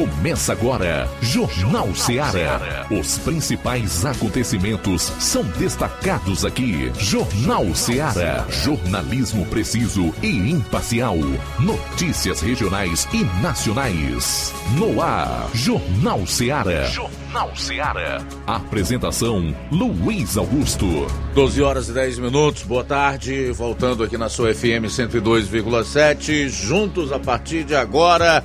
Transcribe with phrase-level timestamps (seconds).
[0.00, 2.86] Começa agora, Jornal Ceará.
[2.90, 6.90] Os principais acontecimentos são destacados aqui.
[6.98, 8.46] Jornal Ceará.
[8.48, 11.18] Jornalismo preciso e imparcial.
[11.58, 14.54] Notícias regionais e nacionais.
[14.74, 16.84] No ar, Jornal Ceará.
[16.86, 18.24] Jornal Ceará.
[18.46, 20.86] Apresentação: Luiz Augusto.
[21.34, 22.62] 12 horas e 10 minutos.
[22.62, 23.52] Boa tarde.
[23.52, 26.48] Voltando aqui na sua FM 102,7.
[26.48, 28.42] Juntos a partir de agora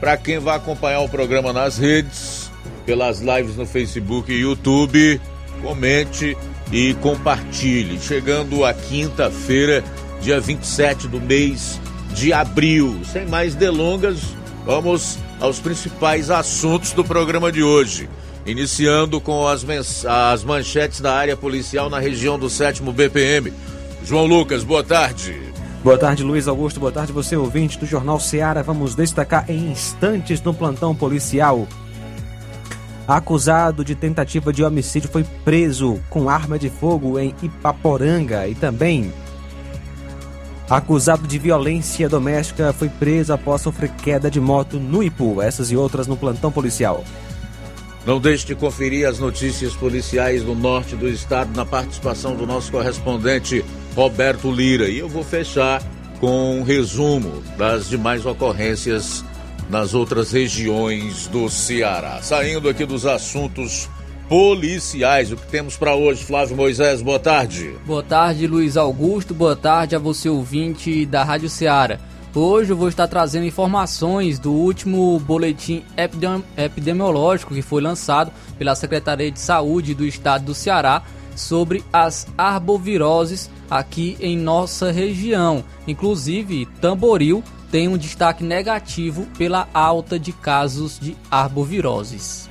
[0.00, 2.50] para quem vai acompanhar o programa nas redes,
[2.86, 5.20] pelas lives no Facebook e YouTube.
[5.62, 6.34] Comente
[6.72, 8.00] e compartilhe.
[8.00, 9.84] Chegando a quinta-feira,
[10.22, 11.80] dia 27 do mês
[12.14, 13.00] de abril.
[13.04, 14.20] Sem mais delongas,
[14.64, 18.08] vamos aos principais assuntos do programa de hoje.
[18.46, 19.64] Iniciando com as,
[20.06, 23.52] as manchetes da área policial na região do 7 BPM.
[24.04, 25.40] João Lucas, boa tarde.
[25.82, 26.78] Boa tarde, Luiz Augusto.
[26.78, 28.62] Boa tarde, você ouvinte do Jornal Seara.
[28.62, 31.66] Vamos destacar em instantes no plantão policial.
[33.06, 39.12] Acusado de tentativa de homicídio foi preso com arma de fogo em Ipaporanga e também
[40.70, 45.42] Acusado de violência doméstica foi preso após sofrer queda de moto no Ipu.
[45.42, 47.04] Essas e outras no plantão policial.
[48.06, 52.72] Não deixe de conferir as notícias policiais do norte do estado na participação do nosso
[52.72, 54.88] correspondente Roberto Lira.
[54.88, 55.82] E eu vou fechar
[56.18, 59.24] com um resumo das demais ocorrências
[59.70, 62.20] nas outras regiões do Ceará.
[62.22, 63.88] Saindo aqui dos assuntos
[64.32, 65.30] policiais.
[65.30, 67.02] O que temos para hoje, Flávio Moisés?
[67.02, 67.74] Boa tarde.
[67.84, 69.34] Boa tarde, Luiz Augusto.
[69.34, 71.98] Boa tarde a você, ouvinte da Rádio Ceará.
[72.34, 75.84] Hoje eu vou estar trazendo informações do último boletim
[76.56, 81.02] epidemiológico que foi lançado pela Secretaria de Saúde do Estado do Ceará
[81.36, 85.62] sobre as arboviroses aqui em nossa região.
[85.86, 92.50] Inclusive, Tamboril tem um destaque negativo pela alta de casos de arboviroses.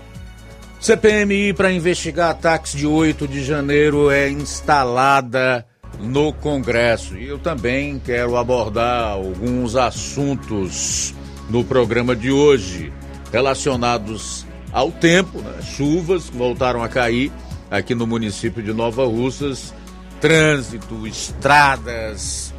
[0.81, 5.63] CPMI para investigar ataques de 8 de janeiro é instalada
[5.99, 7.15] no Congresso.
[7.15, 11.13] E eu também quero abordar alguns assuntos
[11.51, 12.91] no programa de hoje
[13.31, 14.43] relacionados
[14.73, 15.61] ao tempo, né?
[15.61, 17.31] chuvas voltaram a cair
[17.69, 19.71] aqui no município de Nova Russas,
[20.19, 22.51] trânsito, estradas.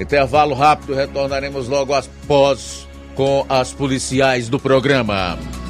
[0.00, 5.38] Intervalo rápido, retornaremos logo após com as policiais do programa.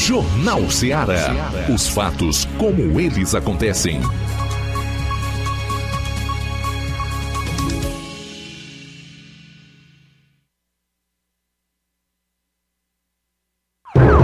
[0.00, 1.52] Jornal Ceará.
[1.68, 4.00] Os fatos como eles acontecem.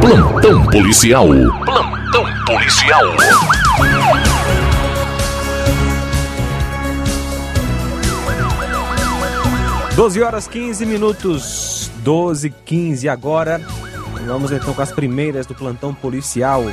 [0.00, 1.28] Plantão policial.
[1.66, 3.04] Plantão policial.
[9.94, 13.60] Doze horas 15 minutos, 12 15 agora.
[14.26, 16.64] Vamos então com as primeiras do plantão policial.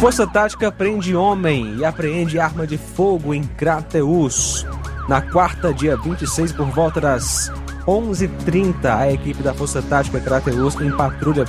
[0.00, 4.66] Força Tática prende homem e apreende arma de fogo em Crateus.
[5.06, 7.52] Na quarta, dia 26, por volta das
[7.86, 11.44] 11h30, a equipe da Força Tática Crateus, em patrulha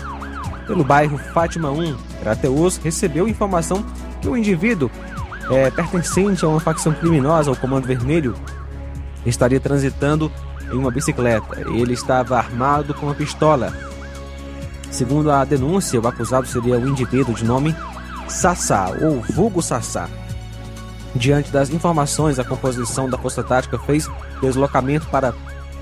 [0.67, 3.85] pelo bairro Fátima 1, Crateus, recebeu informação
[4.21, 4.91] que o indivíduo
[5.51, 8.35] é, pertencente a uma facção criminosa, o Comando Vermelho,
[9.25, 10.31] estaria transitando
[10.71, 11.59] em uma bicicleta.
[11.61, 13.73] Ele estava armado com uma pistola.
[14.89, 17.75] Segundo a denúncia, o acusado seria o indivíduo de nome
[18.27, 20.09] Sassá, ou Vulgo Sassá.
[21.13, 24.09] Diante das informações, a composição da Força Tática fez
[24.41, 25.33] deslocamento para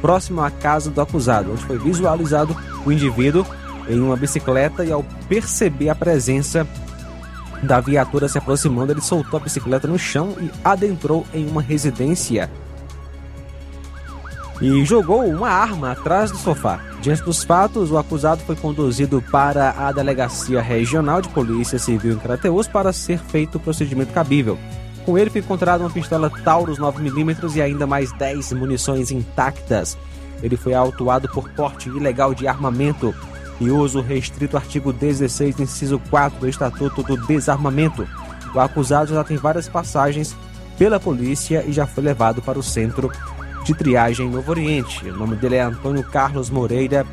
[0.02, 2.56] próximo à casa do acusado, onde foi visualizado
[2.86, 3.46] o indivíduo
[3.88, 6.68] em uma bicicleta e ao perceber a presença
[7.62, 12.50] da viatura se aproximando, ele soltou a bicicleta no chão e adentrou em uma residência.
[14.62, 16.82] E jogou uma arma atrás do sofá.
[17.02, 22.20] Diante dos fatos, o acusado foi conduzido para a Delegacia Regional de Polícia Civil em
[22.20, 24.58] Crateus para ser feito o procedimento cabível.
[25.06, 29.98] Com ele foi encontrada uma pistola Taurus 9mm e ainda mais 10 munições intactas.
[30.44, 33.16] Ele foi autuado por porte ilegal de armamento
[33.60, 38.08] e uso restrito artigo 16, inciso 4 do Estatuto do Desarmamento.
[38.54, 40.36] O acusado já tem várias passagens
[40.78, 43.12] pela polícia e já foi levado para o centro
[43.64, 45.10] de triagem em Novo Oriente.
[45.10, 47.06] O nome dele é Antônio Carlos Moreira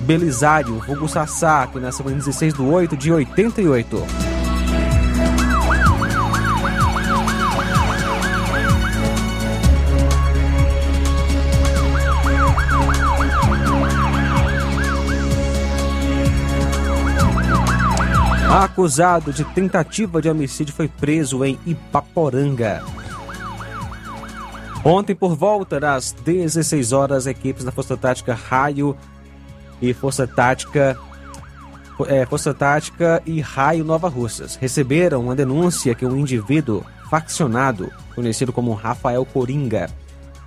[0.00, 4.43] Belisário, vulgo Sassá, que nasceu em 16 de 8 de 88.
[18.74, 22.82] Acusado de tentativa de homicídio foi preso em Ipaporanga.
[24.84, 28.96] Ontem, por volta das 16 horas, equipes da Força Tática Raio
[29.80, 30.98] e Força Tática
[32.08, 38.52] é, Força Tática e Raio Nova Russas receberam uma denúncia que um indivíduo faccionado, conhecido
[38.52, 39.88] como Rafael Coringa,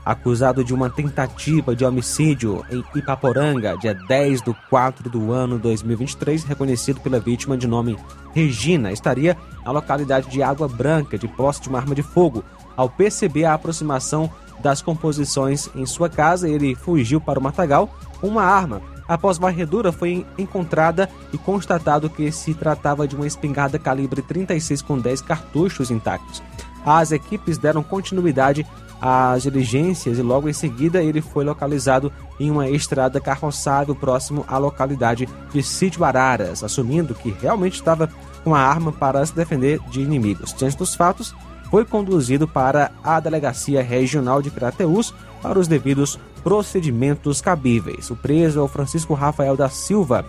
[0.07, 6.45] acusado de uma tentativa de homicídio em Ipaporanga, dia 10 de 4 do ano 2023,
[6.45, 7.99] reconhecido pela vítima de nome
[8.33, 12.41] Regina, estaria na localidade de Água Branca, de posse de uma arma de fogo.
[12.77, 14.31] Ao perceber a aproximação
[14.61, 18.81] das composições em sua casa, ele fugiu para o matagal com uma arma.
[19.09, 24.97] Após varredura, foi encontrada e constatado que se tratava de uma espingarda calibre 36 com
[24.97, 26.41] 10 cartuchos intactos.
[26.85, 28.65] As equipes deram continuidade
[29.01, 34.57] às diligências e logo em seguida ele foi localizado em uma estrada carroçável próximo à
[34.57, 38.09] localidade de Sítio Araras, assumindo que realmente estava
[38.43, 40.53] com a arma para se defender de inimigos.
[40.53, 41.35] Diante dos fatos,
[41.69, 48.09] foi conduzido para a Delegacia Regional de Crateús para os devidos procedimentos cabíveis.
[48.09, 50.25] O preso é o Francisco Rafael da Silva,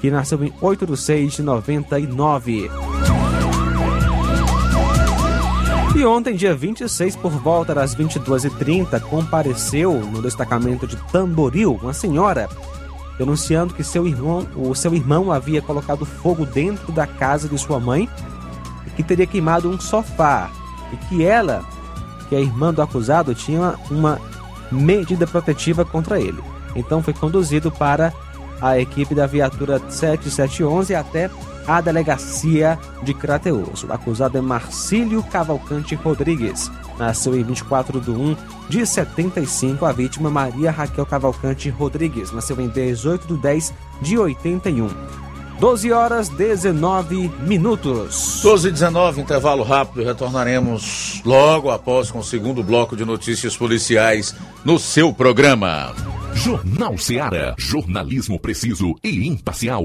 [0.00, 2.70] que nasceu em 8 de 6 de 99.
[6.00, 12.48] E ontem, dia 26, por volta das 22h30, compareceu no destacamento de Tamboril uma senhora
[13.18, 17.78] denunciando que seu irmão, o seu irmão havia colocado fogo dentro da casa de sua
[17.78, 18.08] mãe
[18.86, 20.50] e que teria queimado um sofá
[20.90, 21.62] e que ela,
[22.30, 24.18] que é a irmã do acusado, tinha uma
[24.72, 26.42] medida protetiva contra ele.
[26.74, 28.10] Então foi conduzido para
[28.58, 31.28] a equipe da viatura 7711 até
[31.70, 33.84] a delegacia de Crateus.
[33.84, 36.68] O acusado é Marcílio Cavalcante Rodrigues.
[36.98, 38.36] Nasceu em 24 de 1
[38.68, 39.86] de 75.
[39.86, 42.32] A vítima, Maria Raquel Cavalcante Rodrigues.
[42.32, 44.88] Nasceu em 18 de 10 de 81.
[45.60, 48.40] 12 horas 19 minutos.
[48.42, 50.04] 12 e 19, intervalo rápido.
[50.04, 54.34] Retornaremos logo após com o segundo bloco de notícias policiais
[54.64, 55.94] no seu programa.
[56.34, 57.54] Jornal Seara.
[57.56, 59.84] Jornalismo preciso e imparcial.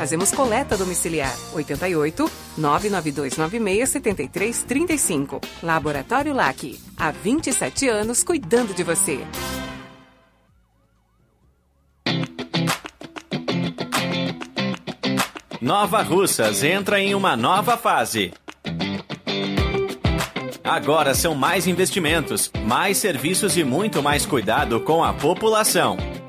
[0.01, 5.39] Fazemos coleta domiciliar 88 99296 7335.
[5.61, 6.79] Laboratório LAC.
[6.97, 9.19] Há 27 anos cuidando de você.
[15.61, 18.33] Nova Russas entra em uma nova fase.
[20.63, 25.95] Agora são mais investimentos, mais serviços e muito mais cuidado com a população.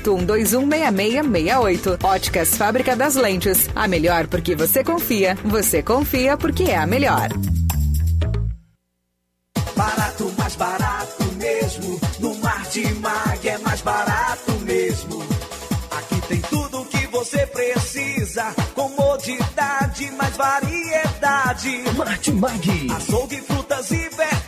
[0.00, 2.04] 81216668.
[2.04, 3.68] Óticas Fábrica das Lentes.
[3.74, 5.36] A melhor porque você confia.
[5.44, 7.28] Você confia porque é a melhor.
[9.76, 12.00] Barato, mais barato mesmo.
[12.18, 15.22] No Martimag é mais barato mesmo.
[15.90, 18.54] Aqui tem tudo o que você precisa.
[18.74, 21.82] Comodidade, mais variedade.
[21.96, 22.90] Martimag.
[22.96, 24.47] Açougue, frutas e verduras.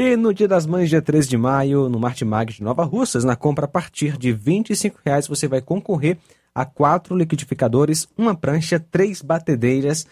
[0.00, 3.34] E no Dia das Mães, dia 13 de maio, no Martimag de Nova Russas, na
[3.34, 6.18] compra a partir de 25 reais, você vai concorrer
[6.54, 10.06] a quatro liquidificadores, uma prancha, três batedeiras,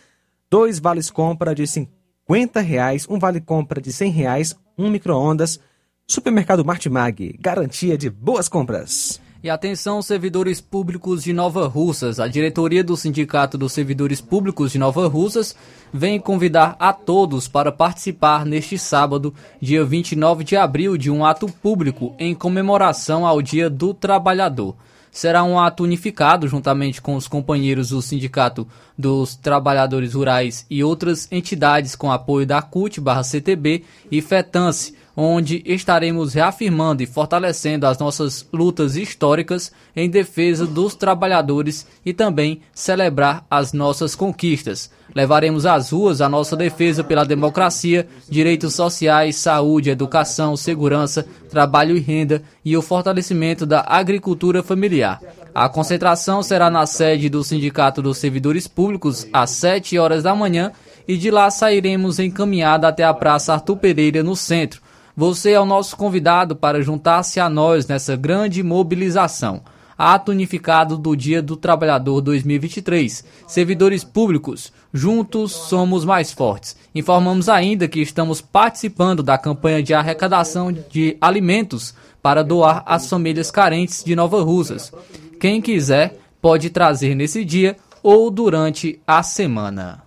[0.50, 5.60] dois vales compra de 50 reais, um vale compra de 100 reais, um micro-ondas.
[6.04, 9.20] Supermercado Martimag, garantia de boas compras.
[9.46, 12.18] E atenção, servidores públicos de Nova Russas.
[12.18, 15.54] A diretoria do Sindicato dos Servidores Públicos de Nova Russas
[15.92, 21.46] vem convidar a todos para participar neste sábado, dia 29 de abril, de um ato
[21.46, 24.74] público em comemoração ao Dia do Trabalhador.
[25.12, 28.66] Será um ato unificado juntamente com os companheiros do Sindicato
[28.98, 37.02] dos Trabalhadores Rurais e outras entidades com apoio da CUT/CTB e FETANCE onde estaremos reafirmando
[37.02, 44.14] e fortalecendo as nossas lutas históricas em defesa dos trabalhadores e também celebrar as nossas
[44.14, 44.90] conquistas.
[45.14, 52.00] Levaremos às ruas a nossa defesa pela democracia, direitos sociais, saúde, educação, segurança, trabalho e
[52.00, 55.20] renda e o fortalecimento da agricultura familiar.
[55.54, 60.70] A concentração será na sede do Sindicato dos Servidores Públicos às 7 horas da manhã
[61.08, 64.85] e de lá sairemos encaminhada até a Praça Arthur Pereira no centro.
[65.18, 69.62] Você é o nosso convidado para juntar-se a nós nessa grande mobilização.
[69.96, 73.24] ato unificado do Dia do Trabalhador 2023.
[73.46, 76.76] Servidores públicos, juntos somos mais fortes.
[76.94, 83.50] Informamos ainda que estamos participando da campanha de arrecadação de alimentos para doar às famílias
[83.50, 84.92] carentes de Nova Russas.
[85.40, 90.05] Quem quiser pode trazer nesse dia ou durante a semana.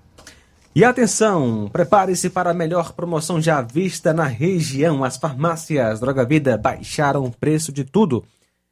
[0.76, 5.04] E atenção, prepare-se para a melhor promoção já vista na região.
[5.04, 8.24] As farmácias Droga Vida baixaram o preço de tudo.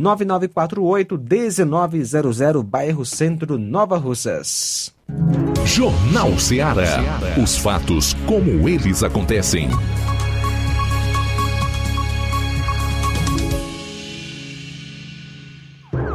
[0.00, 4.92] 889-9948-1900, bairro Centro, Nova Russas.
[5.64, 7.20] Jornal Ceará.
[7.40, 9.68] Os fatos como eles acontecem.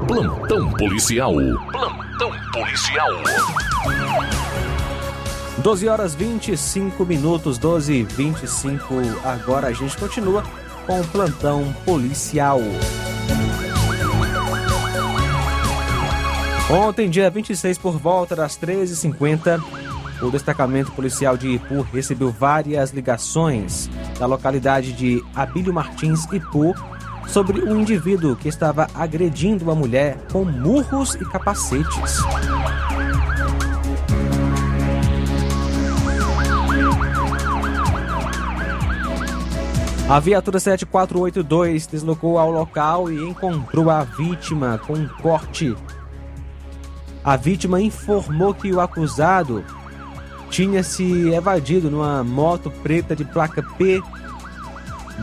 [0.08, 1.34] Plantão policial.
[1.70, 3.10] Plantão policial.
[5.58, 8.96] 12 horas 25 minutos, 12 e 25.
[9.26, 10.44] Agora a gente continua
[10.86, 12.62] com o plantão policial.
[16.70, 19.62] Ontem, dia 26, por volta das 13h50,
[20.22, 26.74] o destacamento policial de Ipu recebeu várias ligações da localidade de Abílio Martins, Ipu,
[27.28, 32.22] sobre um indivíduo que estava agredindo uma mulher com murros e capacetes.
[40.10, 45.76] A viatura 7482 deslocou ao local e encontrou a vítima com um corte.
[47.22, 49.66] A vítima informou que o acusado
[50.50, 54.02] tinha se evadido numa moto preta de placa P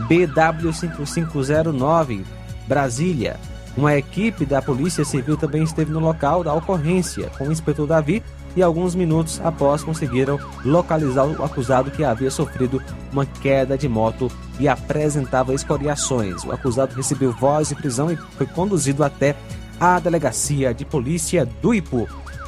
[0.07, 2.23] BW5509,
[2.67, 3.37] Brasília.
[3.77, 8.23] Uma equipe da Polícia Civil também esteve no local da ocorrência com o inspetor Davi
[8.55, 14.31] e alguns minutos após conseguiram localizar o acusado que havia sofrido uma queda de moto
[14.59, 16.45] e apresentava escoriações.
[16.45, 19.35] O acusado recebeu voz de prisão e foi conduzido até
[19.77, 22.07] a delegacia de polícia do Ipu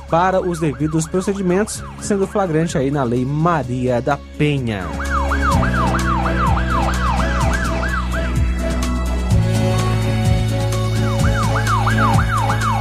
[0.10, 4.86] para os devidos procedimentos, sendo flagrante aí na Lei Maria da Penha.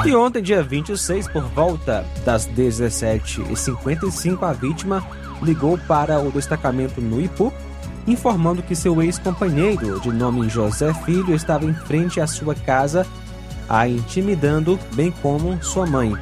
[0.07, 5.05] E ontem, dia 26, por volta das 17h55, a vítima
[5.43, 7.53] ligou para o destacamento no Ipu,
[8.07, 13.05] informando que seu ex-companheiro, de nome José Filho, estava em frente à sua casa,
[13.69, 16.17] a intimidando, bem como sua mãe.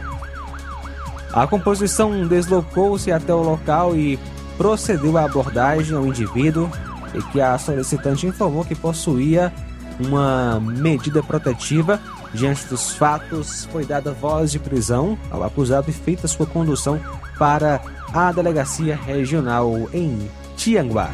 [1.30, 4.18] A composição deslocou-se até o local e
[4.56, 6.70] procedeu à abordagem ao indivíduo,
[7.12, 9.52] e que a solicitante informou que possuía
[10.00, 12.00] uma medida protetiva
[12.34, 17.00] Diante dos fatos, foi dada voz de prisão ao acusado e feita sua condução
[17.38, 17.80] para
[18.12, 21.10] a delegacia regional em Tianguá.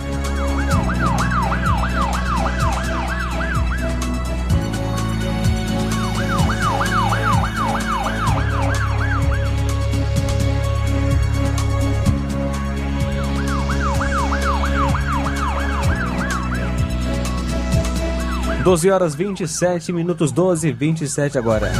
[18.71, 21.73] 12 horas 27 minutos, 12 e 27 agora.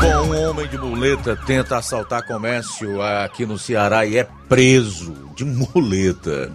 [0.00, 5.44] Bom, um homem de muleta tenta assaltar comércio aqui no Ceará e é preso de
[5.44, 6.52] muleta.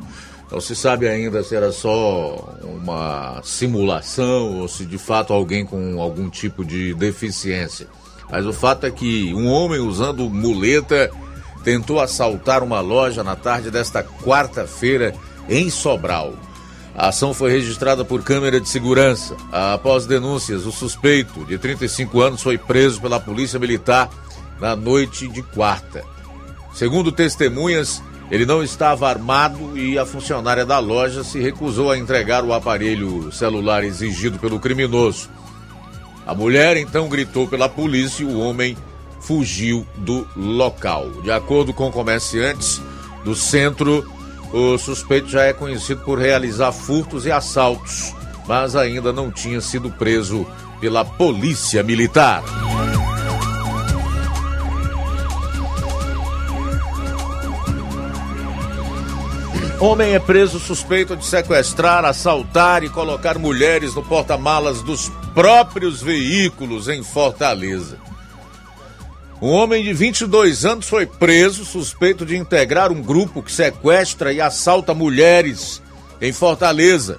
[0.50, 6.02] Não se sabe ainda se era só uma simulação ou se de fato alguém com
[6.02, 7.88] algum tipo de deficiência.
[8.32, 11.12] Mas o fato é que um homem usando muleta
[11.62, 15.13] tentou assaltar uma loja na tarde desta quarta-feira
[15.50, 16.36] em Sobral.
[16.95, 19.36] A ação foi registrada por câmera de segurança.
[19.51, 24.10] Após denúncias, o suspeito, de 35 anos, foi preso pela Polícia Militar
[24.60, 26.04] na noite de quarta.
[26.73, 32.43] Segundo testemunhas, ele não estava armado e a funcionária da loja se recusou a entregar
[32.43, 35.30] o aparelho celular exigido pelo criminoso.
[36.25, 38.77] A mulher então gritou pela polícia e o homem
[39.19, 41.10] fugiu do local.
[41.21, 42.82] De acordo com comerciantes
[43.23, 44.10] do centro,
[44.54, 48.14] o suspeito já é conhecido por realizar furtos e assaltos,
[48.48, 50.46] mas ainda não tinha sido preso
[50.80, 52.44] pela Polícia Militar.
[59.80, 66.88] Homem é preso suspeito de sequestrar, assaltar e colocar mulheres no porta-malas dos próprios veículos
[66.88, 67.98] em Fortaleza.
[69.41, 74.39] Um homem de 22 anos foi preso suspeito de integrar um grupo que sequestra e
[74.39, 75.82] assalta mulheres
[76.21, 77.17] em Fortaleza.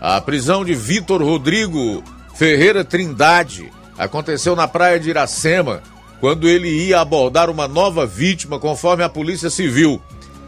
[0.00, 2.02] A prisão de Vitor Rodrigo
[2.34, 5.82] Ferreira Trindade aconteceu na praia de Iracema,
[6.18, 10.00] quando ele ia abordar uma nova vítima, conforme a Polícia Civil.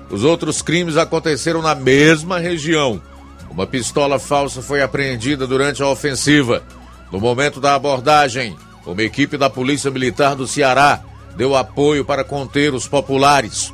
[0.09, 3.03] Os outros crimes aconteceram na mesma região.
[3.51, 6.63] Uma pistola falsa foi apreendida durante a ofensiva.
[7.11, 11.03] No momento da abordagem, uma equipe da Polícia Militar do Ceará
[11.37, 13.73] deu apoio para conter os populares.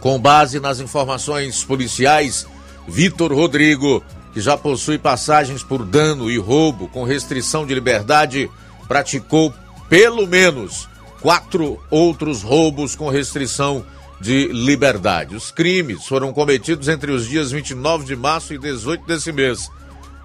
[0.00, 2.46] Com base nas informações policiais,
[2.88, 8.50] Vitor Rodrigo, que já possui passagens por dano e roubo com restrição de liberdade,
[8.88, 9.52] praticou
[9.88, 10.88] pelo menos
[11.20, 15.34] quatro outros roubos com restrição de de liberdade.
[15.34, 19.70] Os crimes foram cometidos entre os dias 29 de março e 18 desse mês.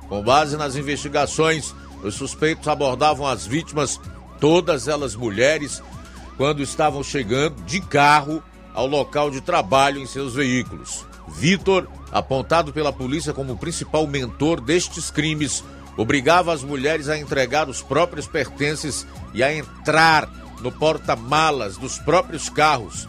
[0.09, 3.99] Com base nas investigações, os suspeitos abordavam as vítimas,
[4.39, 5.81] todas elas mulheres,
[6.37, 11.05] quando estavam chegando de carro ao local de trabalho em seus veículos.
[11.27, 15.63] Vitor, apontado pela polícia como principal mentor destes crimes,
[15.97, 20.29] obrigava as mulheres a entregar os próprios pertences e a entrar
[20.61, 23.07] no porta-malas dos próprios carros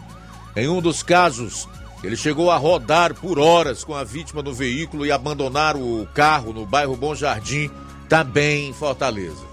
[0.57, 1.69] em um dos casos,
[2.03, 6.55] ele chegou a rodar por horas com a vítima no veículo e abandonar o carro
[6.55, 7.71] no bairro Bom Jardim,
[8.09, 9.45] também em Fortaleza.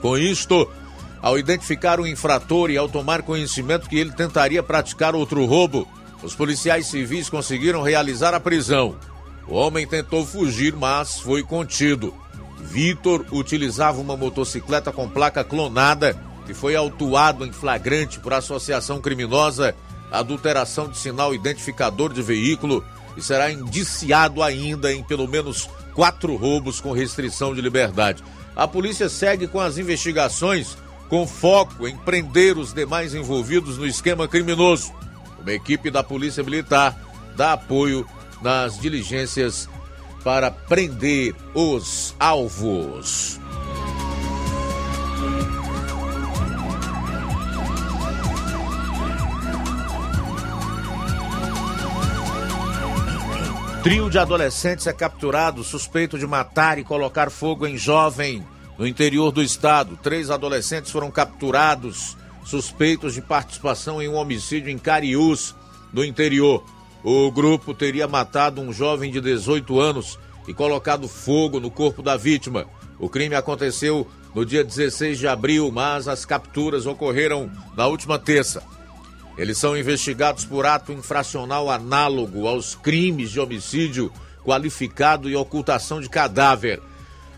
[0.00, 0.68] Com isto,
[1.22, 5.88] ao identificar o infrator e ao tomar conhecimento que ele tentaria praticar outro roubo,
[6.22, 8.96] os policiais civis conseguiram realizar a prisão.
[9.46, 12.14] O homem tentou fugir, mas foi contido.
[12.58, 16.16] Vitor utilizava uma motocicleta com placa clonada
[16.48, 19.74] e foi autuado em flagrante por associação criminosa
[20.10, 22.84] adulteração de sinal identificador de veículo
[23.16, 28.22] e será indiciado ainda em pelo menos quatro roubos com restrição de liberdade.
[28.54, 30.76] A polícia segue com as investigações
[31.08, 34.92] com foco em prender os demais envolvidos no esquema criminoso.
[35.40, 36.94] Uma equipe da Polícia Militar
[37.34, 38.06] dá apoio
[38.42, 39.68] nas diligências
[40.22, 43.40] para prender os alvos.
[53.86, 58.44] Trio de adolescentes é capturado suspeito de matar e colocar fogo em jovem
[58.76, 59.96] no interior do estado.
[60.02, 65.54] Três adolescentes foram capturados suspeitos de participação em um homicídio em Cariús,
[65.92, 66.64] no interior.
[67.04, 70.18] O grupo teria matado um jovem de 18 anos
[70.48, 72.66] e colocado fogo no corpo da vítima.
[72.98, 78.64] O crime aconteceu no dia 16 de abril, mas as capturas ocorreram na última terça.
[79.36, 84.10] Eles são investigados por ato infracional análogo aos crimes de homicídio
[84.42, 86.80] qualificado e ocultação de cadáver.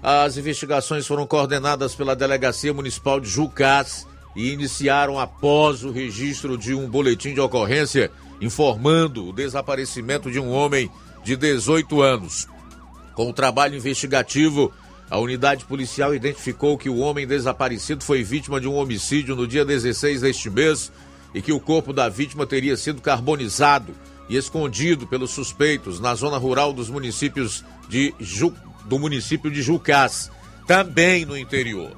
[0.03, 4.07] As investigações foram coordenadas pela Delegacia Municipal de Jucás
[4.37, 10.51] e iniciaram após o registro de um boletim de ocorrência informando o desaparecimento de um
[10.51, 10.89] homem
[11.25, 12.47] de 18 anos.
[13.15, 14.73] Com o trabalho investigativo,
[15.11, 19.65] a unidade policial identificou que o homem desaparecido foi vítima de um homicídio no dia
[19.65, 20.93] 16 deste mês
[21.35, 23.95] e que o corpo da vítima teria sido carbonizado
[24.29, 28.55] e escondido pelos suspeitos na zona rural dos municípios de Ju...
[28.85, 30.31] do município de Jucás,
[30.67, 31.97] também no interior.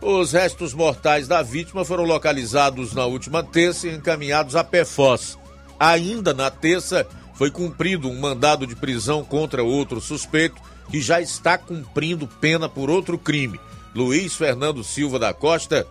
[0.00, 5.38] Os restos mortais da vítima foram localizados na última terça e encaminhados a Pefós.
[5.80, 10.60] Ainda na terça, foi cumprido um mandado de prisão contra outro suspeito
[10.90, 13.58] que já está cumprindo pena por outro crime.
[13.94, 15.86] Luiz Fernando Silva da Costa,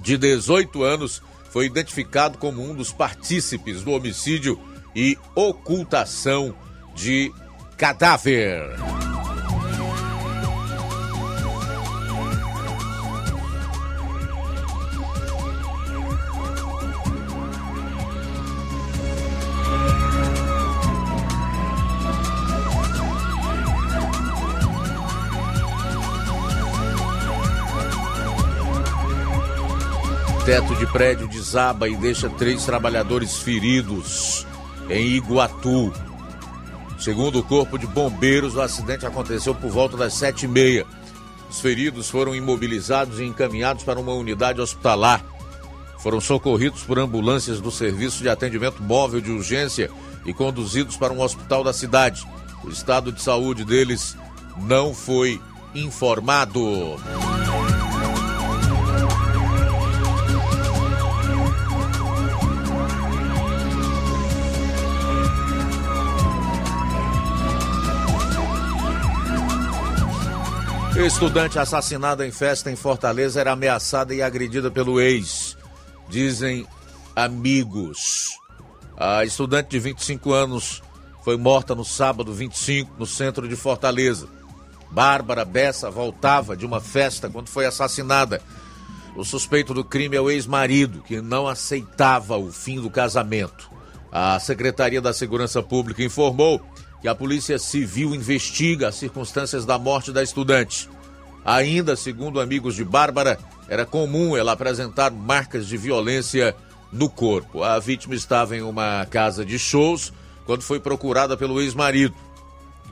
[0.00, 1.22] de 18 anos,
[1.52, 4.58] foi identificado como um dos partícipes do homicídio
[4.96, 6.54] e ocultação
[6.94, 7.30] de
[7.76, 8.70] cadáver.
[30.44, 34.44] Teto de prédio desaba e deixa três trabalhadores feridos
[34.90, 35.92] em Iguatu.
[36.98, 40.84] Segundo o Corpo de Bombeiros, o acidente aconteceu por volta das sete e meia.
[41.48, 45.24] Os feridos foram imobilizados e encaminhados para uma unidade hospitalar.
[46.00, 49.90] Foram socorridos por ambulâncias do Serviço de Atendimento Móvel de Urgência
[50.26, 52.26] e conduzidos para um hospital da cidade.
[52.64, 54.16] O estado de saúde deles
[54.56, 55.40] não foi
[55.72, 56.98] informado.
[71.04, 75.56] Estudante assassinada em festa em Fortaleza era ameaçada e agredida pelo ex.
[76.08, 76.64] Dizem
[77.16, 78.30] amigos.
[78.96, 80.80] A estudante de 25 anos
[81.24, 84.28] foi morta no sábado 25 no centro de Fortaleza.
[84.92, 88.40] Bárbara Bessa voltava de uma festa quando foi assassinada.
[89.16, 93.68] O suspeito do crime é o ex-marido, que não aceitava o fim do casamento.
[94.12, 96.62] A Secretaria da Segurança Pública informou
[97.02, 100.88] que a Polícia Civil investiga as circunstâncias da morte da estudante.
[101.44, 103.38] Ainda, segundo amigos de Bárbara,
[103.68, 106.54] era comum ela apresentar marcas de violência
[106.92, 107.64] no corpo.
[107.64, 110.12] A vítima estava em uma casa de shows
[110.46, 112.14] quando foi procurada pelo ex-marido.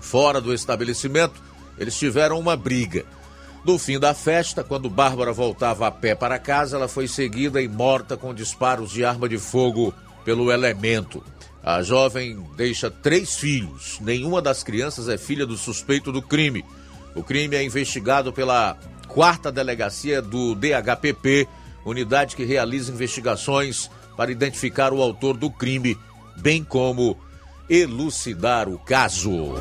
[0.00, 1.40] Fora do estabelecimento,
[1.78, 3.04] eles tiveram uma briga.
[3.64, 7.68] No fim da festa, quando Bárbara voltava a pé para casa, ela foi seguida e
[7.68, 9.94] morta com disparos de arma de fogo
[10.24, 11.22] pelo elemento.
[11.62, 13.98] A jovem deixa três filhos.
[14.00, 16.64] Nenhuma das crianças é filha do suspeito do crime.
[17.14, 21.46] O crime é investigado pela quarta delegacia do DHPP,
[21.84, 25.98] unidade que realiza investigações para identificar o autor do crime,
[26.36, 27.18] bem como
[27.68, 29.54] elucidar o caso.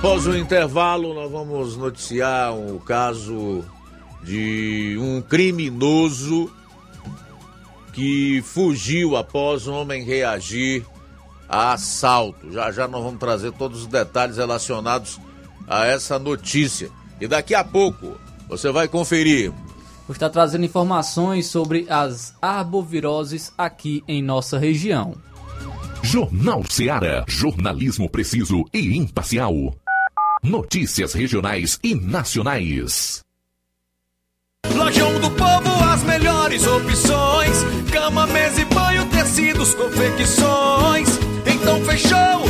[0.00, 3.62] Após o intervalo, nós vamos noticiar o caso
[4.22, 6.50] de um criminoso
[7.92, 10.86] que fugiu após um homem reagir
[11.46, 12.50] a assalto.
[12.50, 15.20] Já já nós vamos trazer todos os detalhes relacionados
[15.68, 16.88] a essa notícia.
[17.20, 19.52] E daqui a pouco você vai conferir.
[20.06, 25.14] Vou estar trazendo informações sobre as arboviroses aqui em nossa região.
[26.02, 27.24] Jornal Seara.
[27.28, 29.76] Jornalismo preciso e imparcial.
[30.42, 33.22] Notícias regionais e nacionais.
[34.74, 37.56] Lojão do Povo, as melhores opções:
[37.92, 41.08] cama, mesa e banho, tecidos, confecções.
[41.44, 42.49] Então fechou,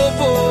[0.01, 0.50] Odonto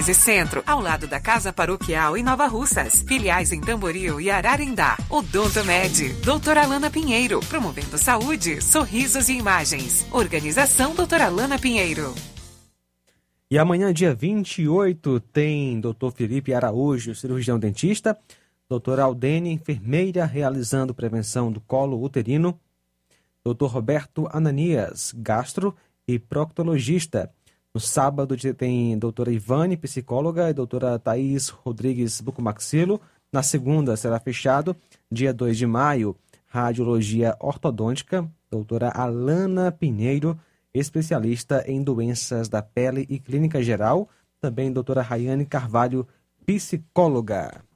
[0.05, 3.03] Centro, ao lado da Casa Paroquial em Nova Russas.
[3.07, 4.97] Filiais em Tamboril e Ararindá.
[5.09, 10.05] Odonto Med, doutora Alana Pinheiro, promovendo saúde, sorrisos e imagens.
[10.11, 12.13] Organização doutora Alana Pinheiro.
[13.49, 16.11] E amanhã, dia 28, tem Dr.
[16.15, 18.17] Felipe Araújo, cirurgião dentista,
[18.69, 22.57] doutora Aldene, enfermeira, realizando prevenção do colo uterino,
[23.45, 23.65] Dr.
[23.65, 25.75] Roberto Ananias, gastro
[26.07, 27.29] e proctologista.
[27.73, 32.99] No sábado tem doutora Ivane, psicóloga, e doutora Thaís Rodrigues Bucomaxilo.
[33.31, 34.75] Na segunda será fechado,
[35.09, 36.13] dia 2 de maio,
[36.47, 40.37] radiologia ortodôntica, doutora Alana Pinheiro,
[40.73, 44.09] especialista em doenças da pele e clínica geral.
[44.41, 46.05] Também doutora Rayane Carvalho,
[46.45, 47.63] psicóloga.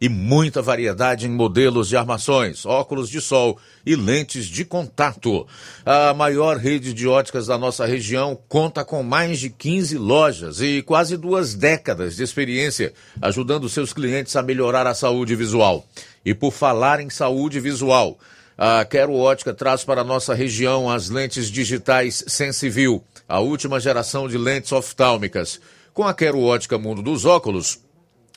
[0.00, 5.46] e muita variedade em modelos de armações, óculos de sol e lentes de contato.
[5.84, 10.82] A maior rede de óticas da nossa região conta com mais de 15 lojas e
[10.82, 15.86] quase duas décadas de experiência, ajudando seus clientes a melhorar a saúde visual.
[16.24, 18.18] E por falar em saúde visual,
[18.56, 24.28] a Quero Ótica traz para a nossa região as lentes digitais Sensiview, a última geração
[24.28, 25.60] de lentes oftálmicas.
[25.92, 27.80] Com a Quero Ótica Mundo dos Óculos,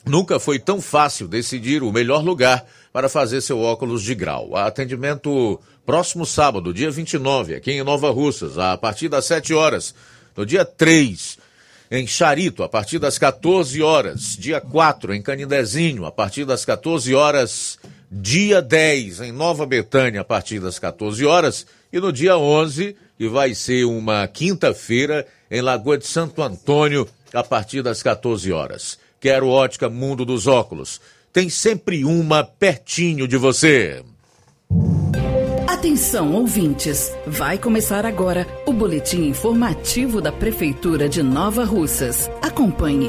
[0.08, 4.56] Nunca foi tão fácil decidir o melhor lugar para fazer seu óculos de grau.
[4.56, 9.94] Atendimento próximo sábado, dia 29, aqui em Nova Russas, a partir das 7 horas.
[10.34, 11.38] No dia 3,
[11.90, 14.34] em Charito, a partir das 14 horas.
[14.38, 17.78] Dia 4, em Canindezinho, a partir das 14 horas.
[18.10, 21.66] Dia 10, em Nova Betânia, a partir das 14 horas.
[21.92, 27.44] E no dia 11, que vai ser uma quinta-feira, em Lagoa de Santo Antônio, a
[27.44, 28.98] partir das 14 horas.
[29.20, 31.00] Quero ótica Mundo dos Óculos.
[31.32, 34.02] Tem sempre uma pertinho de você.
[35.66, 37.12] Atenção, ouvintes!
[37.26, 42.28] Vai começar agora o boletim informativo da Prefeitura de Nova Russas.
[42.42, 43.08] Acompanhe.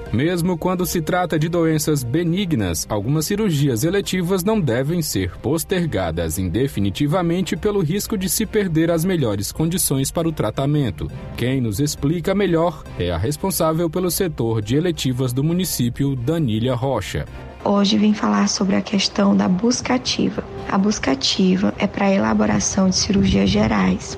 [0.13, 7.55] Mesmo quando se trata de doenças benignas, algumas cirurgias eletivas não devem ser postergadas indefinitivamente
[7.55, 11.09] pelo risco de se perder as melhores condições para o tratamento.
[11.37, 17.25] Quem nos explica melhor é a responsável pelo setor de eletivas do município, Danília Rocha.
[17.63, 20.43] Hoje vim falar sobre a questão da busca ativa.
[20.67, 24.17] A busca ativa é para elaboração de cirurgias gerais.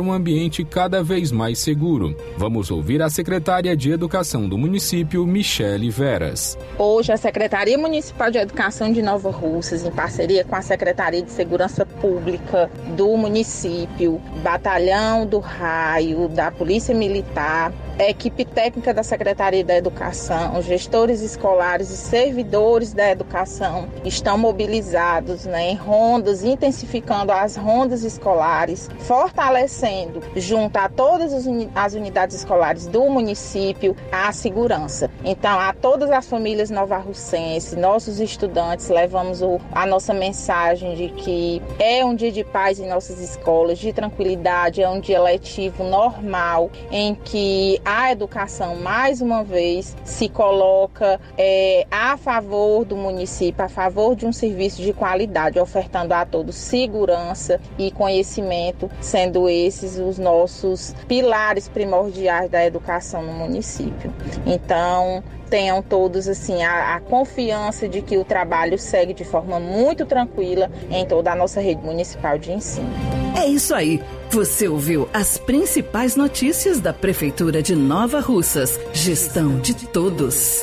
[0.00, 2.16] um ambiente cada vez mais seguro.
[2.36, 6.58] Vamos ouvir a secretária de Educação do município, Michele Veras.
[6.78, 11.30] Hoje, a Secretaria Municipal de Educação de Nova Russas, em parceria com a Secretaria de
[11.30, 17.72] Segurança Pública do município, Batalhão do Raio, da Polícia Militar,
[18.06, 25.70] equipe técnica da Secretaria da Educação, gestores escolares e servidores da educação estão mobilizados né,
[25.70, 29.37] em rondas, intensificando as rondas escolares, fortalecendo,
[30.34, 35.08] junto a todas as unidades escolares do município, a segurança.
[35.24, 41.62] Então, a todas as famílias novarrucenses, nossos estudantes, levamos o, a nossa mensagem de que
[41.78, 46.68] é um dia de paz em nossas escolas, de tranquilidade, é um dia letivo normal,
[46.90, 53.68] em que a educação, mais uma vez, se coloca é, a favor do município, a
[53.68, 60.18] favor de um serviço de qualidade, ofertando a todos segurança e conhecimento, sendo esses os
[60.18, 64.12] nossos pilares primordiais da educação no município.
[64.46, 70.04] Então, tenham todos assim a, a, confiança de que o trabalho segue de forma muito
[70.06, 72.88] tranquila em toda a nossa rede municipal de ensino.
[73.36, 74.02] É isso aí.
[74.30, 78.78] Você ouviu as principais notícias da Prefeitura de Nova Russas.
[78.92, 80.62] Gestão de todos.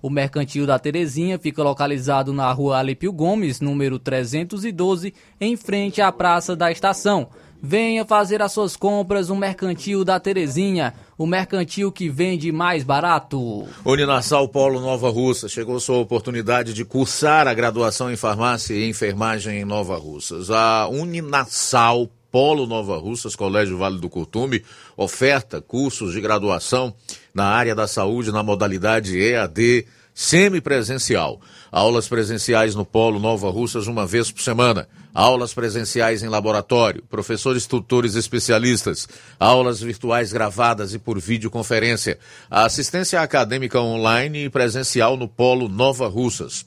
[0.00, 6.12] O Mercantil da Terezinha fica localizado na rua Alípio Gomes, número 312, em frente à
[6.12, 7.28] Praça da Estação.
[7.60, 13.66] Venha fazer as suas compras no Mercantil da Terezinha, o mercantil que vende mais barato.
[13.84, 19.58] Uninassal Polo Nova Russa, chegou sua oportunidade de cursar a graduação em farmácia e enfermagem
[19.58, 20.52] em Nova Russas.
[20.52, 24.62] A Uninassal Polo Nova Russas, Colégio Vale do Curtume,
[24.96, 26.94] oferta cursos de graduação
[27.32, 29.86] na área da saúde na modalidade EAD
[30.18, 31.40] semipresencial.
[31.70, 34.88] Aulas presenciais no Polo Nova Russas uma vez por semana.
[35.14, 42.18] Aulas presenciais em laboratório, professores tutores especialistas, aulas virtuais gravadas e por videoconferência.
[42.50, 46.66] Assistência acadêmica online e presencial no Polo Nova Russas.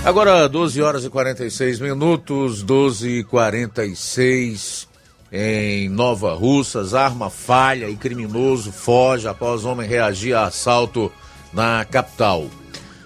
[0.06, 4.88] Agora, 12 horas e 46 minutos, 12 e 46
[5.32, 6.94] em Nova Russas.
[6.94, 11.12] Arma falha e criminoso foge após homem reagir a assalto
[11.52, 12.46] na capital.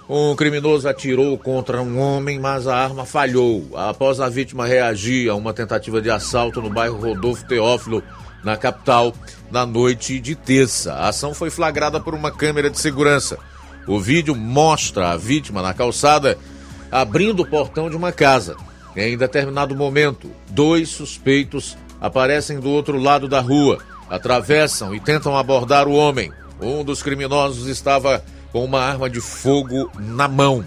[0.07, 3.71] Um criminoso atirou contra um homem, mas a arma falhou.
[3.75, 8.03] Após a vítima reagir a uma tentativa de assalto no bairro Rodolfo Teófilo,
[8.43, 9.11] na capital,
[9.51, 10.93] na noite de terça.
[10.93, 13.37] A ação foi flagrada por uma câmera de segurança.
[13.87, 16.37] O vídeo mostra a vítima na calçada
[16.91, 18.55] abrindo o portão de uma casa.
[18.95, 23.79] Em determinado momento, dois suspeitos aparecem do outro lado da rua,
[24.09, 26.31] atravessam e tentam abordar o homem.
[26.61, 30.65] Um dos criminosos estava com uma arma de fogo na mão.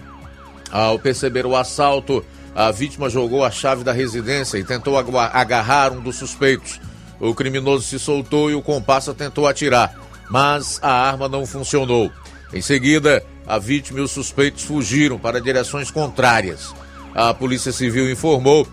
[0.71, 2.23] Ao perceber o assalto,
[2.55, 6.79] a vítima jogou a chave da residência e tentou agarrar um dos suspeitos.
[7.19, 9.93] O criminoso se soltou e o comparsa tentou atirar,
[10.29, 12.11] mas a arma não funcionou.
[12.53, 16.73] Em seguida, a vítima e os suspeitos fugiram para direções contrárias.
[17.13, 18.67] A Polícia Civil informou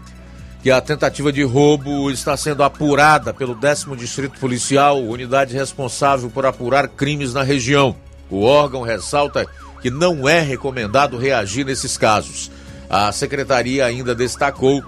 [0.63, 6.45] que a tentativa de roubo está sendo apurada pelo 10 Distrito Policial, unidade responsável por
[6.45, 7.97] apurar crimes na região.
[8.31, 9.47] O órgão ressalta
[9.81, 12.51] que não é recomendado reagir nesses casos.
[12.89, 14.83] A secretaria ainda destacou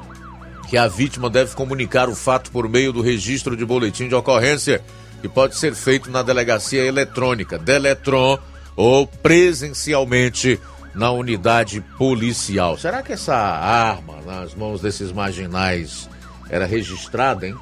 [0.69, 4.83] que a vítima deve comunicar o fato por meio do registro de boletim de ocorrência,
[5.21, 8.39] que pode ser feito na delegacia eletrônica, Deletron,
[8.77, 10.61] ou presencialmente
[10.95, 12.77] na unidade policial.
[12.77, 16.09] Será que essa arma nas mãos desses marginais
[16.51, 17.57] era registrada, hein?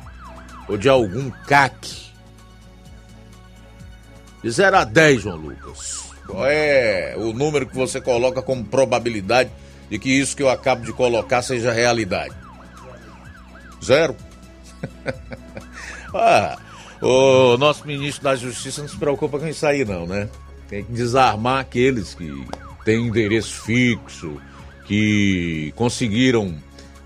[0.69, 2.07] Ou de algum CAC?
[4.43, 6.07] De 0 a 10, João Lucas.
[6.27, 9.51] Qual é o número que você coloca como probabilidade
[9.89, 12.46] de que isso que eu acabo de colocar seja realidade?
[13.87, 14.16] Zero.
[16.12, 16.59] ah,
[17.01, 20.28] o nosso ministro da Justiça não se preocupa com isso aí, não, né?
[20.68, 22.47] Tem que desarmar aqueles que
[22.84, 24.41] têm endereço fixo,
[24.87, 26.57] que conseguiram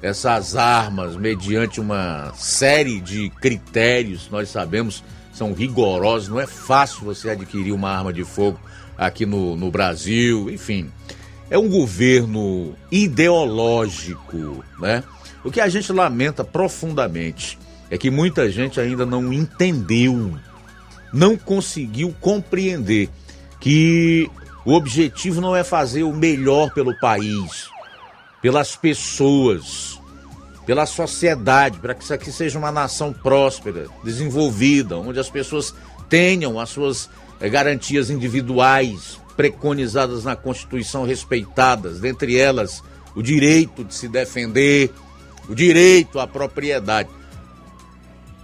[0.00, 6.30] essas armas mediante uma série de critérios, nós sabemos, são rigorosos.
[6.30, 8.58] Não é fácil você adquirir uma arma de fogo
[8.96, 10.90] aqui no, no Brasil, enfim.
[11.50, 15.04] É um governo ideológico, né?
[15.44, 17.58] O que a gente lamenta profundamente
[17.90, 20.36] é que muita gente ainda não entendeu,
[21.12, 23.08] não conseguiu compreender
[23.58, 24.30] que
[24.64, 27.68] o objetivo não é fazer o melhor pelo país,
[28.42, 29.98] pelas pessoas,
[30.66, 35.74] pela sociedade, para que isso aqui seja uma nação próspera, desenvolvida, onde as pessoas
[36.08, 37.08] tenham as suas
[37.40, 42.82] eh, garantias individuais preconizadas na Constituição respeitadas, dentre elas
[43.14, 44.92] o direito de se defender,
[45.48, 47.08] o direito à propriedade.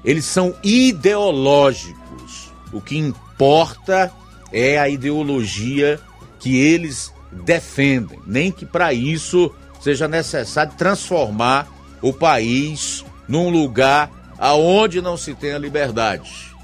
[0.05, 2.53] Eles são ideológicos.
[2.73, 4.13] O que importa
[4.53, 6.01] é a ideologia
[6.39, 8.21] que eles defendem.
[8.27, 11.69] Nem que para isso seja necessário transformar
[12.01, 16.55] o país num lugar aonde não se tenha liberdade.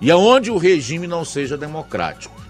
[0.00, 2.41] E aonde o regime não seja democrático.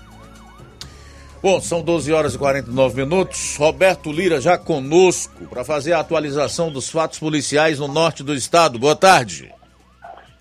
[1.42, 3.56] Bom, são 12 horas e 49 minutos.
[3.58, 8.78] Roberto Lira já conosco para fazer a atualização dos fatos policiais no norte do estado.
[8.78, 9.50] Boa tarde.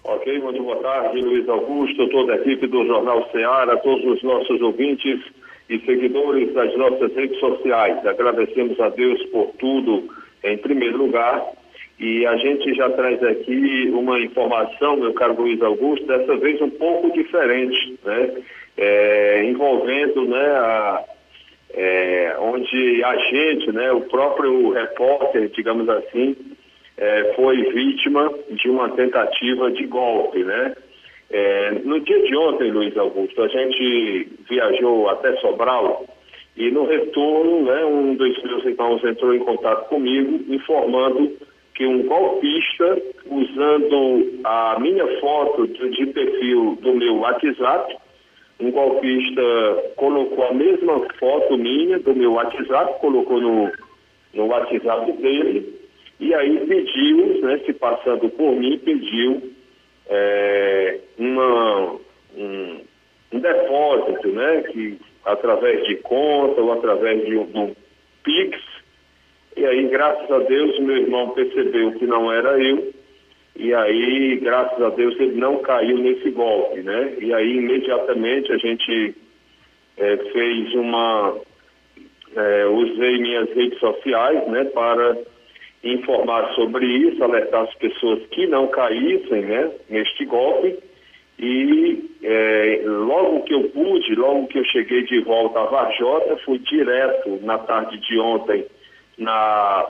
[0.03, 4.61] Ok, muito boa tarde, Luiz Augusto, toda a equipe do Jornal Ceará, todos os nossos
[4.61, 5.19] ouvintes
[5.67, 8.05] e seguidores das nossas redes sociais.
[8.05, 10.07] Agradecemos a Deus por tudo,
[10.43, 11.43] em primeiro lugar.
[11.99, 16.69] E a gente já traz aqui uma informação, meu caro Luiz Augusto, dessa vez um
[16.69, 18.43] pouco diferente, né?
[18.77, 21.03] É, envolvendo né, a,
[21.73, 26.35] é, onde a gente, né, o próprio repórter, digamos assim,
[26.97, 30.75] é, foi vítima de uma tentativa de golpe, né?
[31.29, 36.05] É, no dia de ontem, Luiz Augusto, a gente viajou até Sobral
[36.57, 41.31] e no retorno, né, um dos meus irmãos entrou em contato comigo informando
[41.73, 47.95] que um golpista, usando a minha foto de, de perfil do meu WhatsApp,
[48.61, 49.41] um golpista
[49.95, 53.71] colocou a mesma foto minha do meu WhatsApp, colocou no,
[54.33, 55.79] no WhatsApp dele
[56.19, 59.51] E aí pediu, né, se passando por mim, pediu
[60.07, 61.95] é, uma,
[62.37, 62.81] um,
[63.33, 67.75] um depósito, né, que através de conta ou através de um, um
[68.23, 68.57] Pix.
[69.57, 72.93] E aí, graças a Deus, meu irmão percebeu que não era eu.
[73.61, 77.13] E aí, graças a Deus, ele não caiu nesse golpe, né?
[77.19, 79.15] E aí, imediatamente, a gente
[79.97, 81.39] é, fez uma.
[82.35, 85.15] É, usei minhas redes sociais, né, para
[85.83, 90.79] informar sobre isso, alertar as pessoas que não caíssem, né, neste golpe.
[91.37, 96.57] E é, logo que eu pude, logo que eu cheguei de volta a Varjota, fui
[96.57, 98.65] direto na tarde de ontem
[99.19, 99.87] na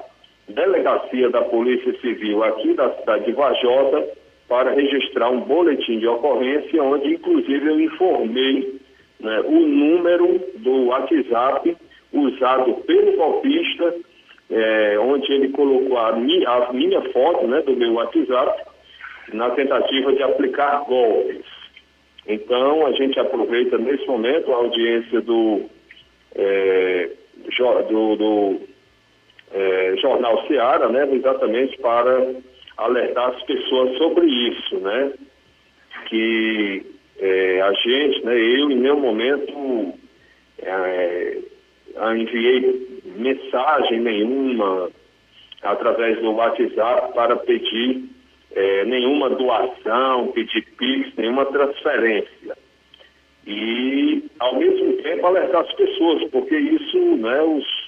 [0.51, 4.07] delegacia da Polícia Civil aqui da cidade de Varjota
[4.47, 8.79] para registrar um boletim de ocorrência, onde inclusive eu informei
[9.19, 11.77] né, o número do WhatsApp
[12.11, 13.95] usado pelo golpista,
[14.49, 18.63] é, onde ele colocou a minha, a minha foto né, do meu WhatsApp
[19.33, 21.45] na tentativa de aplicar golpes.
[22.27, 25.61] Então, a gente aproveita nesse momento a audiência do,
[26.35, 27.09] é,
[27.89, 28.61] do, do
[29.53, 32.33] é, Jornal Seara, né, exatamente para
[32.77, 35.13] alertar as pessoas sobre isso, né?
[36.07, 36.85] Que
[37.19, 39.93] é, a gente, né, eu em nenhum momento
[40.59, 41.37] é,
[42.17, 44.89] enviei mensagem nenhuma
[45.61, 48.09] através do WhatsApp para pedir
[48.53, 52.57] é, nenhuma doação, pedir PIX, nenhuma transferência.
[53.45, 57.80] E, ao mesmo tempo, alertar as pessoas, porque isso, né, os,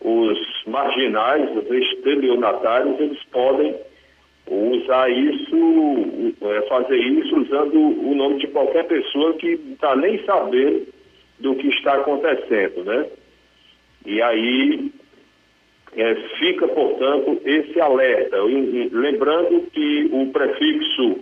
[0.00, 3.74] os marginais, os estelionatários, eles podem
[4.50, 10.86] usar isso, é, fazer isso usando o nome de qualquer pessoa que está nem sabendo
[11.40, 13.06] do que está acontecendo, né?
[14.06, 14.90] E aí
[15.96, 18.36] é, fica, portanto, esse alerta.
[18.92, 21.18] lembrando que o prefixo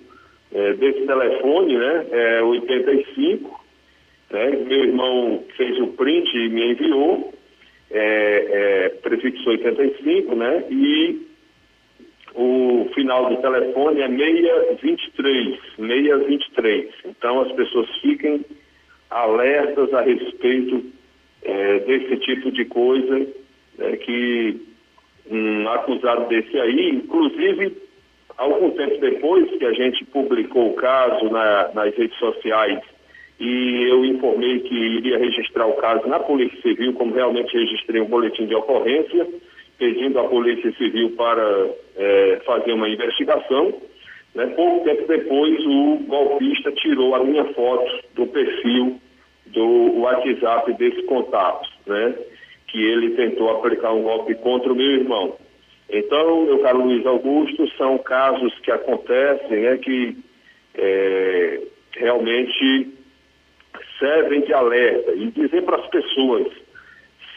[0.53, 3.65] é, desse telefone né, é 85,
[4.31, 7.33] né, meu irmão fez o print e me enviou,
[7.91, 11.27] é, é, prefixo 85, né, e
[12.35, 16.91] o final do telefone é 623, 623.
[17.07, 18.45] Então as pessoas fiquem
[19.11, 20.85] alertas a respeito
[21.43, 23.27] é, desse tipo de coisa
[23.79, 24.61] né, que
[25.31, 27.77] um acusado desse aí, inclusive,
[28.37, 32.81] algum tempo depois que a gente publicou o caso na, nas redes sociais
[33.39, 38.07] e eu informei que iria registrar o caso na Polícia Civil, como realmente registrei um
[38.07, 39.27] boletim de ocorrência,
[39.79, 43.75] pedindo à Polícia Civil para é, fazer uma investigação.
[44.35, 44.47] Né?
[44.57, 48.99] Pouco tempo depois, o golpista tirou a minha foto do perfil
[49.47, 51.69] do WhatsApp desse contato.
[51.87, 52.15] Né?
[52.77, 55.37] que ele tentou aplicar um golpe contra o meu irmão.
[55.89, 60.17] Então, meu caro Luiz Augusto, são casos que acontecem, né, que
[60.75, 61.61] é,
[61.93, 62.93] realmente
[63.99, 66.49] servem de alerta e dizer para as pessoas,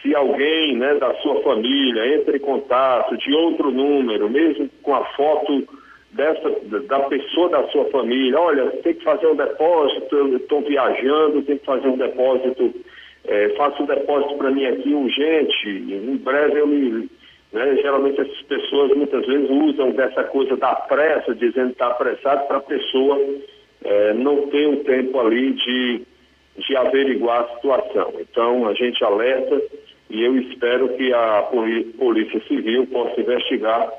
[0.01, 5.03] se alguém né, da sua família entra em contato de outro número, mesmo com a
[5.15, 5.67] foto
[6.11, 6.49] dessa,
[6.87, 11.65] da pessoa da sua família, olha, tem que fazer um depósito, estou viajando, tem que
[11.65, 12.73] fazer um depósito
[13.25, 17.09] é, faça um depósito para mim aqui urgente, em breve eu me.
[17.51, 22.47] Né, geralmente essas pessoas muitas vezes usam dessa coisa da pressa, dizendo que está apressado,
[22.47, 23.19] para a pessoa
[23.83, 26.01] é, não ter o tempo ali de,
[26.59, 28.13] de averiguar a situação.
[28.19, 29.61] Então a gente alerta
[30.09, 31.47] e eu espero que a
[31.97, 33.91] Polícia Civil possa investigar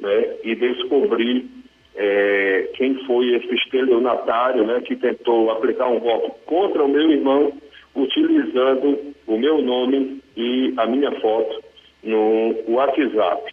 [0.00, 1.46] né, e descobrir
[1.94, 7.52] é, quem foi esse estelionatário né, que tentou aplicar um golpe contra o meu irmão
[7.94, 11.62] utilizando o meu nome e a minha foto
[12.02, 13.52] no WhatsApp.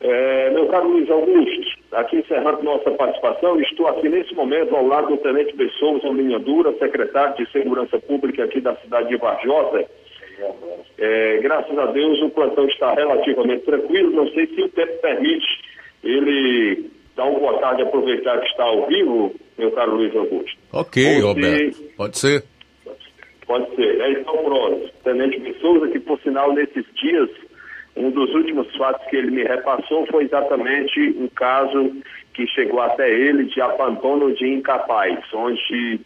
[0.00, 5.08] É, meu caro Luiz Augusto, aqui encerrando nossa participação, estou aqui nesse momento ao lado
[5.08, 9.84] do Tenente Pessoa Linha Dura, secretário de Segurança Pública aqui da cidade de Varjota.
[10.98, 15.46] É, graças a Deus o plantão está relativamente tranquilo, não sei se o tempo permite
[16.04, 20.56] ele dar uma boa tarde, aproveitar que está ao vivo, meu caro Luiz Augusto.
[20.72, 22.44] Ok, Roberto, pode ser.
[23.46, 24.00] Pode ser.
[24.00, 24.90] É, então, pronto.
[25.02, 27.30] Tenente de Souza, que por sinal, nesses dias,
[27.98, 31.92] um dos últimos fatos que ele me repassou foi exatamente um caso
[32.32, 36.00] que chegou até ele de abandono de incapaz, onde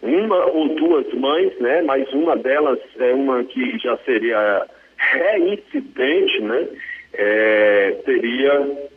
[0.00, 4.66] uma ou duas mães, né, mas uma delas é uma que já seria
[4.96, 6.68] reincidente, né,
[7.14, 8.88] é, teria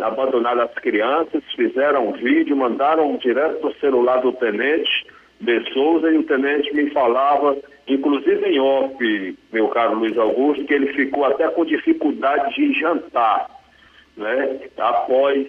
[0.00, 5.06] abandonado as crianças, fizeram um vídeo, mandaram direto para o celular do tenente,
[5.40, 7.56] de Souza e o tenente me falava,
[7.90, 13.48] inclusive em off, meu caro Luiz Augusto, que ele ficou até com dificuldade de jantar.
[14.16, 15.46] né, após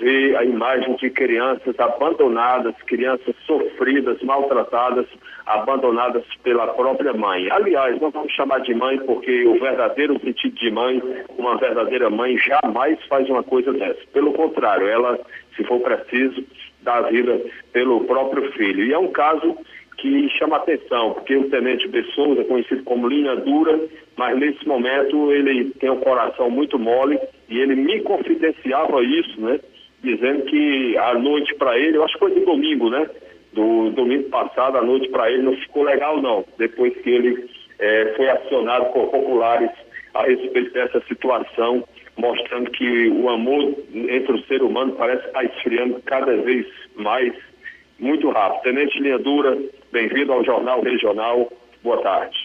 [0.00, 5.06] ver a imagem de crianças abandonadas, crianças sofridas, maltratadas,
[5.46, 7.50] abandonadas pela própria mãe.
[7.50, 11.02] Aliás, não vamos chamar de mãe porque o verdadeiro sentido de mãe,
[11.38, 14.00] uma verdadeira mãe jamais faz uma coisa dessa.
[14.12, 15.18] Pelo contrário, ela,
[15.56, 16.44] se for preciso,
[16.82, 17.40] dá a vida
[17.72, 18.84] pelo próprio filho.
[18.84, 19.56] E é um caso
[20.00, 23.78] que chama atenção, porque o tenente Bessouza, conhecido como linha dura,
[24.16, 29.60] mas nesse momento ele tem um coração muito mole e ele me confidenciava isso, né?
[30.02, 33.08] Dizendo que a noite para ele, eu acho que foi de domingo, né?
[33.52, 37.46] Do domingo passado, a noite para ele não ficou legal não, depois que ele
[37.78, 39.70] eh, foi acionado por populares
[40.14, 41.84] a respeito dessa situação,
[42.16, 47.32] mostrando que o amor entre o ser humano parece estar esfriando cada vez mais,
[47.98, 48.62] muito rápido.
[48.62, 49.58] Tenente Linha Dura,
[49.92, 51.52] bem-vindo ao Jornal Regional.
[51.82, 52.36] Boa tarde.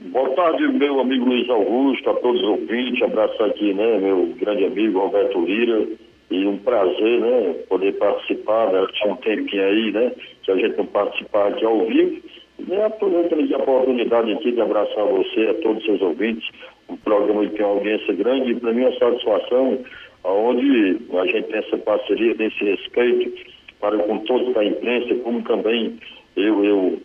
[0.00, 4.64] Boa tarde, meu amigo Luiz Augusto, a todos os ouvintes, abraço aqui, né, meu grande
[4.64, 5.86] amigo Roberto Lira,
[6.30, 10.12] e um prazer, né, poder participar, né, tinha um tempinho aí, né,
[10.42, 12.22] que a gente não participar aqui ao vivo,
[12.58, 16.48] e aproveitando a oportunidade aqui de abraçar você, a todos os seus ouvintes,
[16.88, 19.78] um programa que tem uma audiência grande, e para mim uma satisfação,
[20.24, 25.42] onde a gente tem essa parceria, tem esse respeito para com todos da imprensa, como
[25.42, 25.98] também
[26.36, 26.98] eu, eu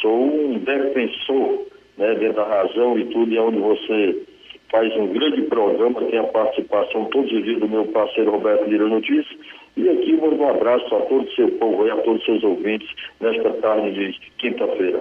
[0.00, 1.66] sou um defensor
[1.96, 4.22] né, dentro da razão e tudo, e é onde você
[4.70, 8.88] faz um grande programa, tem a participação todos os dias do meu parceiro Roberto Lira
[8.88, 9.36] Notícias.
[9.76, 12.44] E aqui mando um abraço a todo o seu povo e a todos os seus
[12.44, 12.88] ouvintes
[13.20, 15.00] nesta tarde de quinta-feira.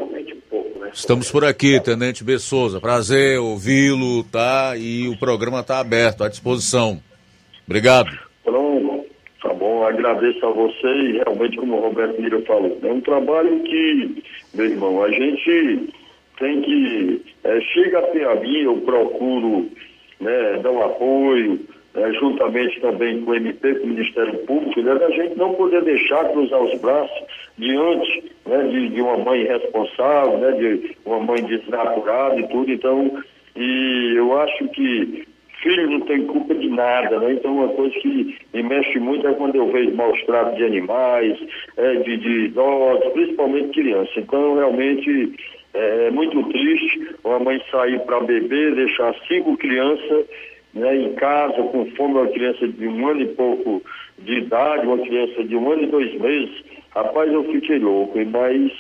[0.93, 2.79] Estamos por aqui, Tenente Bessouza.
[2.79, 4.73] Prazer ouvi-lo, tá?
[4.77, 7.01] E o programa está aberto, à disposição.
[7.65, 8.09] Obrigado.
[8.43, 8.90] Pronto,
[9.83, 14.23] Agradeço a você e realmente, como o Roberto Lira falou, é um trabalho que,
[14.53, 15.89] meu irmão, a gente
[16.39, 17.21] tem que.
[17.43, 19.67] É, chega até a mim, eu procuro
[20.19, 21.59] né, dar um apoio,
[21.93, 25.83] né, juntamente também com o MP, com o Ministério Público, né, da gente não poder
[25.83, 27.23] deixar cruzar os braços
[27.57, 32.71] diante né, de, de uma mãe responsável, né, de uma mãe desnaturada e tudo.
[32.71, 33.23] Então,
[33.55, 35.27] e eu acho que
[35.61, 37.33] filho não tem culpa de nada, né?
[37.33, 41.39] Então uma coisa que me mexe muito é quando eu vejo maus tratos de animais,
[41.77, 44.17] é, de, de idosos, principalmente crianças.
[44.17, 45.33] Então realmente
[45.73, 50.25] é muito triste uma mãe sair para beber, deixar cinco crianças
[50.73, 53.81] né, em casa com fome, uma criança de um ano e pouco
[54.19, 56.63] de idade, uma criança de um ano e dois meses.
[56.91, 58.71] Rapaz, eu fiquei louco, mas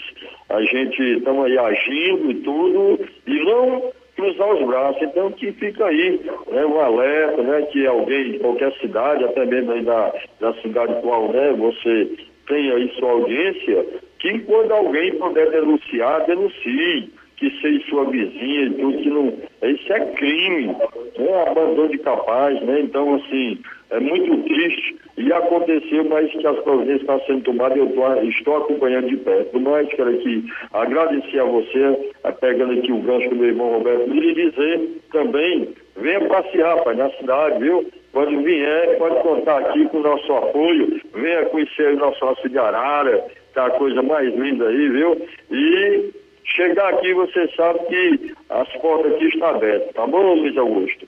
[0.49, 5.01] a gente estamos aí agindo e tudo, e não cruzar os braços.
[5.01, 9.71] Então que fica aí né, um alerta, né, que alguém de qualquer cidade, até mesmo
[9.71, 12.09] aí da, da cidade qual né, você
[12.47, 13.85] tem aí sua audiência,
[14.19, 19.33] que quando alguém puder denunciar, denuncie, que seja sua vizinha tudo, que não.
[19.63, 20.75] Isso é crime,
[21.17, 22.81] é abandono de capaz, né?
[22.81, 23.57] Então, assim,
[23.91, 28.57] é muito triste e aconteceu, mas que as providências estão sendo tomadas eu tô, estou
[28.57, 29.59] acompanhando de perto.
[29.59, 34.33] Mas quero aqui agradecer a você, pegando aqui o gancho do meu irmão Roberto, e
[34.33, 37.85] dizer também, venha passear, pai, na cidade, viu?
[38.13, 42.57] Quando vier, pode contar aqui com o nosso apoio, venha conhecer o nosso Aço de
[42.57, 45.27] Arara, tá a coisa mais linda aí, viu?
[45.51, 46.11] E
[46.45, 51.07] chegar aqui, você sabe que as portas aqui estão abertas, tá bom, Luiz Augusto?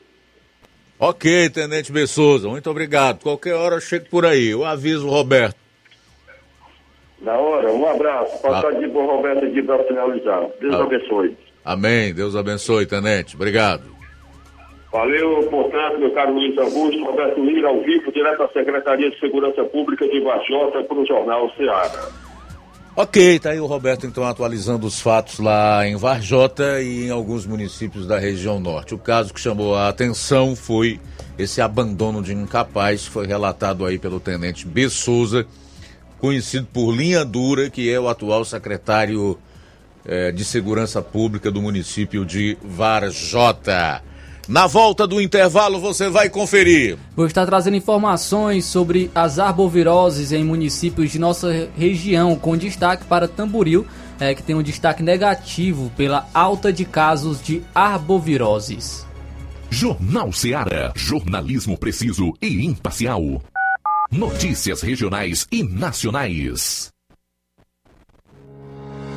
[1.00, 3.22] Ok, Tenente Bessouza, muito obrigado.
[3.22, 5.56] Qualquer hora eu chego por aí, eu aviso o Roberto.
[7.22, 8.42] Na hora, um abraço.
[8.42, 8.70] Passar Ah.
[8.72, 10.48] aqui pro Roberto aqui para finalizar.
[10.60, 10.84] Deus Ah.
[10.84, 11.38] abençoe.
[11.66, 13.36] Amém, Deus abençoe, Tenente.
[13.36, 13.84] Obrigado.
[14.92, 19.64] Valeu, portanto, meu caro Luiz Augusto, Roberto Lira, ao vivo, direto da Secretaria de Segurança
[19.64, 21.92] Pública de Varjota, para o Jornal Ceará.
[22.96, 27.44] Ok, tá aí o Roberto então atualizando os fatos lá em Varjota e em alguns
[27.44, 28.94] municípios da região norte.
[28.94, 31.00] O caso que chamou a atenção foi
[31.36, 34.92] esse abandono de incapaz que foi relatado aí pelo tenente B.
[34.92, 35.48] Souza,
[36.20, 39.40] conhecido por Linha Dura, que é o atual secretário
[40.06, 44.04] eh, de Segurança Pública do município de Varjota.
[44.48, 46.98] Na volta do intervalo você vai conferir.
[47.16, 53.06] Vou estar trazendo informações sobre as arboviroses em municípios de nossa re- região, com destaque
[53.06, 53.88] para Tamboril,
[54.20, 59.06] eh, que tem um destaque negativo pela alta de casos de arboviroses.
[59.70, 60.92] Jornal Seara.
[60.96, 63.42] Jornalismo preciso e imparcial.
[64.12, 66.93] Notícias regionais e nacionais.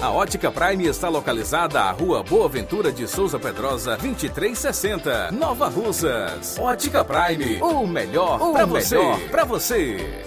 [0.00, 6.56] A Ótica Prime está localizada à Rua Boa Ventura de Souza Pedrosa, 2360, Nova Russas.
[6.58, 8.96] Ótica Prime, o melhor para você.
[9.30, 10.24] Pra você.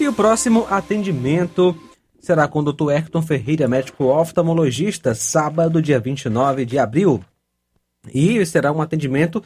[0.00, 1.72] E o próximo atendimento
[2.18, 2.90] será com o Dr.
[2.90, 7.22] Hector Ferreira, médico oftalmologista, sábado, dia 29 de abril.
[8.12, 9.40] E será um atendimento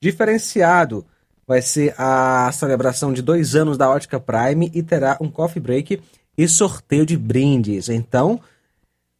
[0.00, 1.06] diferenciado.
[1.46, 6.02] Vai ser a celebração de dois anos da Ótica Prime e terá um coffee break
[6.36, 7.88] e sorteio de brindes.
[7.88, 8.40] Então,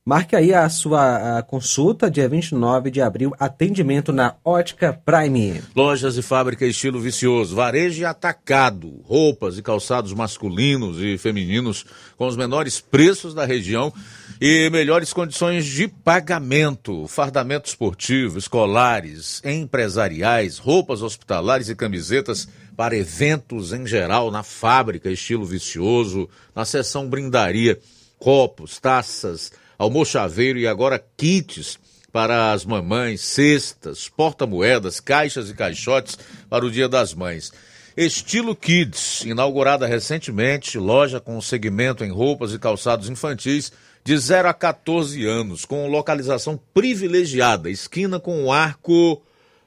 [0.06, 5.60] marque aí a sua a consulta, dia 29 de abril, atendimento na Ótica Prime.
[5.74, 11.84] Lojas e fábrica estilo vicioso, varejo e atacado, roupas e calçados masculinos e femininos
[12.16, 13.92] com os menores preços da região
[14.40, 23.72] e melhores condições de pagamento, fardamento esportivo, escolares, empresariais, roupas hospitalares e camisetas para eventos
[23.72, 27.76] em geral na fábrica estilo vicioso, na seção brindaria,
[28.20, 31.78] copos, taças, almochaveiro e agora kits
[32.12, 36.18] para as mamães, cestas, porta-moedas, caixas e caixotes
[36.48, 37.52] para o Dia das Mães.
[37.96, 43.72] Estilo Kids, inaugurada recentemente, loja com segmento em roupas e calçados infantis
[44.04, 49.22] de 0 a 14 anos, com localização privilegiada, esquina com o arco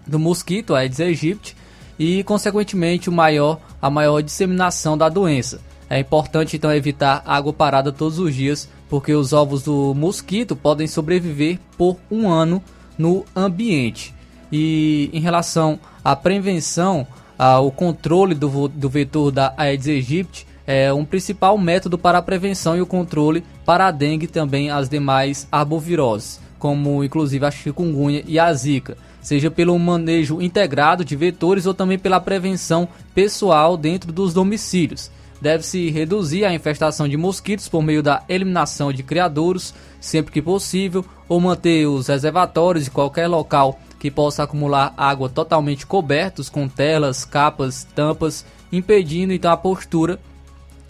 [0.07, 1.57] do mosquito Aedes aegypti
[1.99, 5.61] e, consequentemente, o maior, a maior disseminação da doença.
[5.89, 10.87] É importante então evitar água parada todos os dias, porque os ovos do mosquito podem
[10.87, 12.63] sobreviver por um ano
[12.99, 14.15] no ambiente.
[14.53, 17.07] E em relação à prevenção,
[17.39, 22.77] ao controle do, do vetor da Aedes aegypti, é um principal método para a prevenção
[22.77, 28.23] e o controle para a dengue e também as demais arboviroses, como inclusive a chikungunya
[28.27, 34.13] e a zika, seja pelo manejo integrado de vetores ou também pela prevenção pessoal dentro
[34.13, 35.11] dos domicílios.
[35.41, 41.03] Deve-se reduzir a infestação de mosquitos por meio da eliminação de criadouros sempre que possível,
[41.27, 47.25] ou manter os reservatórios de qualquer local que possa acumular água totalmente cobertos com telas,
[47.25, 50.21] capas, tampas, impedindo então a postura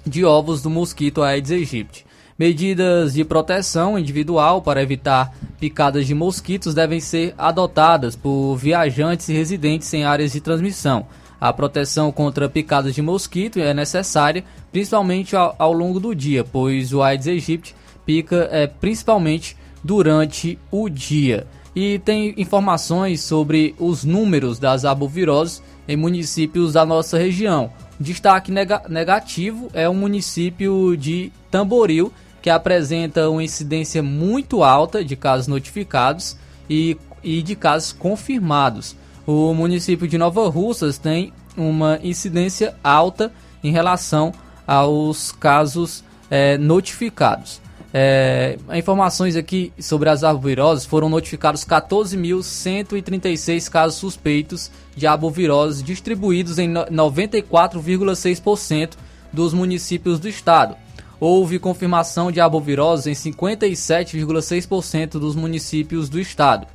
[0.06, 2.06] de ovos do mosquito Aedes aegypti.
[2.38, 9.32] Medidas de proteção individual para evitar picadas de mosquitos devem ser adotadas por viajantes e
[9.32, 11.06] residentes em áreas de transmissão.
[11.40, 16.92] A proteção contra picadas de mosquito é necessária, principalmente ao, ao longo do dia, pois
[16.92, 17.74] o Aedes aegypti
[18.04, 21.46] pica é, principalmente durante o dia.
[21.74, 27.70] E tem informações sobre os números das arboviroses em municípios da nossa região.
[28.00, 35.16] Destaque nega negativo é o município de Tamboril, que apresenta uma incidência muito alta de
[35.16, 36.36] casos notificados
[36.70, 38.94] e, e de casos confirmados.
[39.26, 43.32] O município de Nova Russas tem uma incidência alta
[43.64, 44.32] em relação
[44.64, 47.60] aos casos é, notificados.
[47.92, 56.70] É, informações aqui sobre as arboviroses foram notificados 14.136 casos suspeitos de arbovirose distribuídos em
[56.70, 58.90] 94,6%
[59.32, 60.76] dos municípios do estado.
[61.18, 66.66] Houve confirmação de arbovirose em 57,6% dos municípios do estado.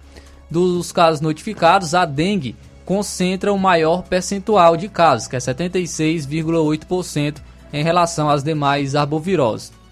[0.50, 7.38] Dos casos notificados, a dengue concentra o maior percentual de casos, que é 76,8%
[7.72, 9.83] em relação às demais arboviroses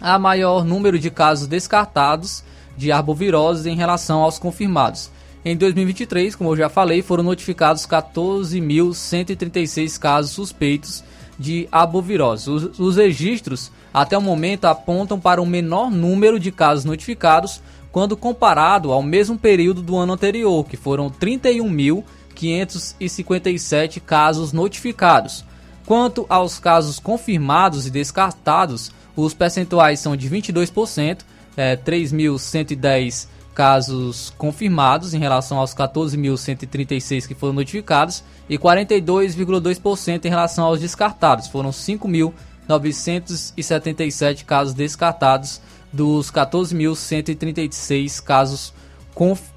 [0.00, 2.42] há maior número de casos descartados
[2.76, 5.10] de arboviroses em relação aos confirmados.
[5.44, 11.02] Em 2023, como eu já falei, foram notificados 14.136 casos suspeitos
[11.38, 12.50] de arbovirose.
[12.50, 18.14] Os, os, registros até o momento apontam para um menor número de casos notificados quando
[18.16, 25.42] comparado ao mesmo período do ano anterior, que foram 31.557 casos notificados.
[25.86, 28.92] Quanto aos casos confirmados e descartados,
[29.24, 31.20] os percentuais são de 22%,
[31.56, 40.64] é, 3.110 casos confirmados em relação aos 14.136 que foram notificados e 42,2% em relação
[40.64, 41.48] aos descartados.
[41.48, 45.60] Foram 5.977 casos descartados
[45.92, 48.72] dos 14.136 casos,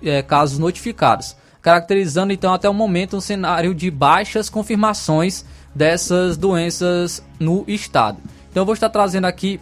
[0.01, 7.23] é, casos notificados, caracterizando então até o momento um cenário de baixas confirmações dessas doenças
[7.39, 8.17] no estado.
[8.53, 9.59] Então eu vou estar trazendo aqui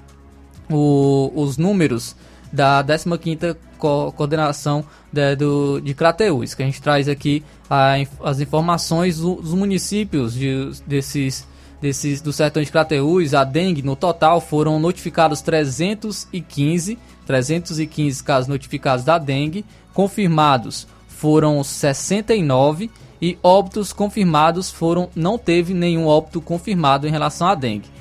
[0.69, 2.13] o, os números
[2.51, 8.41] da 15ª co Coordenação de, do, de Crateús, que a gente traz aqui a, as
[8.41, 11.47] informações dos municípios de, desses,
[11.79, 19.05] desses, do sertão de Crateús, a dengue, no total foram notificados 315, 315 casos notificados
[19.05, 19.63] da dengue,
[19.93, 27.55] confirmados foram 69 e óbitos confirmados foram, não teve nenhum óbito confirmado em relação à
[27.55, 28.00] dengue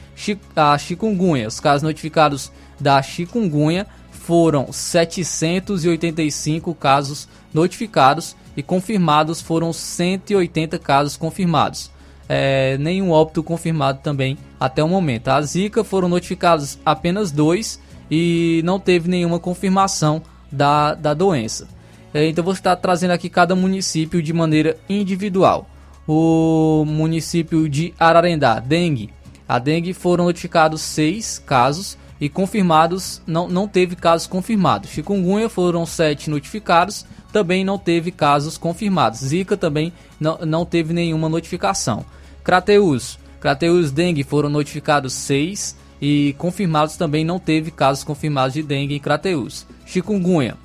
[0.55, 1.49] a chikungunya.
[1.49, 11.91] Os casos notificados da chikungunya foram 785 casos notificados e confirmados foram 180 casos confirmados.
[12.29, 15.29] É, nenhum óbito confirmado também até o momento.
[15.29, 21.69] A Zika foram notificados apenas dois e não teve nenhuma confirmação da, da doença.
[22.13, 25.69] É, então vou estar trazendo aqui cada município de maneira individual.
[26.07, 29.11] O município de Ararendá, dengue,
[29.51, 34.91] a dengue foram notificados seis casos, e confirmados, não, não teve casos confirmados.
[34.91, 39.21] Chikungunya foram 7 notificados, também não teve casos confirmados.
[39.21, 42.05] Zika também não, não teve nenhuma notificação.
[42.45, 48.95] Crateus, Crateus dengue foram notificados 6 e confirmados também não teve casos confirmados de dengue
[48.95, 49.67] em Crateus.
[49.85, 50.57] Chikungunya,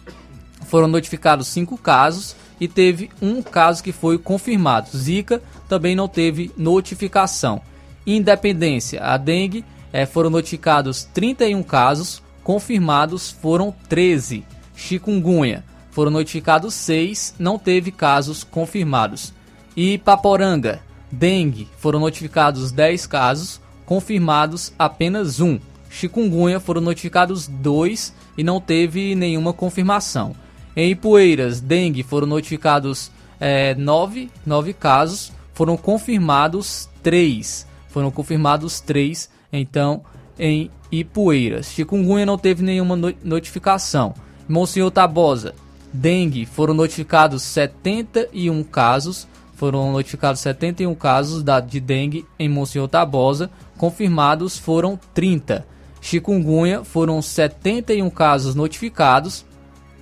[0.67, 4.95] foram notificados 5 casos e teve um caso que foi confirmado.
[4.95, 7.63] Zika também não teve notificação.
[8.05, 14.43] Independência, a dengue é, foram notificados 31 casos, confirmados foram 13.
[14.75, 19.33] Chikungunya, foram notificados 6, não teve casos confirmados.
[19.75, 20.81] E Paporanga,
[21.11, 25.59] dengue, foram notificados 10 casos, confirmados apenas 1.
[25.89, 30.35] Chikungunya foram notificados 2 e não teve nenhuma confirmação.
[30.75, 37.65] Em Ipueiras, dengue, foram notificados é, 9, 9 casos, foram confirmados 3.
[37.95, 40.01] Foram confirmados 3, então,
[40.37, 41.67] em Ipueiras.
[41.67, 44.13] Chikungunya não teve nenhuma no notificação.
[44.49, 45.55] Monsenhor Tabosa,
[45.93, 54.57] dengue, foram notificados 71 casos, foram notificados 71 casos de dengue em Monsenhor Tabosa, confirmados
[54.57, 55.65] foram 30.
[56.01, 59.45] Chikungunya foram 71 casos notificados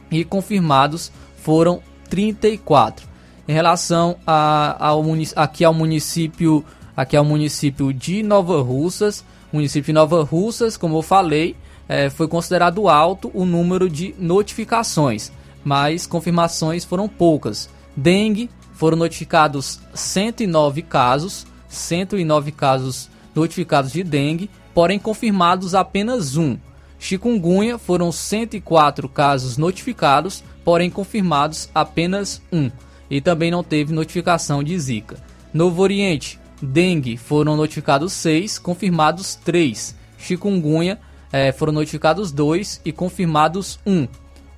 [0.09, 1.79] e confirmados foram
[2.09, 3.07] 34.
[3.47, 4.95] Em relação a,
[5.35, 6.65] aqui ao município,
[6.95, 11.55] aqui ao município de Nova Russas, município de Nova Russas, como eu falei,
[11.87, 15.31] é, foi considerado alto o número de notificações,
[15.63, 17.69] mas confirmações foram poucas.
[17.95, 26.57] Dengue foram notificados 109 casos, 109 casos notificados de dengue, porém confirmados apenas um.
[26.99, 32.71] Chikungunya foram 104 casos notificados, porém confirmados apenas um.
[33.09, 35.17] E também não teve notificação de Zika.
[35.53, 39.95] Novo Oriente, dengue foram notificados 6, confirmados 3.
[40.17, 40.97] Chikungunya
[41.31, 44.07] eh, foram notificados 2 e confirmados 1.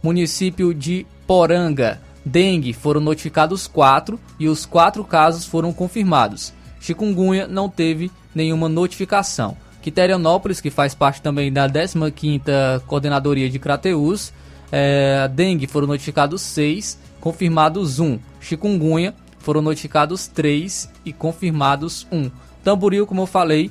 [0.04, 6.54] Município de Poranga, dengue foram notificados 4 e os 4 casos foram confirmados.
[6.80, 9.58] Chikungunya não teve nenhuma notificação.
[9.82, 14.32] Quiterianópolis, que faz parte também da 15ª Coordenadoria de Crateus,
[14.72, 18.20] é, dengue foram notificados 6, confirmados 1.
[18.40, 19.16] Chikungunya
[19.46, 22.32] foram notificados 3 e confirmados 1.
[22.64, 23.70] Tamboril, como eu falei,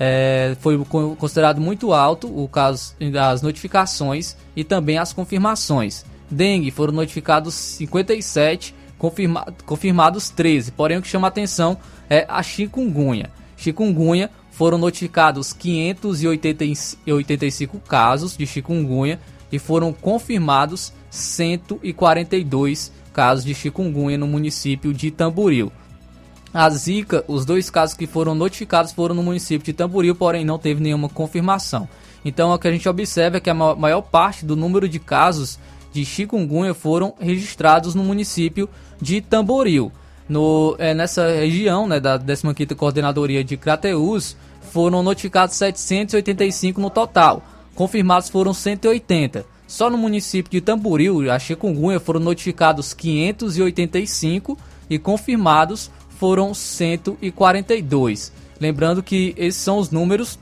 [0.00, 0.76] é, foi
[1.16, 6.04] considerado muito alto o caso das notificações e também as confirmações.
[6.28, 10.72] Dengue foram notificados 57, confirma, confirmados 13.
[10.72, 11.78] Porém, o que chama atenção
[12.10, 13.30] é a chikungunya.
[13.56, 19.20] Chikungunya foram notificados 585 casos de chikungunya
[19.52, 25.70] e foram confirmados 142 casos de chikungunya no município de Tamboril.
[26.52, 30.58] A Zika, os dois casos que foram notificados foram no município de Tamboril, porém não
[30.58, 31.88] teve nenhuma confirmação.
[32.24, 35.58] Então o que a gente observa é que a maior parte do número de casos
[35.92, 38.68] de chikungunya foram registrados no município
[39.00, 39.92] de Tamboril.
[40.28, 44.36] No, é, nessa região né, da 15ª Coordenadoria de Crateus,
[44.70, 47.42] foram notificados 785 no total,
[47.74, 49.44] confirmados foram 180.
[49.72, 54.58] Só no município de Tamboril, a chikungunya, foram notificados 585
[54.90, 58.30] e confirmados foram 142.
[58.60, 60.38] Lembrando que esses são os números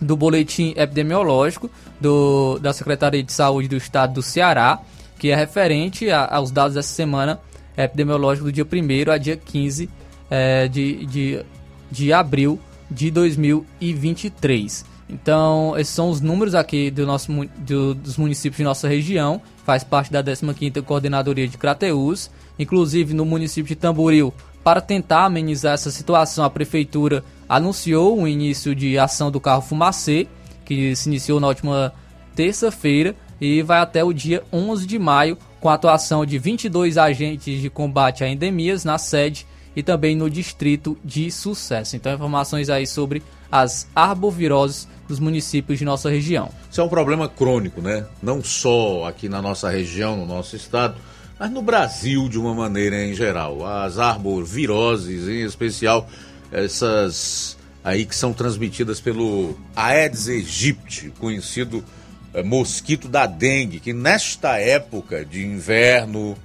[0.00, 1.70] do boletim epidemiológico
[2.00, 4.80] do, da Secretaria de Saúde do Estado do Ceará,
[5.18, 7.38] que é referente a, aos dados dessa semana
[7.76, 9.90] epidemiológica do dia 1 a dia 15
[10.30, 11.44] é, de, de,
[11.90, 12.58] de abril
[12.90, 14.91] de 2023.
[15.12, 19.84] Então, esses são os números aqui do nosso, do, dos municípios de nossa região, faz
[19.84, 24.32] parte da 15ª Coordenadoria de Crateús, inclusive no município de Tamboril,
[24.64, 30.26] para tentar amenizar essa situação, a prefeitura anunciou o início de ação do carro fumacê,
[30.64, 31.92] que se iniciou na última
[32.34, 37.60] terça-feira e vai até o dia 11 de maio, com a atuação de 22 agentes
[37.60, 39.46] de combate a endemias na sede
[39.76, 41.96] e também no distrito de Sucesso.
[41.96, 46.50] Então, informações aí sobre as arboviroses dos municípios de nossa região.
[46.70, 48.06] Isso é um problema crônico, né?
[48.22, 50.96] Não só aqui na nossa região, no nosso estado,
[51.38, 53.66] mas no Brasil de uma maneira em geral.
[53.66, 56.08] As arboviroses, em especial
[56.50, 61.84] essas aí que são transmitidas pelo Aedes aegypti, conhecido
[62.32, 66.36] é, mosquito da dengue, que nesta época de inverno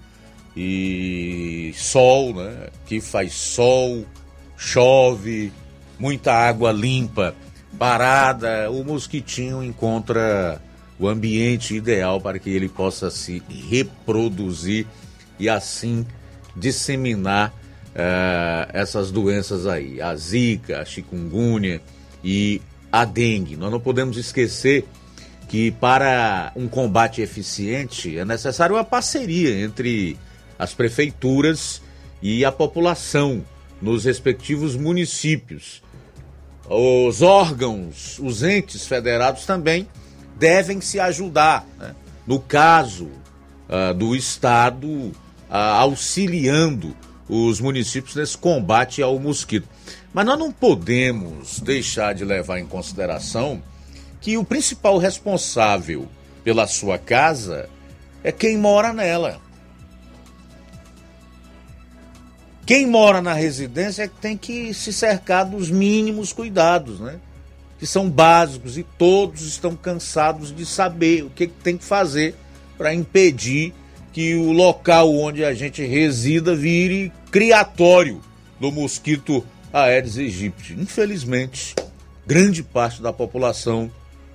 [0.55, 4.03] e sol, né, que faz sol,
[4.57, 5.53] chove,
[5.99, 7.35] muita água limpa,
[7.77, 10.61] parada, o mosquitinho encontra
[10.99, 14.87] o ambiente ideal para que ele possa se reproduzir
[15.39, 16.05] e assim
[16.55, 17.53] disseminar
[17.89, 21.81] uh, essas doenças aí, a zika, a chikungunya
[22.23, 22.61] e
[22.91, 23.55] a dengue.
[23.55, 24.85] Nós não podemos esquecer
[25.47, 30.17] que para um combate eficiente é necessário uma parceria entre
[30.57, 31.81] as prefeituras
[32.21, 33.43] e a população
[33.81, 35.81] nos respectivos municípios.
[36.69, 39.87] Os órgãos, os entes federados também
[40.37, 41.65] devem se ajudar.
[41.79, 41.95] Né?
[42.25, 43.05] No caso
[43.69, 45.13] uh, do Estado, uh,
[45.49, 46.95] auxiliando
[47.29, 49.67] os municípios nesse combate ao mosquito.
[50.13, 53.61] Mas nós não podemos deixar de levar em consideração
[54.19, 56.07] que o principal responsável
[56.43, 57.69] pela sua casa
[58.23, 59.39] é quem mora nela.
[62.67, 67.15] Quem mora na residência é tem que se cercar dos mínimos cuidados, né?
[67.79, 72.35] Que são básicos e todos estão cansados de saber o que tem que fazer
[72.77, 73.73] para impedir
[74.11, 78.21] que o local onde a gente resida vire criatório
[78.59, 80.73] do mosquito Aedes aegypti.
[80.73, 81.73] Infelizmente,
[82.25, 83.89] grande parte da população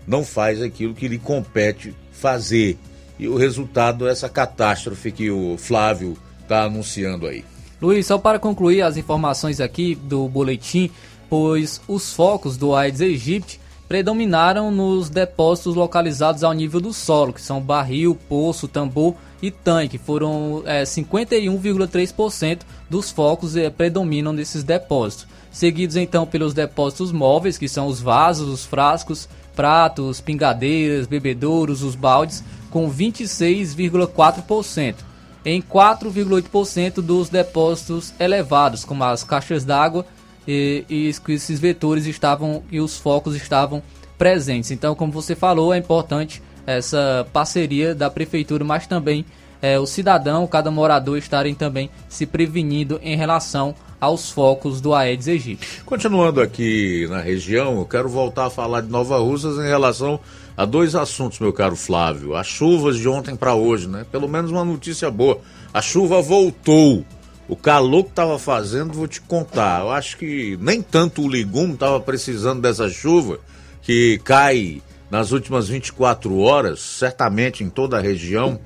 [0.07, 2.79] não faz aquilo que lhe compete fazer.
[3.19, 7.52] E o resultado é essa catástrofe que o Flávio está anunciando aí.
[7.83, 10.89] Luiz, só para concluir as informações aqui do boletim,
[11.29, 17.43] pois os focos do Aedes aegypti predominaram nos depósitos localizados ao nível do solo, que
[17.43, 19.99] são barril, poço, tambor e tanque.
[19.99, 25.27] Foram é, 51,3% dos focos é, predominam nesses depósitos.
[25.51, 31.97] Seguidos então pelos depósitos móveis, que são os vasos, os frascos, pratos, pingadeiras, bebedouros, os
[31.97, 35.11] baldes, com 26,4%.
[35.45, 40.07] Em 4,8% dos depósitos elevados, como as caixas d'água
[40.47, 43.83] e, e esses vetores estavam e os focos estavam
[44.17, 44.71] presentes.
[44.71, 49.25] Então, como você falou, é importante essa parceria da prefeitura, mas também
[49.61, 55.29] é, o cidadão, cada morador estarem também se prevenindo em relação aos focos do Aedes
[55.29, 55.83] aegypti.
[55.87, 60.19] Continuando aqui na região, eu quero voltar a falar de Nova Russas em relação
[60.57, 62.37] a dois assuntos, meu caro Flávio.
[62.37, 64.05] As chuvas de ontem para hoje, né?
[64.11, 65.41] Pelo menos uma notícia boa.
[65.73, 67.05] A chuva voltou.
[67.49, 69.81] O calor que estava fazendo, vou te contar.
[69.81, 73.41] Eu acho que nem tanto o legume estava precisando dessa chuva
[73.83, 74.81] que cai
[75.11, 78.59] nas últimas 24 horas, certamente em toda a região,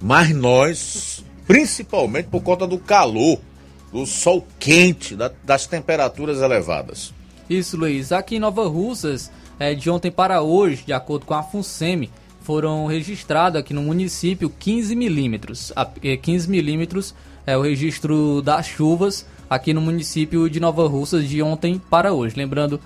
[0.00, 3.38] mas nós, principalmente por conta do calor
[3.92, 7.14] do sol quente, da, das temperaturas elevadas.
[7.48, 8.12] Isso, Luiz.
[8.12, 12.86] Aqui em Nova Russas, é, de ontem para hoje, de acordo com a FUNSEMI, foram
[12.86, 15.72] registrados aqui no município 15 milímetros.
[16.22, 17.14] 15 é, milímetros
[17.46, 22.36] é o registro das chuvas aqui no município de Nova Russas de ontem para hoje.
[22.36, 22.80] Lembrando,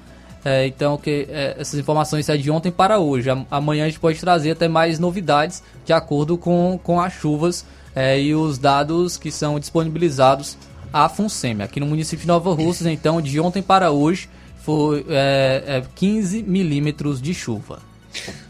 [0.44, 3.28] é, então, que é, essas informações são de ontem para hoje.
[3.50, 8.20] Amanhã a gente pode trazer até mais novidades de acordo com, com as chuvas é,
[8.20, 10.56] e os dados que são disponibilizados
[10.92, 11.62] a FUNSEMI.
[11.62, 14.28] Aqui no município de Nova Russas, então, de ontem para hoje,
[14.64, 17.80] foi é, é, 15 milímetros de chuva.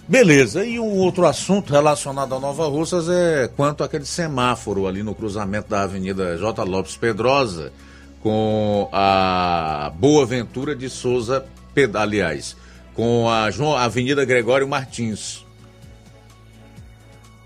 [0.09, 5.15] Beleza, e um outro assunto relacionado a Nova Russas é quanto àquele semáforo ali no
[5.15, 6.65] cruzamento da Avenida J.
[6.65, 7.73] Lopes Pedrosa
[8.23, 11.45] com a Boa Ventura de Souza,
[11.95, 12.57] aliás,
[12.95, 13.49] com a
[13.85, 15.45] Avenida Gregório Martins,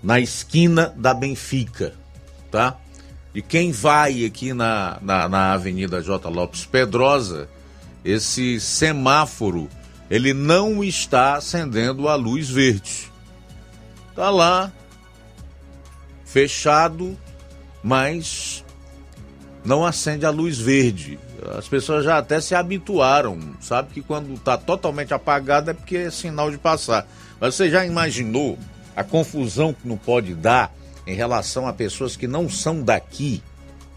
[0.03, 1.93] na esquina da Benfica,
[2.51, 2.77] tá?
[3.33, 6.29] E quem vai aqui na, na, na Avenida J.
[6.29, 7.49] Lopes Pedrosa,
[8.05, 9.67] esse semáforo,
[10.09, 13.11] ele não está acendendo a luz verde.
[14.15, 14.71] Tá lá,
[16.23, 17.17] fechado,
[17.83, 18.63] mas
[19.65, 21.17] não acende a luz verde.
[21.57, 26.11] As pessoas já até se habituaram, sabe que quando está totalmente apagado é porque é
[26.11, 27.07] sinal de passar.
[27.39, 28.57] Mas você já imaginou
[28.95, 30.71] a confusão que não pode dar
[31.05, 33.43] em relação a pessoas que não são daqui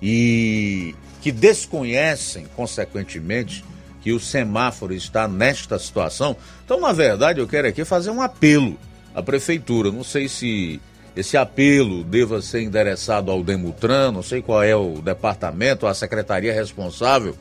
[0.03, 3.65] e que desconhecem, consequentemente,
[4.09, 6.35] que o semáforo está nesta situação.
[6.65, 8.79] Então, na verdade, eu quero aqui fazer um apelo
[9.15, 9.93] à prefeitura.
[9.93, 10.81] Não sei se
[11.15, 16.55] esse apelo deva ser endereçado ao Demutran, não sei qual é o departamento, a secretaria
[16.55, 17.37] responsável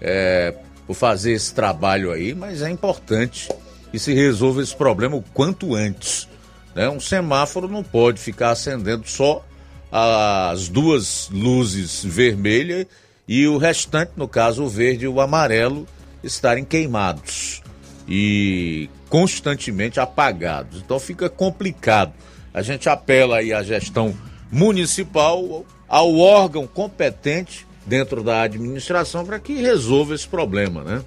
[0.00, 0.52] é,
[0.84, 3.48] por fazer esse trabalho aí, mas é importante
[3.92, 6.28] que se resolva esse problema o quanto antes.
[6.74, 6.88] Né?
[6.88, 9.44] Um semáforo não pode ficar acendendo só
[9.92, 12.84] as duas luzes vermelha
[13.32, 15.86] e o restante, no caso o verde e o amarelo,
[16.22, 17.62] estarem queimados
[18.08, 20.82] e constantemente apagados.
[20.84, 22.12] Então fica complicado.
[22.52, 24.14] A gente apela aí à gestão
[24.50, 31.02] municipal, ao órgão competente dentro da administração para que resolva esse problema, né?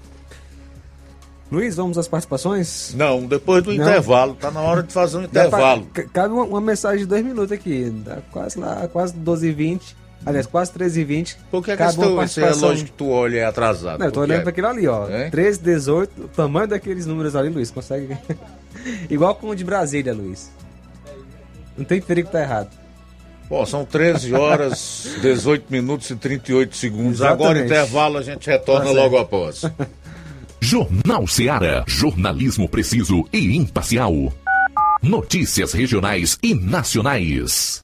[1.51, 2.95] Luiz, vamos às participações?
[2.95, 3.85] Não, depois do Não.
[3.85, 4.33] intervalo.
[4.33, 5.85] Tá na hora de fazer um intervalo.
[6.11, 7.91] Cabe uma, uma, mensagem de dois minutos aqui.
[8.03, 11.35] Dá quase lá, quase 12 e 20 Aliás, quase 13h20.
[11.51, 13.99] Por que, que Cabe esse participação- relógio que tu olha é atrasado?
[13.99, 15.07] Não, eu tô olhando para aquilo ali, ó.
[15.09, 15.29] É?
[15.29, 17.69] 13, 18, o tamanho daqueles números ali, Luiz.
[17.69, 18.17] Consegue.
[19.09, 20.49] Igual com o de Brasília, Luiz.
[21.77, 22.69] Não tem perigo que tá errado.
[23.49, 27.21] Bom, são 13 horas, 18 minutos e 38 segundos.
[27.21, 27.65] Agora, Exatamente.
[27.65, 28.97] intervalo, a gente retorna certo.
[28.97, 29.61] logo após.
[30.61, 31.83] Jornal Seara.
[31.85, 34.13] Jornalismo preciso e imparcial.
[35.01, 37.83] Notícias regionais e nacionais.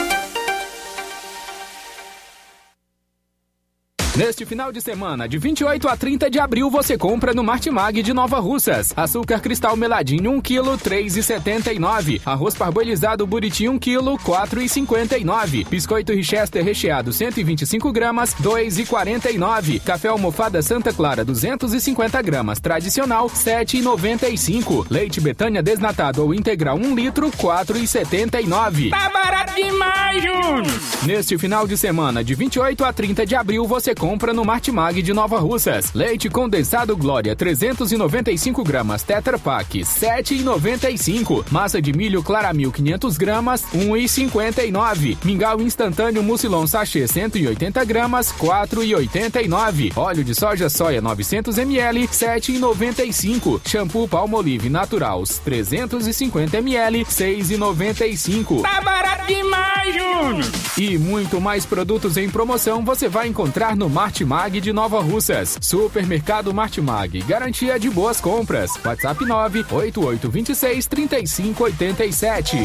[4.13, 8.13] Neste final de semana, de 28 a 30 de abril, você compra no Martimag de
[8.13, 8.91] Nova Russas.
[8.93, 12.21] Açúcar cristal meladinho 1 kg, 3,79.
[12.25, 15.65] Arroz parboilizado buriti 1 kg, 4,59.
[15.65, 19.79] Biscoito Richester recheado 125 gramas, 2,49.
[19.81, 24.87] Café almofada Santa Clara 250 gramas, tradicional 7,95.
[24.89, 28.89] Leite Betânia desnatado ou integral 1 litro, 4,79.
[28.89, 30.81] Tá barato demais, Júnior!
[31.05, 35.13] Neste final de semana, de 28 a 30 de abril, você compra no Martimag de
[35.13, 35.93] Nova Russas.
[35.93, 41.45] Leite condensado Glória 395 gramas Tetra Pak 7,95.
[41.51, 45.17] Massa de milho Claramil 500 gramas 1,59.
[45.23, 49.95] Mingau instantâneo Mucilon sachê 180 gramas 4,89.
[49.95, 53.61] Óleo de soja soia 900 ml 7,95.
[53.63, 58.63] Shampoo Palmolive Natural 350 ml 6,95.
[58.63, 60.51] Tá barato demais, Júnior!
[60.75, 65.57] E muito mais produtos em promoção você vai encontrar no Martimag de Nova Russas.
[65.61, 68.71] Supermercado Martimag, garantia de boas compras.
[68.85, 72.55] WhatsApp 98826 3587.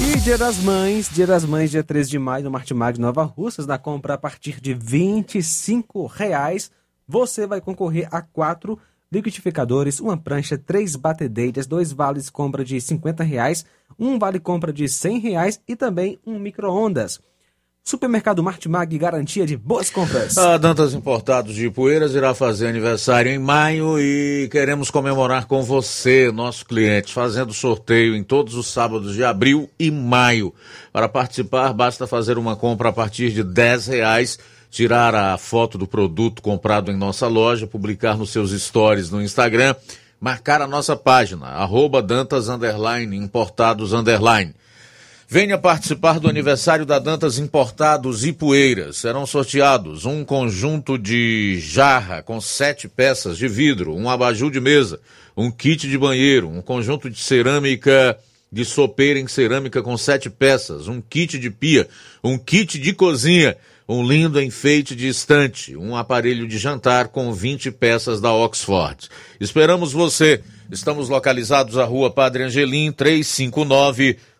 [0.00, 3.64] E Dia das Mães, Dia das Mães, dia 13 de maio, no Martimag Nova Russas,
[3.64, 6.68] na compra a partir de 25 reais,
[7.06, 8.76] você vai concorrer a quatro
[9.10, 13.64] liquidificadores, uma prancha, três batedeiras, dois vales compra de 50 reais,
[13.96, 17.20] um vale compra de 100 reais e também um micro-ondas.
[17.88, 20.36] Supermercado Martimag, garantia de boas compras.
[20.36, 26.32] A Dantas Importados de Poeiras irá fazer aniversário em maio e queremos comemorar com você,
[26.32, 30.52] nosso cliente, fazendo sorteio em todos os sábados de abril e maio.
[30.92, 34.36] Para participar, basta fazer uma compra a partir de 10 reais,
[34.68, 39.76] tirar a foto do produto comprado em nossa loja, publicar nos seus stories no Instagram,
[40.20, 42.48] marcar a nossa página, arroba Dantas
[43.12, 43.92] Importados.
[45.28, 48.98] Venha participar do aniversário da Dantas Importados e Poeiras.
[48.98, 55.00] Serão sorteados um conjunto de jarra com sete peças de vidro, um abajur de mesa,
[55.36, 58.16] um kit de banheiro, um conjunto de cerâmica
[58.52, 61.88] de sopeira em cerâmica com sete peças, um kit de pia,
[62.22, 63.56] um kit de cozinha,
[63.88, 69.08] um lindo enfeite de estante, um aparelho de jantar com 20 peças da Oxford.
[69.40, 70.40] Esperamos você.
[70.70, 74.18] Estamos localizados à rua Padre Angelim 359,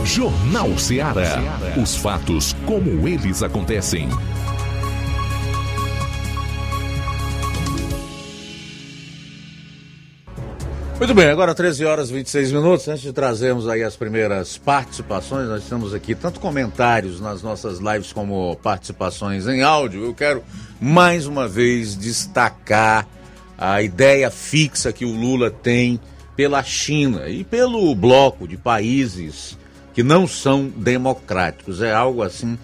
[0.07, 1.38] Jornal Ceará.
[1.75, 4.07] Os fatos como eles acontecem.
[10.97, 12.88] Muito bem, agora 13 horas e 26 minutos.
[12.88, 18.13] Antes de trazermos aí as primeiras participações, nós temos aqui tanto comentários nas nossas lives
[18.13, 20.05] como participações em áudio.
[20.05, 20.41] Eu quero
[20.79, 23.05] mais uma vez destacar
[23.57, 25.99] a ideia fixa que o Lula tem
[26.34, 29.57] pela China e pelo bloco de países
[29.98, 31.82] que não são democráticos.
[31.82, 32.56] É algo assim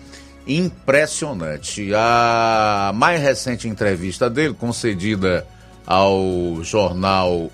[0.46, 1.92] impressionante.
[1.96, 5.44] A mais recente entrevista dele, concedida
[5.84, 7.52] ao jornal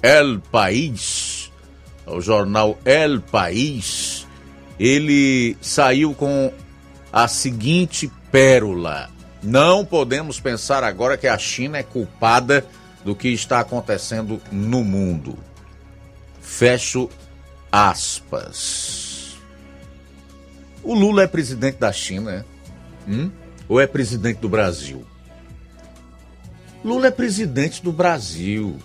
[0.00, 1.50] El País,
[2.06, 4.28] ao jornal El País,
[4.78, 6.52] ele saiu com
[7.12, 9.10] a seguinte pérola:
[9.42, 12.64] Não podemos pensar agora que a China é culpada
[13.04, 15.36] do que está acontecendo no mundo.
[16.40, 17.10] Fecho
[17.70, 19.36] aspas.
[20.82, 22.44] O Lula é presidente da China, é?
[23.10, 23.30] Hum?
[23.68, 25.04] Ou é presidente do Brasil?
[26.84, 28.78] Lula é presidente do Brasil.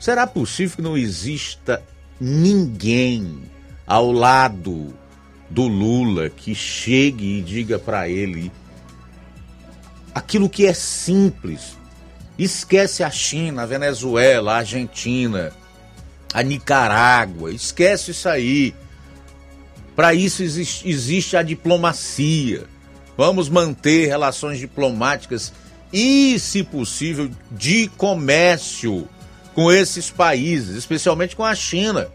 [0.00, 1.82] Será possível que não exista
[2.20, 3.42] ninguém
[3.86, 4.94] ao lado
[5.50, 8.50] do Lula que chegue e diga para ele
[10.14, 11.76] aquilo que é simples?
[12.38, 15.52] Esquece a China, a Venezuela, a Argentina,
[16.34, 18.74] a Nicarágua, esquece isso aí.
[19.94, 22.64] Para isso existe, a diplomacia.
[23.16, 25.52] Vamos manter relações diplomáticas
[25.92, 29.08] e, se possível, de comércio
[29.54, 32.08] com esses países, especialmente com a China.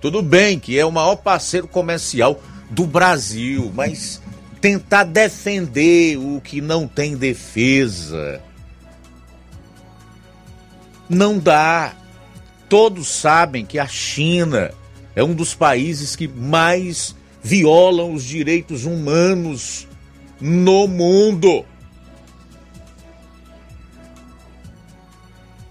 [0.00, 2.40] Tudo bem que é o maior parceiro comercial
[2.70, 4.22] do Brasil, mas
[4.60, 8.40] tentar defender o que não tem defesa
[11.12, 11.94] não dá.
[12.72, 14.72] Todos sabem que a China
[15.14, 19.86] é um dos países que mais violam os direitos humanos
[20.40, 21.66] no mundo.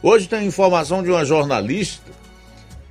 [0.03, 2.11] Hoje tem informação de uma jornalista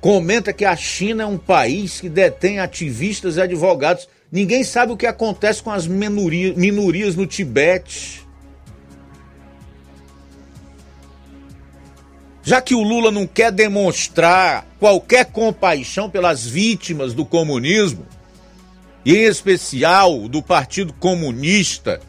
[0.01, 4.09] comenta que a China é um país que detém ativistas e advogados.
[4.29, 8.27] Ninguém sabe o que acontece com as minorias no Tibete.
[12.51, 18.05] Já que o Lula não quer demonstrar qualquer compaixão pelas vítimas do comunismo,
[19.05, 22.01] e em especial do Partido Comunista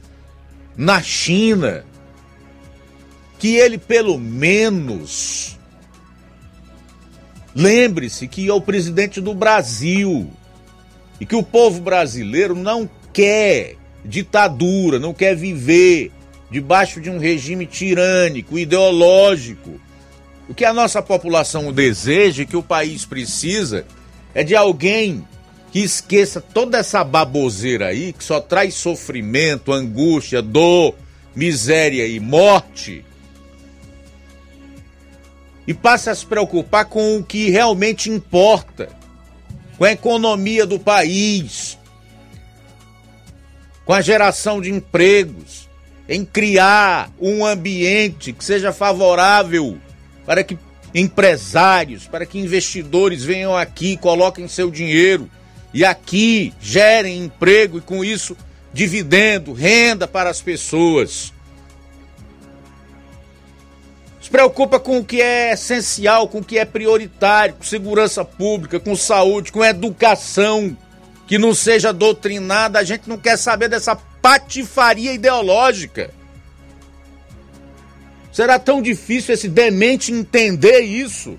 [0.77, 1.85] na China,
[3.39, 5.57] que ele pelo menos
[7.55, 10.29] lembre-se que é o presidente do Brasil
[11.21, 16.11] e que o povo brasileiro não quer ditadura, não quer viver
[16.51, 19.81] debaixo de um regime tirânico, ideológico
[20.53, 23.87] o que a nossa população deseja e que o país precisa
[24.35, 25.27] é de alguém
[25.71, 30.95] que esqueça toda essa baboseira aí, que só traz sofrimento, angústia, dor,
[31.35, 33.03] miséria e morte.
[35.67, 38.91] E passe a se preocupar com o que realmente importa,
[39.79, 41.79] com a economia do país,
[43.87, 45.67] com a geração de empregos,
[46.07, 49.81] em criar um ambiente que seja favorável
[50.27, 50.59] para que
[50.95, 55.29] empresários, para que investidores venham aqui, coloquem seu dinheiro
[55.73, 58.37] e aqui gerem emprego e com isso
[58.73, 61.33] dividendo, renda para as pessoas.
[64.21, 68.79] Se preocupa com o que é essencial, com o que é prioritário, com segurança pública,
[68.79, 70.77] com saúde, com educação,
[71.27, 72.79] que não seja doutrinada.
[72.79, 76.11] A gente não quer saber dessa patifaria ideológica.
[78.33, 81.39] Será tão difícil esse demente entender isso?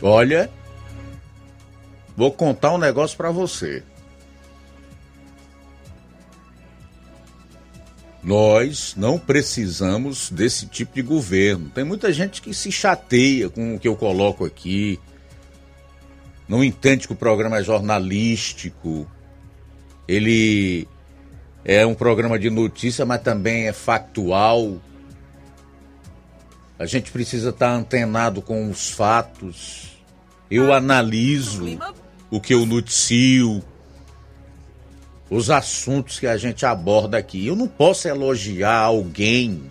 [0.00, 0.48] Olha,
[2.16, 3.82] vou contar um negócio para você.
[8.22, 11.68] Nós não precisamos desse tipo de governo.
[11.70, 15.00] Tem muita gente que se chateia com o que eu coloco aqui,
[16.48, 19.06] não entende que o programa é jornalístico,
[20.06, 20.88] ele
[21.64, 24.80] é um programa de notícia, mas também é factual.
[26.78, 29.98] A gente precisa estar antenado com os fatos.
[30.50, 31.78] Eu analiso
[32.30, 33.62] o que eu noticio,
[35.28, 37.46] os assuntos que a gente aborda aqui.
[37.46, 39.70] Eu não posso elogiar alguém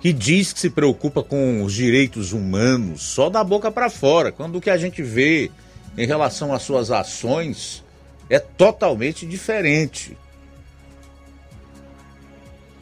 [0.00, 4.56] que diz que se preocupa com os direitos humanos só da boca para fora, quando
[4.56, 5.50] o que a gente vê
[5.96, 7.84] em relação às suas ações
[8.30, 10.16] é totalmente diferente.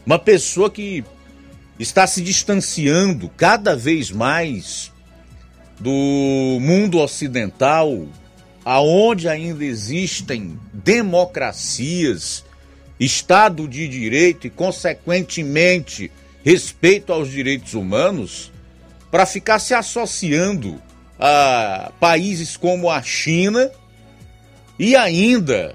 [0.05, 1.05] Uma pessoa que
[1.79, 4.93] está se distanciando cada vez mais
[5.81, 8.07] do mundo ocidental,
[8.65, 12.45] aonde ainda existem democracias,
[12.99, 16.11] Estado de Direito e, consequentemente,
[16.47, 18.53] respeito aos direitos humanos
[19.11, 20.81] para ficar se associando
[21.19, 23.69] a países como a China
[24.79, 25.75] e ainda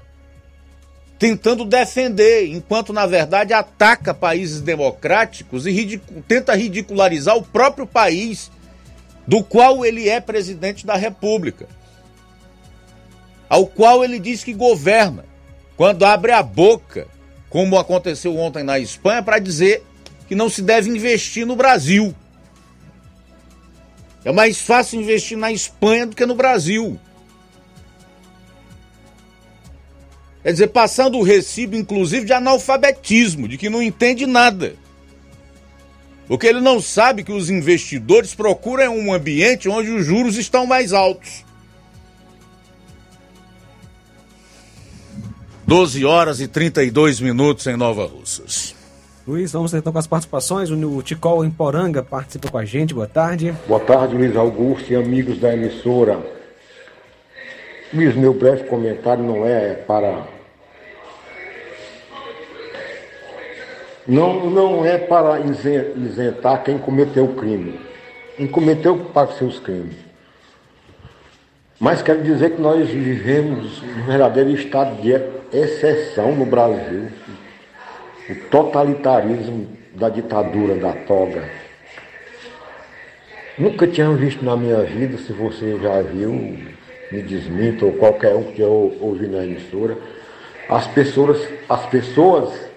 [1.18, 8.50] tentando defender, enquanto na verdade ataca países democráticos e tenta ridicularizar o próprio país
[9.26, 11.68] do qual ele é presidente da República,
[13.46, 15.26] ao qual ele diz que governa,
[15.76, 17.06] quando abre a boca,
[17.50, 19.84] como aconteceu ontem na Espanha, para dizer
[20.32, 22.14] que não se deve investir no Brasil.
[24.24, 26.98] É mais fácil investir na Espanha do que no Brasil.
[30.42, 34.74] Quer dizer, passando o recibo, inclusive, de analfabetismo, de que não entende nada.
[36.26, 40.94] Porque ele não sabe que os investidores procuram um ambiente onde os juros estão mais
[40.94, 41.44] altos.
[45.66, 48.80] 12 horas e 32 minutos em Nova Russas.
[49.24, 50.68] Luiz, vamos então com as participações.
[50.68, 52.92] O Ticol em Poranga participa com a gente.
[52.92, 53.54] Boa tarde.
[53.68, 56.20] Boa tarde, Luiz Augusto e amigos da emissora.
[57.94, 60.26] Luiz, meu breve comentário não é para.
[64.08, 67.78] Não, não é para isentar quem cometeu o crime.
[68.36, 69.94] Quem cometeu, paga seus crimes.
[71.78, 75.12] Mas quero dizer que nós vivemos um verdadeiro estado de
[75.56, 77.21] exceção no Brasil
[78.28, 81.48] o totalitarismo da ditadura da toga.
[83.58, 88.44] Nunca tinha visto na minha vida, se você já viu, me desminta, ou qualquer um
[88.44, 89.98] que eu ouvi na emissora,
[90.68, 92.72] as pessoas, as pessoas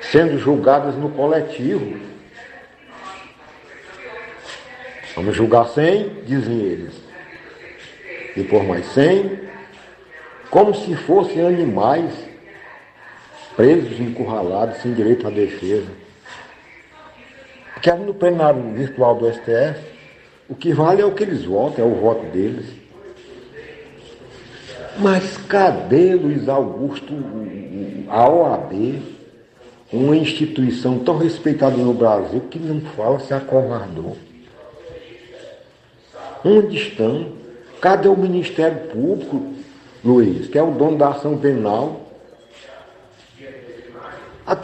[0.00, 2.00] sendo julgadas no coletivo.
[5.14, 6.94] Vamos julgar 100, dizem eles.
[8.34, 9.38] E por mais 100,
[10.50, 12.31] como se fossem animais
[13.56, 15.90] presos, encurralados, sem direito à defesa.
[17.74, 19.80] Porque no plenário virtual do STF,
[20.48, 22.66] o que vale é o que eles votam, é o voto deles.
[24.98, 27.12] Mas cadê, Luiz Augusto,
[28.08, 29.02] a OAB,
[29.92, 34.16] uma instituição tão respeitada no Brasil que não fala se acovardou?
[36.44, 37.32] Onde estão?
[37.80, 39.42] Cadê o Ministério Público,
[40.04, 42.01] Luiz, que é o dono da ação penal?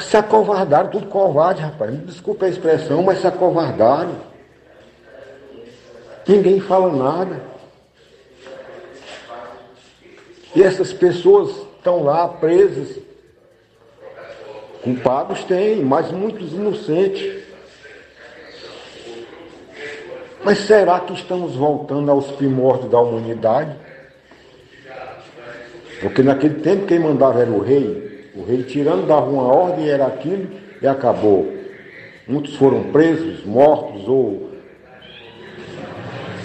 [0.01, 1.91] Se acovardaram, tudo covarde, rapaz.
[1.91, 4.17] Me desculpe a expressão, mas se acovardaram.
[6.27, 7.41] Ninguém fala nada.
[10.55, 12.99] E essas pessoas estão lá presas.
[14.83, 17.45] Culpados tem, mas muitos inocentes.
[20.45, 23.77] Mas será que estamos voltando aos primórdios da humanidade?
[26.01, 28.08] Porque naquele tempo quem mandava era o rei,
[28.39, 30.49] o rei tirando dava uma ordem, era aquilo
[30.81, 31.53] e acabou.
[32.27, 34.51] Muitos foram presos, mortos ou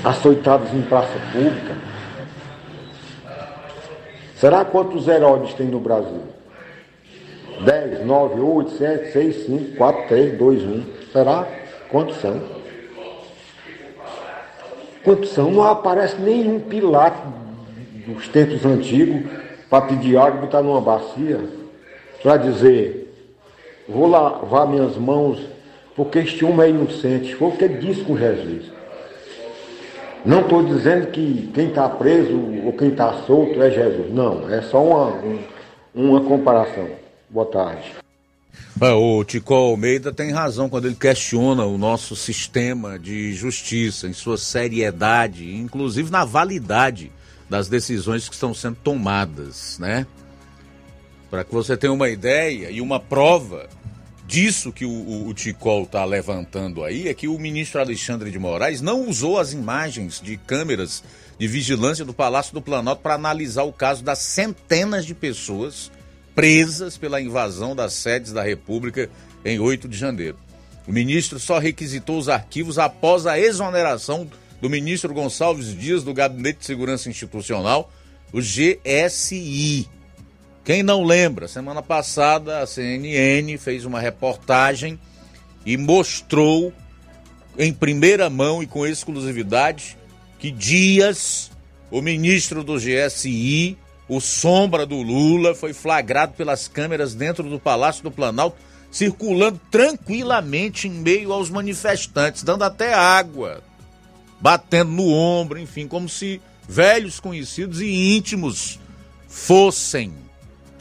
[0.03, 1.75] açoitados em praça pública.
[4.35, 6.23] Será quantos Herodes tem no Brasil?
[7.63, 10.83] 10, 9, 8, 7, 6, 5, 4, 3, 2, 1.
[11.11, 11.47] Será?
[11.89, 12.41] Quantos são?
[15.03, 15.51] Quantos são?
[15.51, 17.21] Não aparece nenhum Pilato
[18.07, 19.31] dos tempos antigos
[19.69, 21.62] para pedir água e botar numa bacia
[22.23, 23.13] para dizer:
[23.87, 25.39] vou lavar minhas mãos
[25.95, 27.35] porque este homem é inocente.
[27.35, 28.71] Foi o que ele disse com Jesus.
[30.25, 34.11] Não estou dizendo que quem está preso ou quem está solto é Jesus.
[34.11, 35.21] Não, é só uma,
[35.93, 36.87] uma comparação.
[37.29, 37.91] Boa tarde.
[38.81, 44.13] É, o Tico Almeida tem razão quando ele questiona o nosso sistema de justiça em
[44.13, 47.11] sua seriedade, inclusive na validade
[47.49, 50.07] das decisões que estão sendo tomadas, né?
[51.33, 53.67] Para que você tenha uma ideia e uma prova
[54.27, 58.37] disso que o, o, o Ticol está levantando aí é que o ministro Alexandre de
[58.37, 61.03] Moraes não usou as imagens de câmeras
[61.39, 65.91] de vigilância do Palácio do Planalto para analisar o caso das centenas de pessoas
[66.35, 69.09] presas pela invasão das sedes da República
[69.43, 70.37] em 8 de janeiro.
[70.87, 74.29] O ministro só requisitou os arquivos após a exoneração
[74.61, 77.91] do ministro Gonçalves Dias do Gabinete de Segurança Institucional,
[78.31, 79.89] o GSI.
[80.63, 84.97] Quem não lembra, semana passada a CNN fez uma reportagem
[85.65, 86.71] e mostrou
[87.57, 89.97] em primeira mão e com exclusividade
[90.39, 91.51] que Dias,
[91.91, 93.77] o ministro do GSI,
[94.07, 98.55] o sombra do Lula, foi flagrado pelas câmeras dentro do Palácio do Planalto,
[98.89, 103.61] circulando tranquilamente em meio aos manifestantes, dando até água,
[104.39, 108.79] batendo no ombro, enfim, como se velhos conhecidos e íntimos
[109.27, 110.22] fossem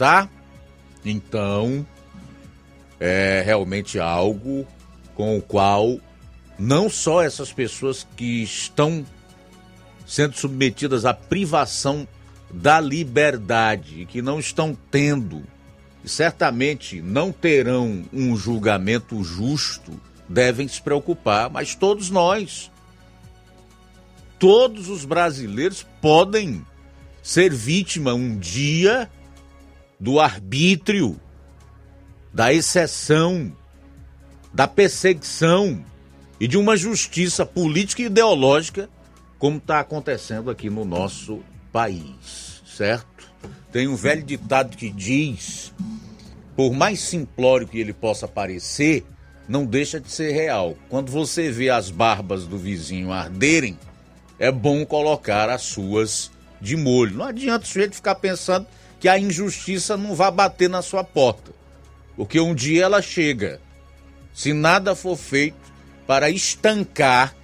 [0.02, 0.28] tá?
[1.04, 1.86] Então,
[2.98, 4.66] é realmente algo
[5.14, 6.00] com o qual
[6.58, 9.06] não só essas pessoas que estão
[10.04, 12.08] sendo submetidas à privação
[12.52, 15.44] da liberdade que não estão tendo
[16.04, 19.92] e certamente não terão um julgamento justo,
[20.28, 22.72] devem se preocupar, mas todos nós,
[24.36, 26.66] todos os brasileiros podem
[27.22, 29.08] ser vítima um dia
[30.02, 31.16] do arbítrio,
[32.34, 33.56] da exceção,
[34.52, 35.84] da perseguição
[36.40, 38.90] e de uma justiça política e ideológica,
[39.38, 41.38] como está acontecendo aqui no nosso
[41.70, 43.30] país, certo?
[43.70, 45.72] Tem um velho ditado que diz:
[46.56, 49.06] por mais simplório que ele possa parecer,
[49.48, 50.76] não deixa de ser real.
[50.88, 53.78] Quando você vê as barbas do vizinho arderem,
[54.36, 56.28] é bom colocar as suas
[56.60, 57.18] de molho.
[57.18, 58.66] Não adianta o sujeito ficar pensando
[59.02, 61.50] que a injustiça não vá bater na sua porta.
[62.14, 63.60] Porque um dia ela chega.
[64.32, 65.56] Se nada for feito
[66.06, 67.34] para estancar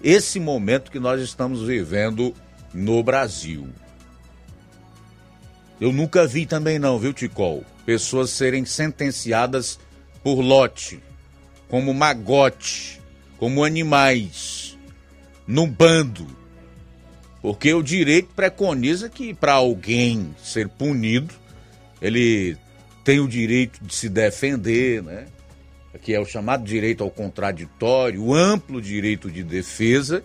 [0.00, 2.32] esse momento que nós estamos vivendo
[2.72, 3.68] no Brasil.
[5.80, 7.64] Eu nunca vi também não, viu, Ticol?
[7.84, 9.80] Pessoas serem sentenciadas
[10.22, 11.02] por lote,
[11.68, 13.02] como magote,
[13.36, 14.78] como animais,
[15.44, 16.37] num bando.
[17.40, 21.34] Porque o direito preconiza que para alguém ser punido,
[22.02, 22.56] ele
[23.04, 25.26] tem o direito de se defender, né?
[26.02, 30.22] Que é o chamado direito ao contraditório, o amplo direito de defesa,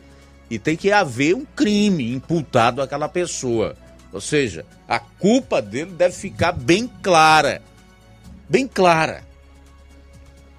[0.49, 3.75] e tem que haver um crime imputado àquela pessoa.
[4.11, 7.61] Ou seja, a culpa dele deve ficar bem clara.
[8.47, 9.23] Bem clara.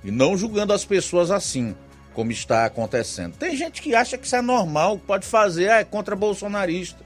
[0.02, 1.74] E não julgando as pessoas assim
[2.14, 3.36] como está acontecendo.
[3.36, 7.04] Tem gente que acha que isso é normal, pode fazer, ah, é contra bolsonarista.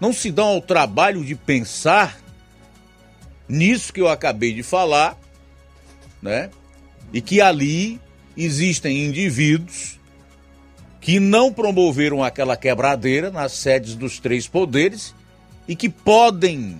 [0.00, 2.18] Não se dão ao trabalho de pensar
[3.48, 5.16] nisso que eu acabei de falar,
[6.20, 6.50] né?
[7.12, 8.00] E que ali
[8.36, 9.98] existem indivíduos
[11.00, 15.14] que não promoveram aquela quebradeira nas sedes dos três poderes
[15.66, 16.76] e que podem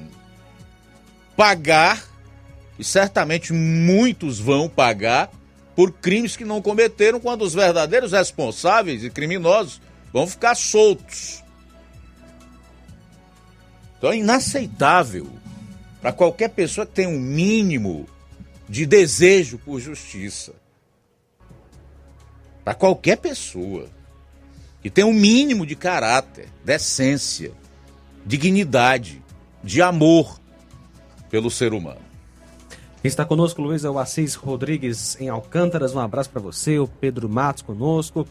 [1.36, 2.05] pagar,
[2.78, 5.30] e certamente muitos vão pagar,
[5.78, 9.80] por crimes que não cometeram, quando os verdadeiros responsáveis e criminosos
[10.12, 11.44] vão ficar soltos.
[13.96, 15.30] Então é inaceitável
[16.00, 18.09] para qualquer pessoa que tenha um mínimo
[18.68, 20.52] de desejo por justiça.
[22.64, 23.88] Para qualquer pessoa
[24.82, 27.52] que tenha um mínimo de caráter, decência,
[28.26, 29.22] dignidade,
[29.62, 30.40] de amor
[31.30, 32.07] pelo ser humano.
[33.02, 35.94] Está conosco, Luiz, Assis Rodrigues em Alcântaras.
[35.94, 36.78] Um abraço para você.
[36.78, 38.26] O Pedro Matos conosco.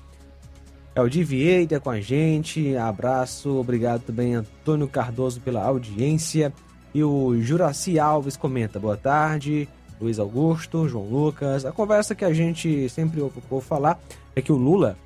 [0.94, 2.76] É o Vieira com a gente.
[2.76, 3.49] Abraço.
[3.57, 6.52] Obrigado também, Antônio Cardoso, pela audiência.
[6.94, 9.69] E o Juraci Alves comenta: boa tarde.
[10.02, 11.65] Luiz Augusto, João Lucas.
[11.65, 13.99] A conversa que a gente sempre ouve falar
[14.35, 14.98] é que o Lula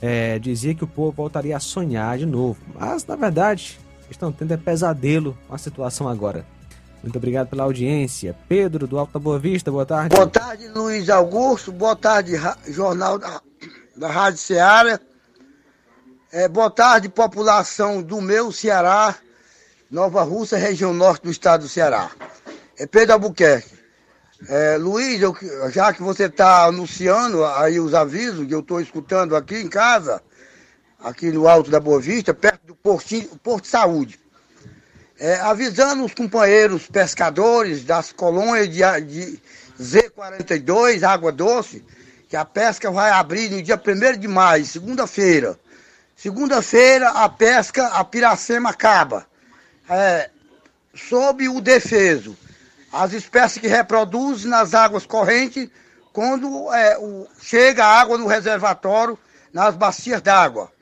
[0.00, 2.58] é, dizia que o povo voltaria a sonhar de novo.
[2.74, 3.78] Mas, na verdade,
[4.10, 6.44] estão tendo é pesadelo com a situação agora.
[7.02, 8.36] Muito obrigado pela audiência.
[8.48, 10.14] Pedro, do Alto da Boa Vista, boa tarde.
[10.14, 11.72] Boa tarde, Luiz Augusto.
[11.72, 12.32] Boa tarde,
[12.68, 13.40] Jornal da,
[13.96, 15.00] da Rádio Ceará.
[16.30, 19.16] É, boa tarde, população do meu Ceará,
[19.90, 22.10] Nova Rússia, região norte do estado do Ceará.
[22.78, 23.72] É Pedro Albuquerque.
[24.48, 25.36] É, Luiz, eu-
[25.70, 30.22] já que você está anunciando aí os avisos que eu estou escutando aqui em casa,
[31.00, 34.18] aqui no Alto da Boa Vista, perto do Porto de Saúde.
[35.24, 39.40] É, avisando os companheiros pescadores das colônias de, de
[39.80, 41.84] Z42, Água Doce,
[42.28, 45.56] que a pesca vai abrir no dia 1 de maio, segunda-feira.
[46.16, 49.24] Segunda-feira a pesca, a Piracema acaba.
[49.88, 50.28] É,
[50.92, 52.36] sob o defeso,
[52.92, 55.68] as espécies que reproduzem nas águas correntes,
[56.12, 59.16] quando é, o- chega a água no reservatório,
[59.52, 60.72] nas bacias d'água.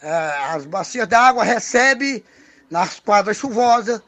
[0.00, 0.10] É,
[0.54, 2.22] as bacias d'água recebem
[2.70, 4.00] nas quadras chuvosas,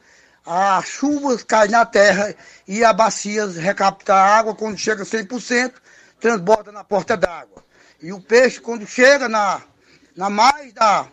[0.45, 2.33] as chuvas caem na terra
[2.67, 5.73] e a bacia recapta a água quando chega a 100%,
[6.19, 7.63] transborda na porta d'água.
[8.01, 9.61] E o peixe, quando chega na,
[10.15, 11.07] na mais da.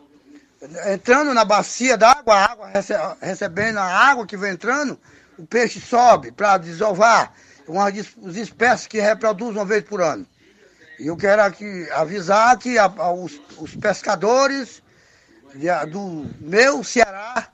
[0.93, 4.99] entrando na bacia d'água, água rece- recebendo a água que vem entrando,
[5.39, 7.33] o peixe sobe para desovar.
[7.67, 10.27] Uma das as espécies que reproduzem uma vez por ano.
[11.01, 14.83] E eu quero aqui avisar que a- a- os, os pescadores
[15.91, 17.49] do meu Ceará,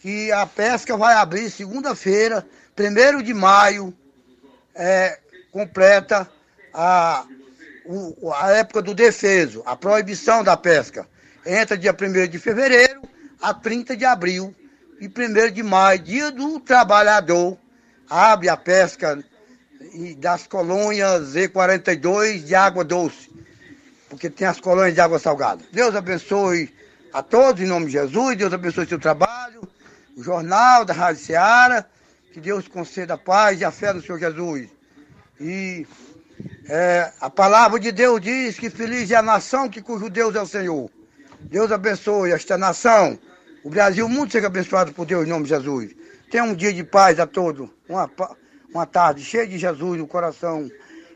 [0.00, 2.46] que a pesca vai abrir segunda-feira,
[2.78, 3.94] 1 de maio,
[4.74, 5.18] é,
[5.50, 6.28] completa
[6.72, 7.24] a,
[7.84, 11.06] o- a época do defeso, a proibição da pesca.
[11.44, 13.02] Entra dia 1 de fevereiro
[13.40, 14.54] a 30 de abril
[15.00, 17.58] e 1 de maio, dia do trabalhador,
[18.08, 19.22] abre a pesca
[20.18, 23.30] das colônias Z42 de água doce,
[24.08, 25.64] porque tem as colônias de água salgada.
[25.72, 26.72] Deus abençoe
[27.12, 29.62] a todos em nome de Jesus, Deus abençoe seu trabalho,
[30.16, 31.86] o jornal da Rádio Seara,
[32.32, 34.68] que Deus conceda a paz e a fé no Senhor Jesus.
[35.38, 35.86] E
[36.68, 40.40] é, a palavra de Deus diz que feliz é a nação que cujo Deus é
[40.40, 40.90] o Senhor.
[41.40, 43.18] Deus abençoe esta nação,
[43.62, 45.94] o Brasil, o mundo seja abençoado por Deus em nome de Jesus.
[46.30, 48.10] Tenha um dia de paz a todos, uma,
[48.72, 50.70] uma tarde cheia de Jesus no coração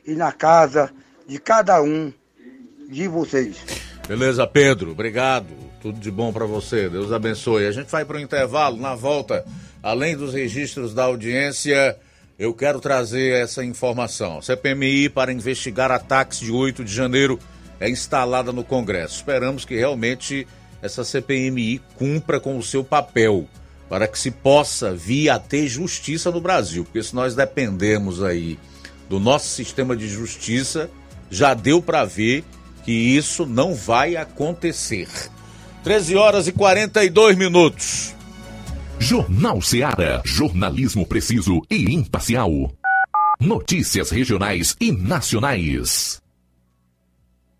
[0.04, 0.92] e na casa
[1.26, 2.12] de cada um
[2.88, 3.56] de vocês.
[4.06, 5.65] Beleza, Pedro, obrigado.
[5.86, 6.88] Tudo de bom para você.
[6.88, 7.64] Deus abençoe.
[7.64, 8.76] A gente vai para o intervalo.
[8.76, 9.44] Na volta,
[9.80, 11.96] além dos registros da audiência,
[12.36, 14.42] eu quero trazer essa informação.
[14.42, 17.38] CPMI para investigar ataques de 8 de janeiro
[17.78, 19.18] é instalada no Congresso.
[19.18, 20.44] Esperamos que realmente
[20.82, 23.46] essa CPMI cumpra com o seu papel
[23.88, 28.58] para que se possa vir a ter justiça no Brasil, porque se nós dependemos aí
[29.08, 30.90] do nosso sistema de justiça,
[31.30, 32.42] já deu para ver
[32.84, 35.06] que isso não vai acontecer.
[35.86, 38.12] 13 horas e 42 minutos.
[38.98, 40.20] Jornal Seara.
[40.24, 42.50] Jornalismo preciso e imparcial.
[43.40, 46.20] Notícias regionais e nacionais.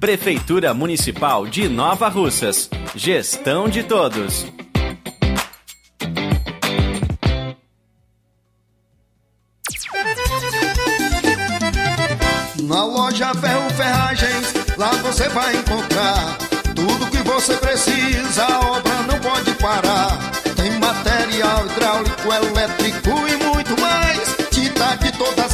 [0.00, 2.70] Prefeitura Municipal de Nova Russas.
[2.94, 4.46] Gestão de todos.
[12.62, 16.38] Na loja Ferro Ferragens, lá você vai encontrar
[16.74, 20.18] tudo que você precisa, a obra não pode parar.
[20.56, 22.79] Tem material hidráulico, elétrico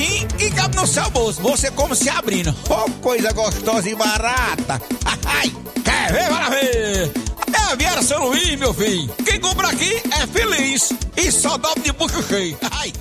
[0.00, 1.42] precinho e cabe no seu bolso.
[1.42, 2.54] Você como se abrindo.
[2.68, 4.80] Oh, coisa gostosa e barata.
[5.26, 5.52] Ai,
[5.84, 6.28] quer ver?
[6.28, 7.12] Bora ver.
[7.52, 9.12] É Aviário São Luís, meu filho.
[9.24, 10.92] Quem compra aqui é feliz.
[11.16, 12.56] E só dobra de bucho cheio.
[12.70, 12.92] Ai.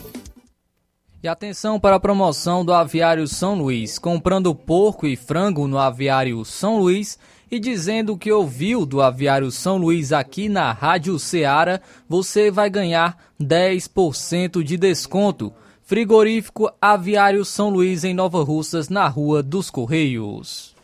[1.22, 3.98] E atenção para a promoção do Aviário São Luís.
[4.00, 7.18] Comprando porco e frango no Aviário São Luís
[7.52, 13.18] e dizendo que ouviu do Aviário São Luís aqui na Rádio Ceará, você vai ganhar
[13.42, 15.52] 10% de desconto.
[15.90, 20.76] Frigorífico Aviário São Luís em Nova Russas, na Rua dos Correios.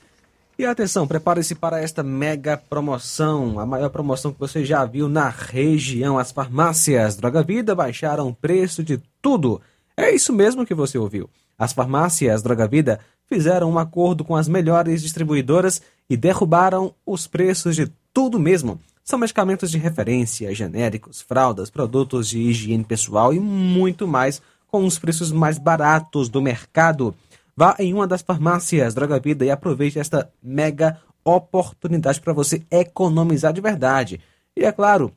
[0.57, 5.29] E atenção, prepare-se para esta mega promoção, a maior promoção que você já viu na
[5.29, 6.17] região.
[6.17, 9.61] As farmácias Droga Vida baixaram o preço de tudo.
[9.95, 11.29] É isso mesmo que você ouviu.
[11.55, 17.75] As farmácias Droga Vida fizeram um acordo com as melhores distribuidoras e derrubaram os preços
[17.75, 18.79] de tudo mesmo.
[19.03, 24.41] São medicamentos de referência, genéricos, fraldas, produtos de higiene pessoal e muito mais
[24.75, 27.15] com os preços mais baratos do mercado.
[27.55, 33.53] Vá em uma das farmácias Droga Vida e aproveite esta mega oportunidade para você economizar
[33.53, 34.19] de verdade.
[34.53, 35.13] E é claro,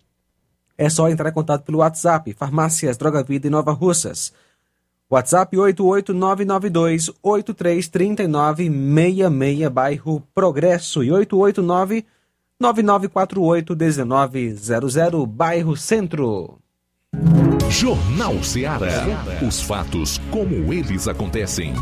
[0.76, 4.32] é só entrar em contato pelo WhatsApp Farmácias Droga Vida em Nova Russas.
[5.10, 12.06] WhatsApp 88992 833966 bairro Progresso e 889
[12.60, 16.60] 9948 1900 bairro Centro.
[17.70, 19.04] Jornal Ceará.
[19.46, 21.74] Os fatos como eles acontecem.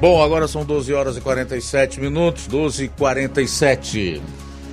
[0.00, 4.22] Bom, agora são 12 horas e 47 minutos, 12 e 47.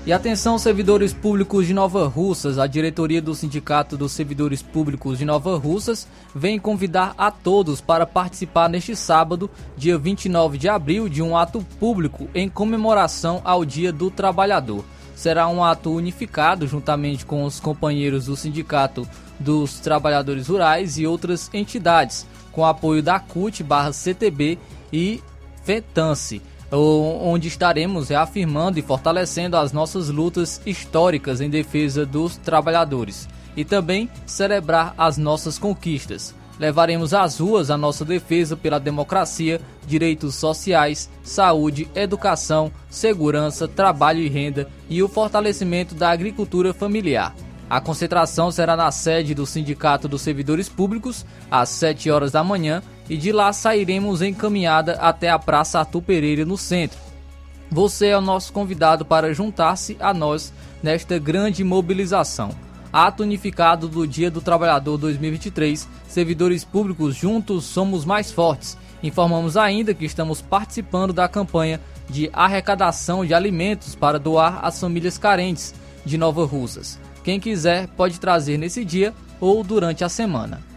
[0.03, 5.25] E atenção, servidores públicos de Nova Russas, a diretoria do Sindicato dos Servidores Públicos de
[5.25, 9.47] Nova Russas vem convidar a todos para participar neste sábado,
[9.77, 14.83] dia 29 de abril, de um ato público em comemoração ao Dia do Trabalhador.
[15.15, 19.07] Será um ato unificado juntamente com os companheiros do Sindicato
[19.39, 24.57] dos Trabalhadores Rurais e outras entidades, com apoio da CUT/CTB
[24.91, 25.21] e
[25.63, 26.41] FETANCE
[26.71, 34.09] onde estaremos reafirmando e fortalecendo as nossas lutas históricas em defesa dos trabalhadores e também
[34.25, 36.33] celebrar as nossas conquistas.
[36.59, 44.29] Levaremos às ruas a nossa defesa pela democracia, direitos sociais, saúde, educação, segurança, trabalho e
[44.29, 47.33] renda e o fortalecimento da agricultura familiar.
[47.67, 52.83] A concentração será na sede do Sindicato dos Servidores Públicos às 7 horas da manhã
[53.11, 56.97] e de lá sairemos em caminhada até a Praça Arthur Pereira no centro.
[57.69, 62.51] Você é o nosso convidado para juntar-se a nós nesta grande mobilização.
[62.91, 68.77] Ato unificado do Dia do Trabalhador 2023, servidores públicos juntos somos mais fortes.
[69.03, 75.17] Informamos ainda que estamos participando da campanha de arrecadação de alimentos para doar às famílias
[75.17, 75.75] carentes
[76.05, 76.97] de Nova Russas.
[77.25, 80.70] Quem quiser pode trazer nesse dia ou durante a semana.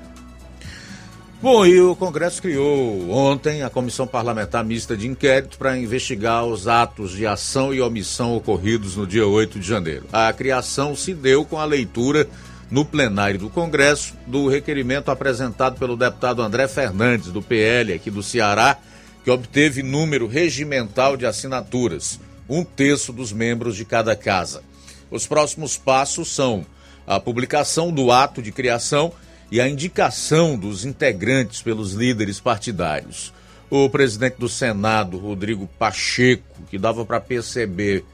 [1.44, 6.66] Bom, e o Congresso criou ontem a Comissão Parlamentar Mista de Inquérito para investigar os
[6.66, 10.06] atos de ação e omissão ocorridos no dia 8 de janeiro.
[10.10, 12.26] A criação se deu com a leitura
[12.70, 18.22] no plenário do Congresso do requerimento apresentado pelo deputado André Fernandes, do PL aqui do
[18.22, 18.78] Ceará,
[19.22, 22.18] que obteve número regimental de assinaturas,
[22.48, 24.62] um terço dos membros de cada casa.
[25.10, 26.64] Os próximos passos são
[27.06, 29.12] a publicação do ato de criação
[29.50, 33.32] e a indicação dos integrantes pelos líderes partidários.
[33.70, 38.04] O presidente do Senado, Rodrigo Pacheco, que dava para perceber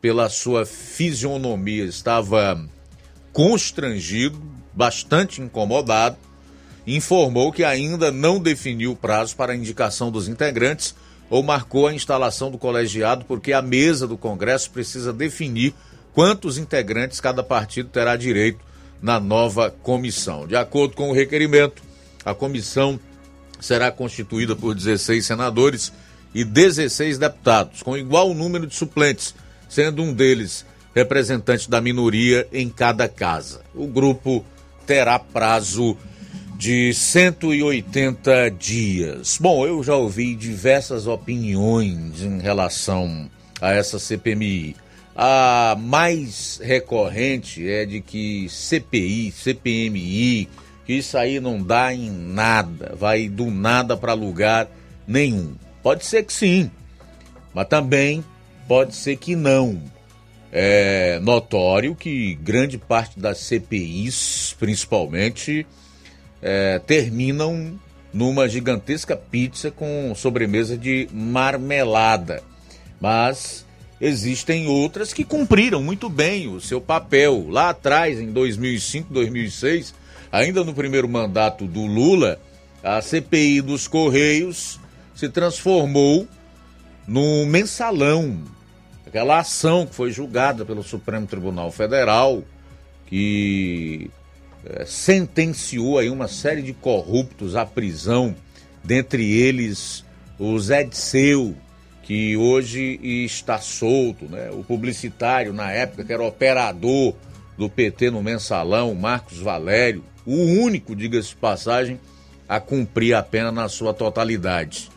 [0.00, 2.64] pela sua fisionomia, estava
[3.32, 4.40] constrangido,
[4.72, 6.16] bastante incomodado,
[6.86, 10.94] informou que ainda não definiu o prazo para a indicação dos integrantes
[11.30, 15.74] ou marcou a instalação do colegiado porque a mesa do Congresso precisa definir
[16.12, 18.60] quantos integrantes cada partido terá direito
[19.04, 20.46] na nova comissão.
[20.46, 21.82] De acordo com o requerimento,
[22.24, 22.98] a comissão
[23.60, 25.92] será constituída por 16 senadores
[26.34, 29.34] e 16 deputados, com igual número de suplentes,
[29.68, 30.64] sendo um deles
[30.94, 33.60] representante da minoria em cada casa.
[33.74, 34.42] O grupo
[34.86, 35.98] terá prazo
[36.56, 39.36] de 180 dias.
[39.38, 43.28] Bom, eu já ouvi diversas opiniões em relação
[43.60, 44.76] a essa CPMI.
[45.16, 50.48] A mais recorrente é de que CPI, CPMI,
[50.84, 54.68] que isso aí não dá em nada, vai do nada para lugar
[55.06, 55.54] nenhum.
[55.82, 56.70] Pode ser que sim,
[57.54, 58.24] mas também
[58.66, 59.80] pode ser que não.
[60.50, 65.66] É notório que grande parte das CPIs, principalmente,
[66.40, 67.78] é, terminam
[68.12, 72.42] numa gigantesca pizza com sobremesa de marmelada.
[73.00, 73.66] Mas
[74.00, 77.46] existem outras que cumpriram muito bem o seu papel.
[77.48, 79.94] Lá atrás, em 2005, 2006,
[80.30, 82.40] ainda no primeiro mandato do Lula,
[82.82, 84.78] a CPI dos Correios
[85.14, 86.28] se transformou
[87.06, 88.42] num mensalão.
[89.06, 92.42] Aquela ação que foi julgada pelo Supremo Tribunal Federal,
[93.06, 94.10] que
[94.66, 98.34] é, sentenciou aí uma série de corruptos à prisão,
[98.82, 100.04] dentre eles
[100.38, 101.54] o Zé Disseu,
[102.04, 104.50] que hoje está solto, né?
[104.50, 107.14] o publicitário na época que era operador
[107.56, 111.98] do PT no mensalão, Marcos Valério, o único, diga-se de passagem,
[112.48, 114.90] a cumprir a pena na sua totalidade.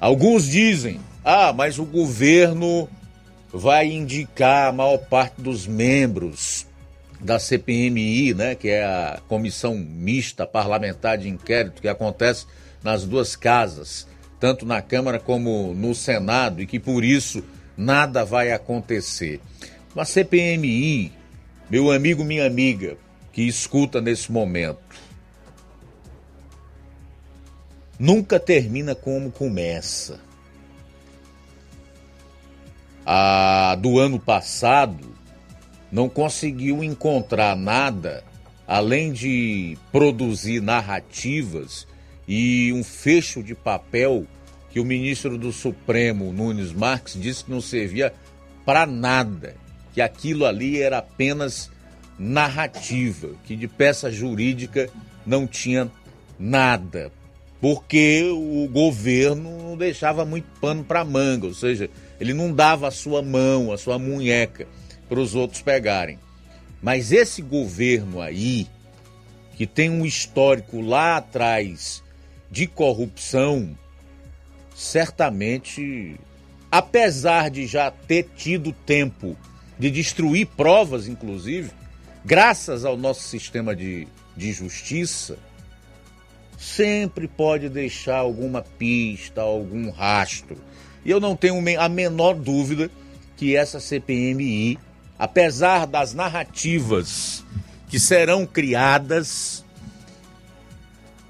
[0.00, 2.88] Alguns dizem: ah, mas o governo
[3.52, 6.66] vai indicar a maior parte dos membros
[7.20, 12.46] da CPMI, né, que é a Comissão Mista Parlamentar de Inquérito, que acontece
[12.82, 14.06] nas duas casas,
[14.40, 17.44] tanto na Câmara como no Senado, e que por isso
[17.76, 19.38] nada vai acontecer.
[19.94, 21.12] Uma CPMI,
[21.68, 22.96] meu amigo, minha amiga,
[23.32, 24.98] que escuta nesse momento.
[27.98, 30.18] Nunca termina como começa.
[33.04, 35.14] A do ano passado
[35.92, 38.24] não conseguiu encontrar nada
[38.66, 41.86] além de produzir narrativas
[42.32, 44.24] e um fecho de papel
[44.70, 48.14] que o ministro do Supremo, Nunes Marques, disse que não servia
[48.64, 49.56] para nada,
[49.92, 51.72] que aquilo ali era apenas
[52.16, 54.88] narrativa, que de peça jurídica
[55.26, 55.90] não tinha
[56.38, 57.10] nada,
[57.60, 61.90] porque o governo não deixava muito pano para manga, ou seja,
[62.20, 64.68] ele não dava a sua mão, a sua munheca
[65.08, 66.16] para os outros pegarem.
[66.80, 68.68] Mas esse governo aí,
[69.56, 72.04] que tem um histórico lá atrás
[72.50, 73.76] de corrupção,
[74.74, 76.18] certamente,
[76.70, 79.36] apesar de já ter tido tempo
[79.78, 81.70] de destruir provas, inclusive,
[82.24, 84.06] graças ao nosso sistema de,
[84.36, 85.38] de justiça,
[86.58, 90.58] sempre pode deixar alguma pista, algum rastro.
[91.04, 92.90] E eu não tenho a menor dúvida
[93.36, 94.78] que essa CPMI,
[95.18, 97.42] apesar das narrativas
[97.88, 99.64] que serão criadas,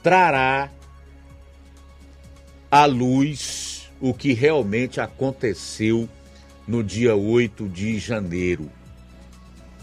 [0.02, 0.68] trará
[2.70, 6.08] à luz o que realmente aconteceu
[6.66, 8.70] no dia 8 de janeiro.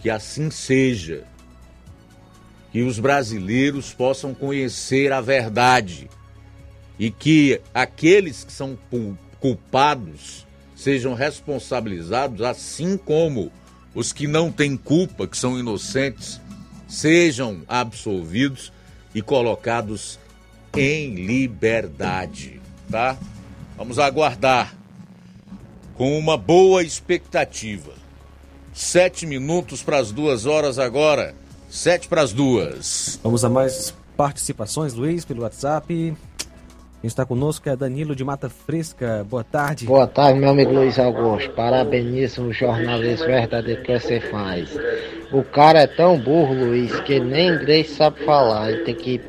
[0.01, 1.25] Que assim seja.
[2.71, 6.09] Que os brasileiros possam conhecer a verdade.
[6.97, 8.77] E que aqueles que são
[9.39, 13.51] culpados sejam responsabilizados, assim como
[13.93, 16.39] os que não têm culpa, que são inocentes,
[16.87, 18.71] sejam absolvidos
[19.13, 20.19] e colocados
[20.75, 22.56] em liberdade,
[22.89, 23.17] tá?
[23.77, 24.73] Vamos aguardar
[25.95, 27.91] com uma boa expectativa.
[28.73, 31.35] Sete minutos para as duas horas agora.
[31.69, 33.19] Sete para as duas.
[33.23, 36.15] Vamos a mais participações, Luiz, pelo WhatsApp.
[36.99, 39.23] Quem está conosco é Danilo de Mata Fresca.
[39.29, 39.85] Boa tarde.
[39.85, 41.51] Boa tarde, meu amigo Luiz Augusto.
[41.51, 44.75] Parabenizo o jornalista verdadeiro que você faz.
[45.31, 48.71] O cara é tão burro, Luiz, que nem inglês sabe falar.
[48.71, 49.21] Ele tem que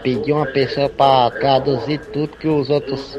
[0.00, 3.18] pedir uma pessoa para traduzir tudo que os outros,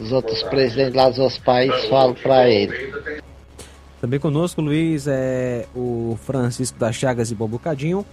[0.00, 2.92] os outros presidentes lá dos outros países falam para ele.
[4.00, 8.04] Também conosco, Luiz, é o Francisco das Chagas e Bom Bocadinho.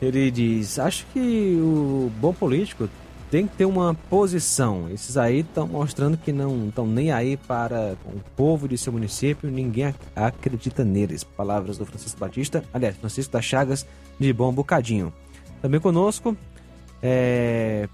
[0.00, 2.88] Ele diz: Acho que o bom político
[3.30, 4.88] tem que ter uma posição.
[4.90, 9.50] Esses aí estão mostrando que não estão nem aí para o povo de seu município,
[9.50, 11.24] ninguém acredita neles.
[11.24, 13.86] Palavras do Francisco Batista, aliás, Francisco das Chagas
[14.18, 15.12] de Bom Bocadinho.
[15.60, 16.36] Também conosco
[17.02, 17.88] é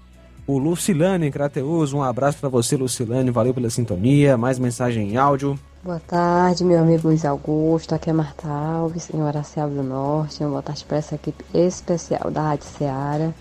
[0.47, 1.93] o Lucilane Crateus.
[1.93, 3.31] Um abraço para você, Lucilane.
[3.31, 4.37] Valeu pela sintonia.
[4.37, 5.57] Mais mensagem em áudio.
[5.83, 7.93] Boa tarde, meu amigo Luiz Augusto.
[7.93, 10.41] Aqui é Marta Alves, em Horacial do Norte.
[10.41, 13.33] Uma boa tarde para essa equipe especial da Rádio Ceará.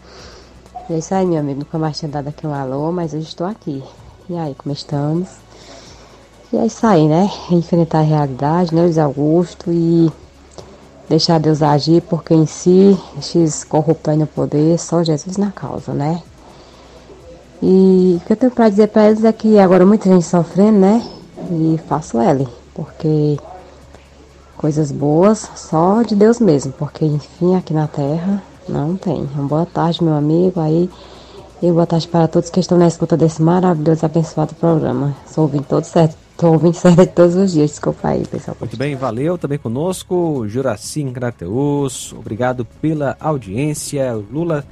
[0.88, 1.60] E é isso aí, meu amigo.
[1.60, 3.82] Nunca mais tinha dado aqui um alô, mas hoje estou aqui.
[4.28, 5.28] E aí, como estamos?
[6.52, 7.30] E é isso aí, né?
[7.50, 9.72] Enfrentar a realidade, né, Luiz Augusto?
[9.72, 10.12] E
[11.08, 16.22] deixar Deus agir, porque em si, esses corruptos no poder, só Jesus na causa, né?
[17.62, 20.78] E o que eu tenho para dizer para eles é que agora muita gente sofrendo,
[20.80, 21.02] né?
[21.50, 23.38] E faço L, porque
[24.54, 29.24] coisas boas só de Deus mesmo, porque enfim aqui na terra não tem.
[29.24, 30.88] Boa tarde, meu amigo, aí
[31.62, 35.16] e boa tarde para todos que estão na escuta desse maravilhoso abençoado programa.
[35.26, 38.56] Sou ouvindo todo certo, estou ouvindo certo todos os dias, desculpa aí, pessoal.
[38.60, 44.12] Muito bem, valeu também conosco, Juraci em Crateus, obrigado pela audiência.
[44.14, 44.64] Lula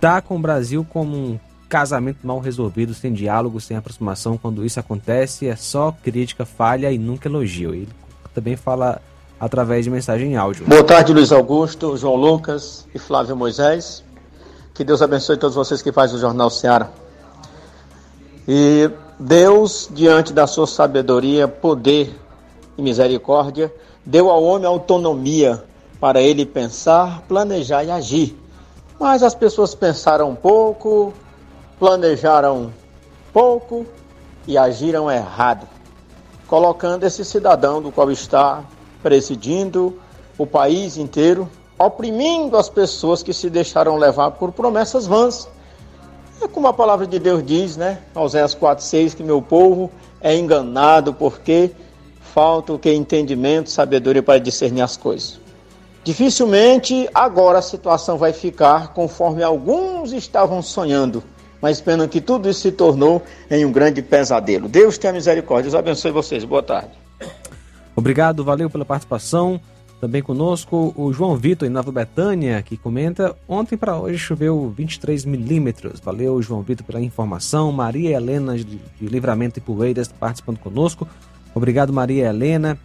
[0.00, 1.38] tá com o Brasil como um
[1.68, 4.38] casamento mal resolvido, sem diálogo, sem aproximação.
[4.38, 7.74] Quando isso acontece, é só crítica, falha e nunca elogio.
[7.74, 7.88] Ele
[8.32, 9.02] também fala
[9.38, 10.66] através de mensagem em áudio.
[10.66, 14.02] Boa tarde, Luiz Augusto, João Lucas e Flávio Moisés.
[14.74, 16.90] Que Deus abençoe todos vocês que fazem o Jornal Seara.
[18.48, 22.14] E Deus, diante da sua sabedoria, poder
[22.76, 23.72] e misericórdia,
[24.04, 25.64] deu ao homem autonomia
[25.98, 28.38] para ele pensar, planejar e agir.
[29.00, 31.12] Mas as pessoas pensaram pouco,
[31.78, 32.72] planejaram
[33.32, 33.86] pouco
[34.46, 35.66] e agiram errado,
[36.46, 38.62] colocando esse cidadão do qual está
[39.06, 39.96] presidindo
[40.36, 45.48] o país inteiro, oprimindo as pessoas que se deixaram levar por promessas vãs.
[46.42, 48.00] É como a palavra de Deus diz, né?
[48.16, 51.70] Oséias 4,6, que meu povo é enganado porque
[52.20, 52.92] falta o que?
[52.92, 55.38] Entendimento, sabedoria para discernir as coisas.
[56.02, 61.22] Dificilmente agora a situação vai ficar conforme alguns estavam sonhando
[61.60, 64.68] mas pena que tudo isso se tornou em um grande pesadelo.
[64.68, 65.70] Deus tenha misericórdia.
[65.70, 66.44] Deus abençoe vocês.
[66.44, 67.05] Boa tarde.
[67.96, 69.58] Obrigado, valeu pela participação.
[69.98, 75.24] Também conosco o João Vitor em Nova Betânia, que comenta: ontem para hoje choveu 23
[75.24, 75.98] milímetros.
[76.00, 77.72] Valeu, João Vitor, pela informação.
[77.72, 81.08] Maria Helena de Livramento e Poeiras participando conosco.
[81.54, 82.78] Obrigado, Maria Helena.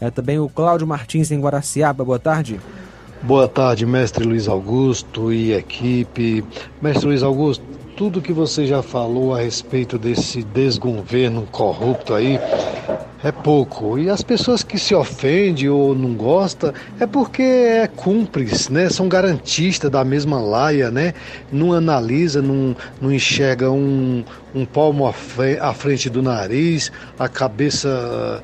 [0.00, 2.04] É, também o Cláudio Martins em Guaraciaba.
[2.04, 2.60] Boa tarde.
[3.22, 6.44] Boa tarde, mestre Luiz Augusto e equipe.
[6.80, 7.64] Mestre Luiz Augusto,
[7.96, 12.38] tudo que você já falou a respeito desse desgoverno corrupto aí
[13.22, 13.98] é pouco.
[13.98, 18.88] E as pessoas que se ofendem ou não gostam é porque é cúmplice, né?
[18.90, 21.14] São garantistas da mesma laia, né?
[21.50, 24.24] Não analisa, não, não enxerga um,
[24.54, 28.42] um palmo à frente do nariz, a cabeça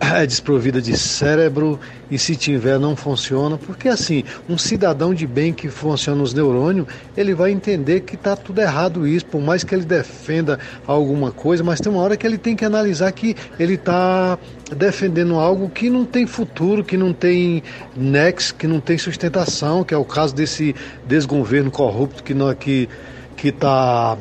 [0.00, 1.78] é desprovida de cérebro
[2.10, 6.86] e se tiver não funciona, porque assim, um cidadão de bem que funciona os neurônios,
[7.16, 11.64] ele vai entender que está tudo errado isso, por mais que ele defenda alguma coisa,
[11.64, 14.38] mas tem uma hora que ele tem que analisar que ele está
[14.76, 17.62] defendendo algo que não tem futuro, que não tem
[17.96, 20.74] nexo, que não tem sustentação, que é o caso desse
[21.06, 22.88] desgoverno corrupto que não que
[23.36, 24.16] que está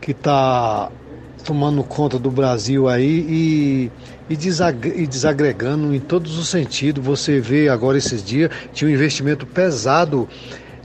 [0.00, 0.90] que tá
[1.46, 3.90] tomando conta do Brasil aí e
[4.28, 7.04] e, desagregando em todos os sentidos.
[7.04, 10.28] Você vê agora esses dias, tinha um investimento pesado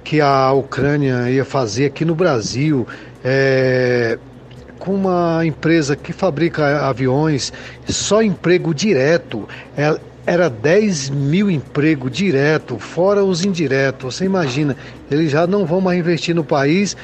[0.03, 2.87] que a Ucrânia ia fazer aqui no Brasil.
[3.23, 4.17] É,
[4.79, 7.53] com uma empresa que fabrica aviões,
[7.87, 9.47] só emprego direto.
[9.77, 14.15] É, era 10 mil emprego direto, fora os indiretos.
[14.15, 14.75] Você imagina,
[15.09, 16.95] eles já não vão mais investir no país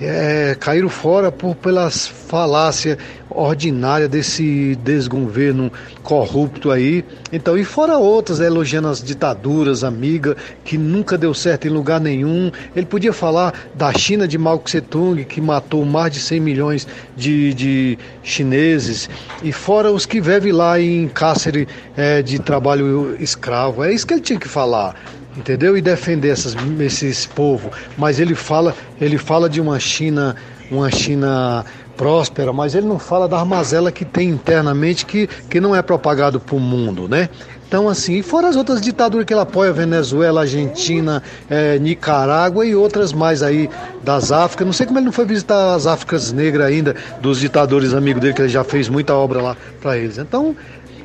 [0.00, 2.96] é, caíram fora por pelas falácias
[3.30, 7.04] ordinárias desse desgoverno corrupto aí.
[7.32, 12.00] Então, e fora outras, né, elogiando as ditaduras, amiga, que nunca deu certo em lugar
[12.00, 12.50] nenhum.
[12.74, 16.88] Ele podia falar da China de Mao Tse Tung, que matou mais de 100 milhões
[17.16, 19.08] de, de chineses,
[19.42, 21.66] e fora os que vivem lá em cárcere
[21.96, 23.84] é, de trabalho escravo.
[23.84, 24.94] É isso que ele tinha que falar
[25.36, 25.76] entendeu?
[25.76, 27.72] E defender essas, esses povos.
[27.96, 30.36] Mas ele fala, ele fala de uma China,
[30.70, 31.64] uma China
[31.96, 36.40] próspera, mas ele não fala da armazela que tem internamente que, que não é propagado
[36.40, 37.28] para o mundo, né?
[37.72, 42.74] Então, assim, e fora as outras ditaduras que ele apoia, Venezuela, Argentina, é, Nicarágua e
[42.74, 43.70] outras mais aí
[44.04, 44.66] das Áfricas.
[44.66, 48.34] Não sei como ele não foi visitar as Áfricas negras ainda, dos ditadores amigos dele,
[48.34, 50.18] que ele já fez muita obra lá para eles.
[50.18, 50.54] Então,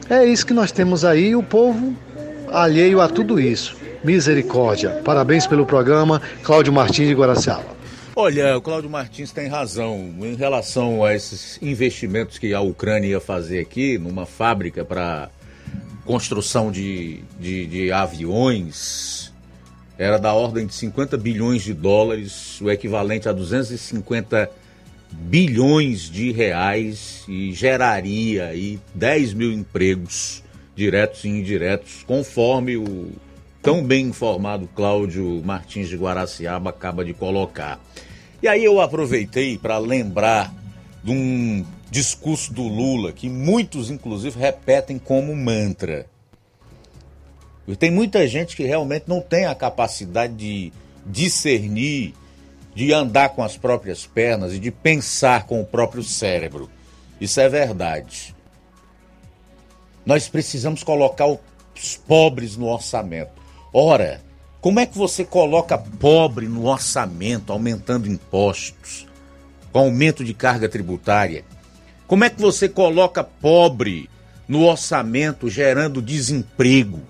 [0.10, 1.96] é isso que nós temos aí, o povo
[2.52, 3.78] alheio a tudo isso.
[4.04, 5.02] Misericórdia.
[5.04, 7.78] Parabéns pelo programa, Cláudio Martins de Guaraciaba.
[8.16, 13.20] Olha, o Cláudio Martins tem razão em relação a esses investimentos que a Ucrânia ia
[13.20, 15.30] fazer aqui numa fábrica para
[16.04, 19.32] construção de, de, de, aviões.
[20.00, 24.50] era da ordem de 50 bilhões de dólares, o equivalente a 250
[25.12, 30.44] bilhões de reais e geraria aí 10 mil empregos
[30.76, 33.12] diretos e indiretos, conforme o
[33.62, 37.80] tão bem informado Cláudio Martins de Guaraciaba acaba de colocar.
[38.42, 40.54] E aí eu aproveitei para lembrar
[41.04, 46.06] de um discurso do Lula que muitos inclusive repetem como mantra.
[47.68, 50.72] E tem muita gente que realmente não tem a capacidade de
[51.06, 52.14] discernir,
[52.74, 56.70] de andar com as próprias pernas e de pensar com o próprio cérebro.
[57.20, 58.36] Isso é verdade.
[60.06, 63.37] Nós precisamos colocar os pobres no orçamento.
[63.80, 64.24] Ora,
[64.60, 69.06] como é que você coloca pobre no orçamento, aumentando impostos,
[69.72, 71.46] com aumento de carga tributária?
[72.08, 74.10] Como é que você coloca pobre
[74.48, 77.02] no orçamento, gerando desemprego?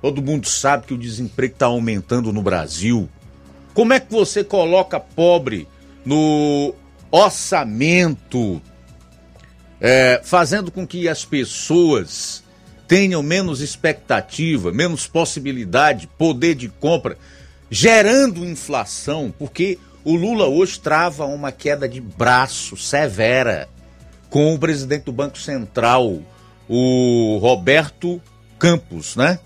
[0.00, 3.08] Todo mundo sabe que o desemprego está aumentando no Brasil.
[3.72, 5.68] Como é que você coloca pobre
[6.04, 6.74] no
[7.12, 8.60] orçamento,
[9.80, 12.41] é, fazendo com que as pessoas
[12.92, 17.16] tenham menos expectativa, menos possibilidade, poder de compra,
[17.70, 23.66] gerando inflação, porque o Lula hoje trava uma queda de braço severa
[24.28, 26.20] com o presidente do Banco Central,
[26.68, 28.20] o Roberto
[28.58, 29.38] Campos, né?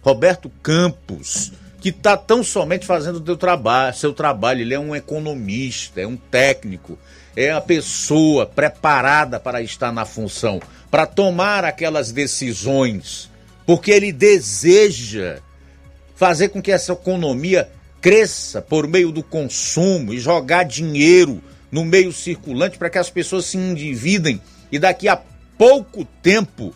[0.00, 6.00] Roberto Campos, que está tão somente fazendo seu trabalho, seu trabalho, ele é um economista,
[6.00, 6.96] é um técnico,
[7.36, 10.60] é a pessoa preparada para estar na função
[10.92, 13.30] para tomar aquelas decisões,
[13.64, 15.38] porque ele deseja
[16.14, 22.12] fazer com que essa economia cresça por meio do consumo e jogar dinheiro no meio
[22.12, 24.38] circulante para que as pessoas se endividem
[24.70, 25.18] e daqui a
[25.56, 26.74] pouco tempo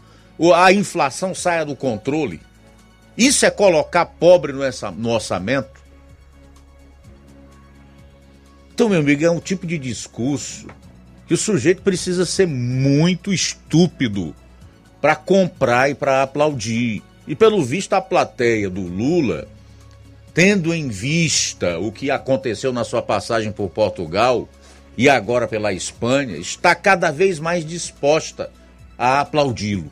[0.55, 2.41] a inflação saia do controle.
[3.19, 5.86] Isso é colocar pobre no orçamento.
[8.77, 10.67] Então, meu amigo, é um tipo de discurso
[11.27, 14.37] que o sujeito precisa ser muito estúpido
[15.01, 17.03] para comprar e para aplaudir.
[17.27, 19.49] E pelo visto a plateia do Lula,
[20.35, 24.47] tendo em vista o que aconteceu na sua passagem por Portugal
[24.95, 28.51] e agora pela Espanha, está cada vez mais disposta
[28.99, 29.91] a aplaudi-lo.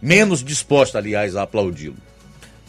[0.00, 1.98] Menos disposta, aliás, a aplaudi-lo.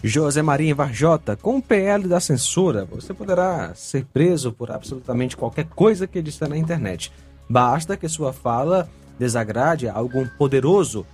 [0.06, 5.64] José Maria Varjota, com o PL da censura, você poderá ser preso por absolutamente qualquer
[5.64, 7.10] coisa que disser na internet.
[7.50, 11.06] Basta que sua fala desagrade a algum poderoso,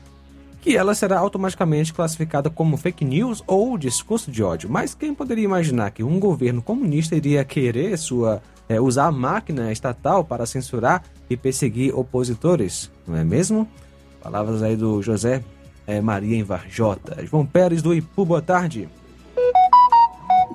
[0.59, 4.67] que ela será automaticamente classificada como fake news ou discurso de ódio.
[4.67, 9.71] Mas quem poderia imaginar que um governo comunista iria querer sua é, usar a máquina
[9.71, 13.67] estatal para censurar e perseguir opositores, não é mesmo?
[14.19, 15.43] Palavras aí do José
[15.89, 17.25] é, Maria em Varjota.
[17.25, 18.87] João Pérez do Ipu, boa tarde.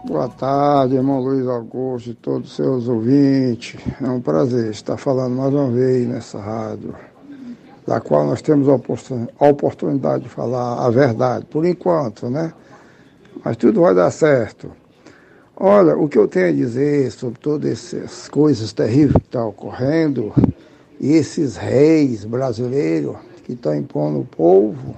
[0.07, 3.81] Boa tarde, irmão Luiz Augusto e todos os seus ouvintes.
[4.01, 6.95] É um prazer estar falando mais uma vez nessa rádio,
[7.85, 12.53] da qual nós temos a oportunidade de falar a verdade, por enquanto, né?
[13.45, 14.71] Mas tudo vai dar certo.
[15.57, 20.33] Olha, o que eu tenho a dizer sobre todas essas coisas terríveis que estão ocorrendo,
[21.01, 24.95] e esses reis brasileiros que estão impondo o povo,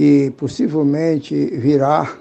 [0.00, 2.16] que possivelmente virá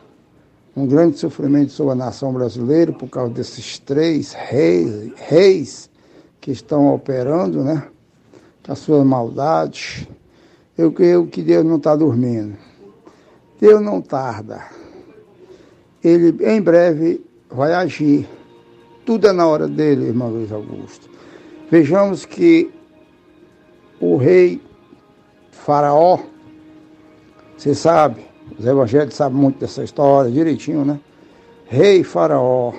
[0.76, 5.90] um grande sofrimento sobre a nação brasileira por causa desses três reis, reis
[6.42, 7.88] que estão operando, né?
[8.62, 10.06] Com as suas maldades.
[10.78, 12.58] Eu creio que Deus não está dormindo.
[13.62, 14.62] Deus não tarda.
[16.04, 18.28] Ele em breve vai agir.
[19.06, 21.10] Tudo é na hora dele, irmão Luiz Augusto.
[21.72, 22.70] Vejamos que
[24.02, 24.62] o rei
[25.50, 26.20] Faraó,
[27.60, 28.26] você sabe,
[28.57, 30.98] os evangelhos sabem muito dessa história, direitinho, né?
[31.68, 32.72] Rei Faraó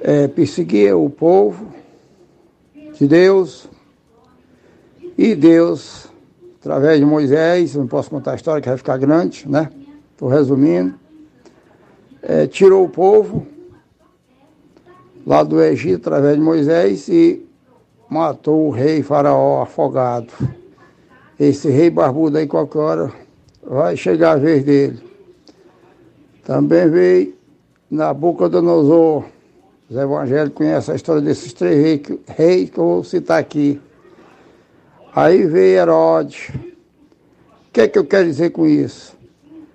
[0.00, 1.66] é, perseguia o povo
[2.96, 3.68] de Deus
[5.18, 6.06] e Deus,
[6.60, 9.68] através de Moisés, não posso contar a história que vai ficar grande, né?
[10.12, 10.94] Estou resumindo.
[12.22, 13.44] É, tirou o povo
[15.26, 17.44] lá do Egito através de Moisés e
[18.08, 20.61] matou o rei Faraó afogado.
[21.42, 23.12] Esse rei barbudo aí qualquer hora
[23.64, 25.02] vai chegar a vez dele.
[26.44, 27.34] Também veio
[27.90, 29.24] Nabucodonosor.
[29.90, 33.80] Os evangélicos conhecem a história desses três reis, reis que eu vou citar aqui.
[35.12, 36.48] Aí veio Herodes.
[36.50, 39.12] O que é que eu quero dizer com isso?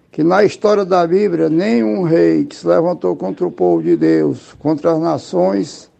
[0.09, 4.53] Que na história da Bíblia, nenhum rei que se levantou contra o povo de Deus,
[4.57, 5.91] contra as nações,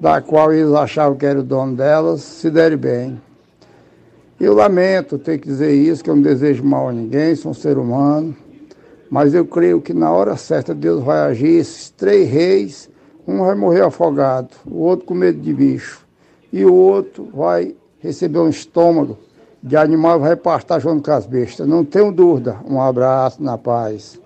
[0.00, 3.29] da qual eles achavam que era o dono delas, se deram bem.
[4.40, 7.54] Eu lamento ter que dizer isso, que eu não desejo mal a ninguém, sou um
[7.54, 8.34] ser humano.
[9.10, 11.58] Mas eu creio que na hora certa Deus vai agir.
[11.58, 12.88] Esses três reis,
[13.26, 16.06] um vai morrer afogado, o outro com medo de bicho,
[16.50, 19.18] e o outro vai receber um estômago
[19.62, 21.68] de animal e vai pastar junto com as bestas.
[21.68, 22.58] Não tenho dúvida.
[22.66, 24.18] Um abraço, na paz.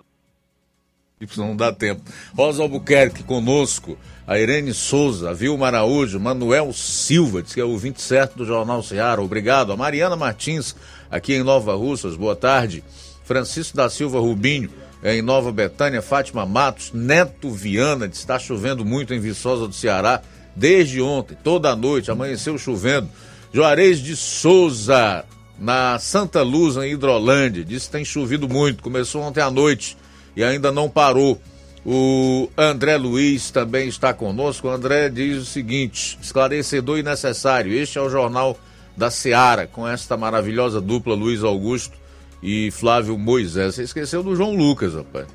[1.36, 2.02] Não dá tempo.
[2.36, 7.76] Rosa Albuquerque conosco, a Irene Souza, a Vilma Araújo, Manuel Silva, diz que é o
[7.76, 9.20] 20 certo do Jornal Ceará.
[9.20, 9.72] Obrigado.
[9.72, 10.74] A Mariana Martins,
[11.10, 12.82] aqui em Nova Russas, boa tarde.
[13.24, 14.70] Francisco da Silva Rubinho,
[15.02, 20.22] em Nova Betânia, Fátima Matos, Neto Viana, diz, está chovendo muito em Viçosa do Ceará
[20.56, 23.08] desde ontem, toda a noite, amanheceu chovendo.
[23.52, 25.24] Juarez de Souza,
[25.58, 29.96] na Santa Luz, em Hidrolândia, diz que tem chovido muito, começou ontem à noite
[30.36, 31.40] e ainda não parou.
[31.86, 34.68] O André Luiz também está conosco.
[34.68, 37.72] O André diz o seguinte: esclarecedor e necessário.
[37.72, 38.58] Este é o jornal
[38.96, 41.96] da Seara, com esta maravilhosa dupla Luiz Augusto
[42.42, 43.74] e Flávio Moisés.
[43.74, 45.26] Você esqueceu do João Lucas, rapaz.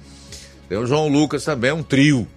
[0.68, 2.28] Tem o João Lucas também, um trio.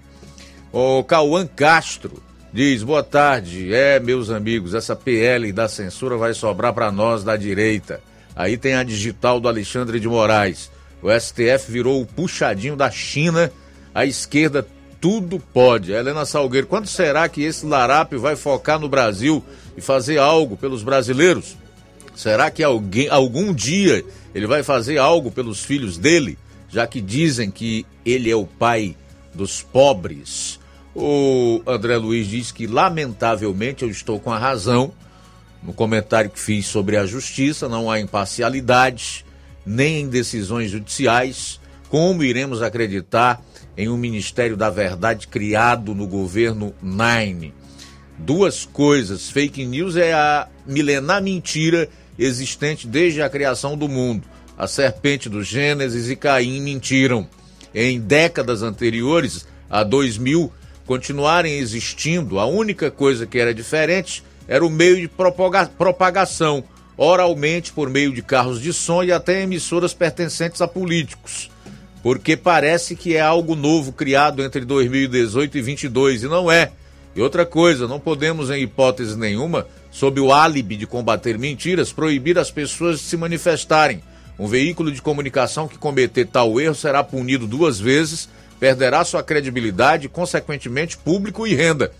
[0.72, 2.22] O Cauã Castro
[2.52, 3.72] diz: boa tarde.
[3.72, 8.00] É, meus amigos, essa PL da censura vai sobrar para nós da direita.
[8.36, 10.70] Aí tem a digital do Alexandre de Moraes.
[11.02, 13.50] O STF virou o puxadinho da China,
[13.94, 14.66] a esquerda
[15.00, 15.92] tudo pode.
[15.92, 19.44] Helena Salgueiro, quando será que esse larápio vai focar no Brasil
[19.76, 21.56] e fazer algo pelos brasileiros?
[22.14, 24.04] Será que alguém, algum dia
[24.34, 26.38] ele vai fazer algo pelos filhos dele,
[26.68, 28.96] já que dizem que ele é o pai
[29.34, 30.60] dos pobres?
[30.94, 34.92] O André Luiz diz que, lamentavelmente, eu estou com a razão
[35.62, 39.24] no comentário que fiz sobre a justiça, não há imparcialidade
[39.64, 41.60] nem em decisões judiciais.
[41.88, 43.42] Como iremos acreditar
[43.76, 47.54] em um Ministério da Verdade criado no governo Nine?
[48.18, 51.88] Duas coisas: fake news é a milenar mentira
[52.18, 54.24] existente desde a criação do mundo.
[54.56, 57.26] A serpente do Gênesis e Caim mentiram.
[57.74, 60.52] Em décadas anteriores, a 2000,
[60.84, 66.62] continuarem existindo, a única coisa que era diferente era o meio de propaga propagação,
[66.96, 71.50] oralmente por meio de carros de som e até emissoras pertencentes a políticos.
[72.02, 76.72] Porque parece que é algo novo criado entre 2018 e 22 e não é.
[77.14, 82.38] E outra coisa, não podemos em hipótese nenhuma, sob o álibi de combater mentiras, proibir
[82.38, 84.02] as pessoas de se manifestarem.
[84.38, 90.08] Um veículo de comunicação que cometer tal erro será punido duas vezes, perderá sua credibilidade,
[90.08, 91.92] consequentemente público e renda.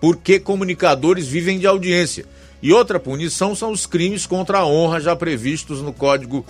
[0.00, 2.26] Porque comunicadores vivem de audiência
[2.62, 6.44] e outra punição são os crimes contra a honra já previstos no Código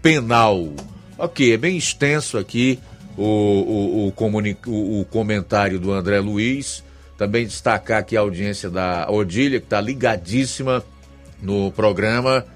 [0.00, 0.72] Penal.
[1.18, 2.78] Ok, é bem extenso aqui
[3.16, 4.12] o, o, o,
[4.66, 6.84] o, o comentário do André Luiz.
[7.16, 10.84] Também destacar aqui a audiência da Odília, que está ligadíssima
[11.42, 12.46] no programa,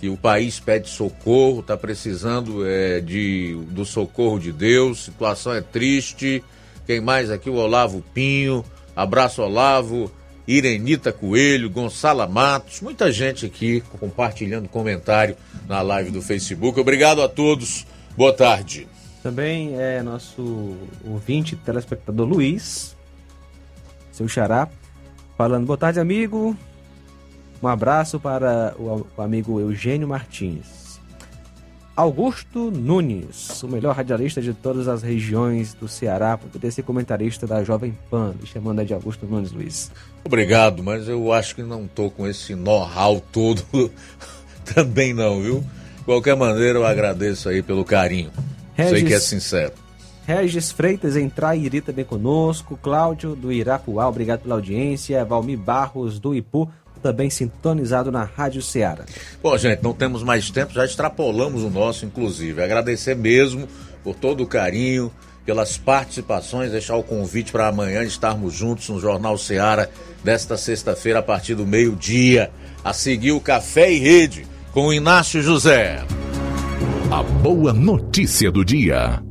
[0.00, 5.60] que o país pede socorro, está precisando é, de, do socorro de Deus, situação é
[5.60, 6.42] triste.
[6.86, 7.50] Quem mais aqui?
[7.50, 8.64] O Olavo Pinho.
[8.96, 10.10] Abraço, Olavo.
[10.48, 15.36] Irenita Coelho, Gonçala Matos, muita gente aqui compartilhando comentário
[15.68, 16.78] na live do Facebook.
[16.78, 17.84] Obrigado a todos.
[18.16, 18.88] Boa tarde.
[19.22, 20.74] Também é nosso
[21.04, 22.96] ouvinte, telespectador Luiz,
[24.10, 24.68] seu xará,
[25.36, 26.56] falando: boa tarde, amigo.
[27.62, 30.98] Um abraço para o amigo Eugênio Martins.
[31.94, 37.46] Augusto Nunes, o melhor radialista de todas as regiões do Ceará, por poder ser comentarista
[37.46, 38.34] da Jovem Pan.
[38.44, 39.90] Chamando de Augusto Nunes, Luiz.
[40.24, 43.62] Obrigado, mas eu acho que não tô com esse know-how todo
[44.74, 45.64] também não, viu?
[46.06, 48.30] Qualquer maneira, eu agradeço aí pelo carinho.
[48.74, 49.72] Regis, Sei que é sincero.
[50.24, 56.32] Regis Freitas em Trairi também conosco, Cláudio do Irapuá, obrigado pela audiência, Valmir Barros do
[56.32, 56.70] Ipu,
[57.02, 59.04] também sintonizado na Rádio Ceará.
[59.42, 62.62] Bom, gente, não temos mais tempo, já extrapolamos o nosso, inclusive.
[62.62, 63.68] Agradecer mesmo
[64.02, 65.12] por todo o carinho,
[65.44, 69.88] pelas participações, deixar o convite para amanhã estarmos juntos no Jornal Ceará
[70.22, 72.50] desta sexta-feira a partir do meio-dia.
[72.84, 74.46] A seguir o Café e Rede
[74.76, 76.04] com Inácio José.
[77.10, 79.22] A boa notícia do dia.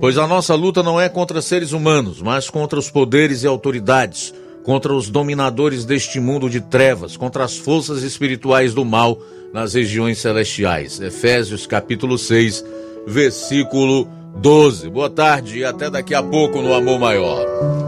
[0.00, 4.32] Pois a nossa luta não é contra seres humanos, mas contra os poderes e autoridades,
[4.64, 9.20] contra os dominadores deste mundo de trevas, contra as forças espirituais do mal
[9.52, 10.98] nas regiões celestiais.
[10.98, 12.64] Efésios capítulo 6,
[13.06, 14.88] versículo 12.
[14.88, 17.87] Boa tarde e até daqui a pouco no Amor Maior.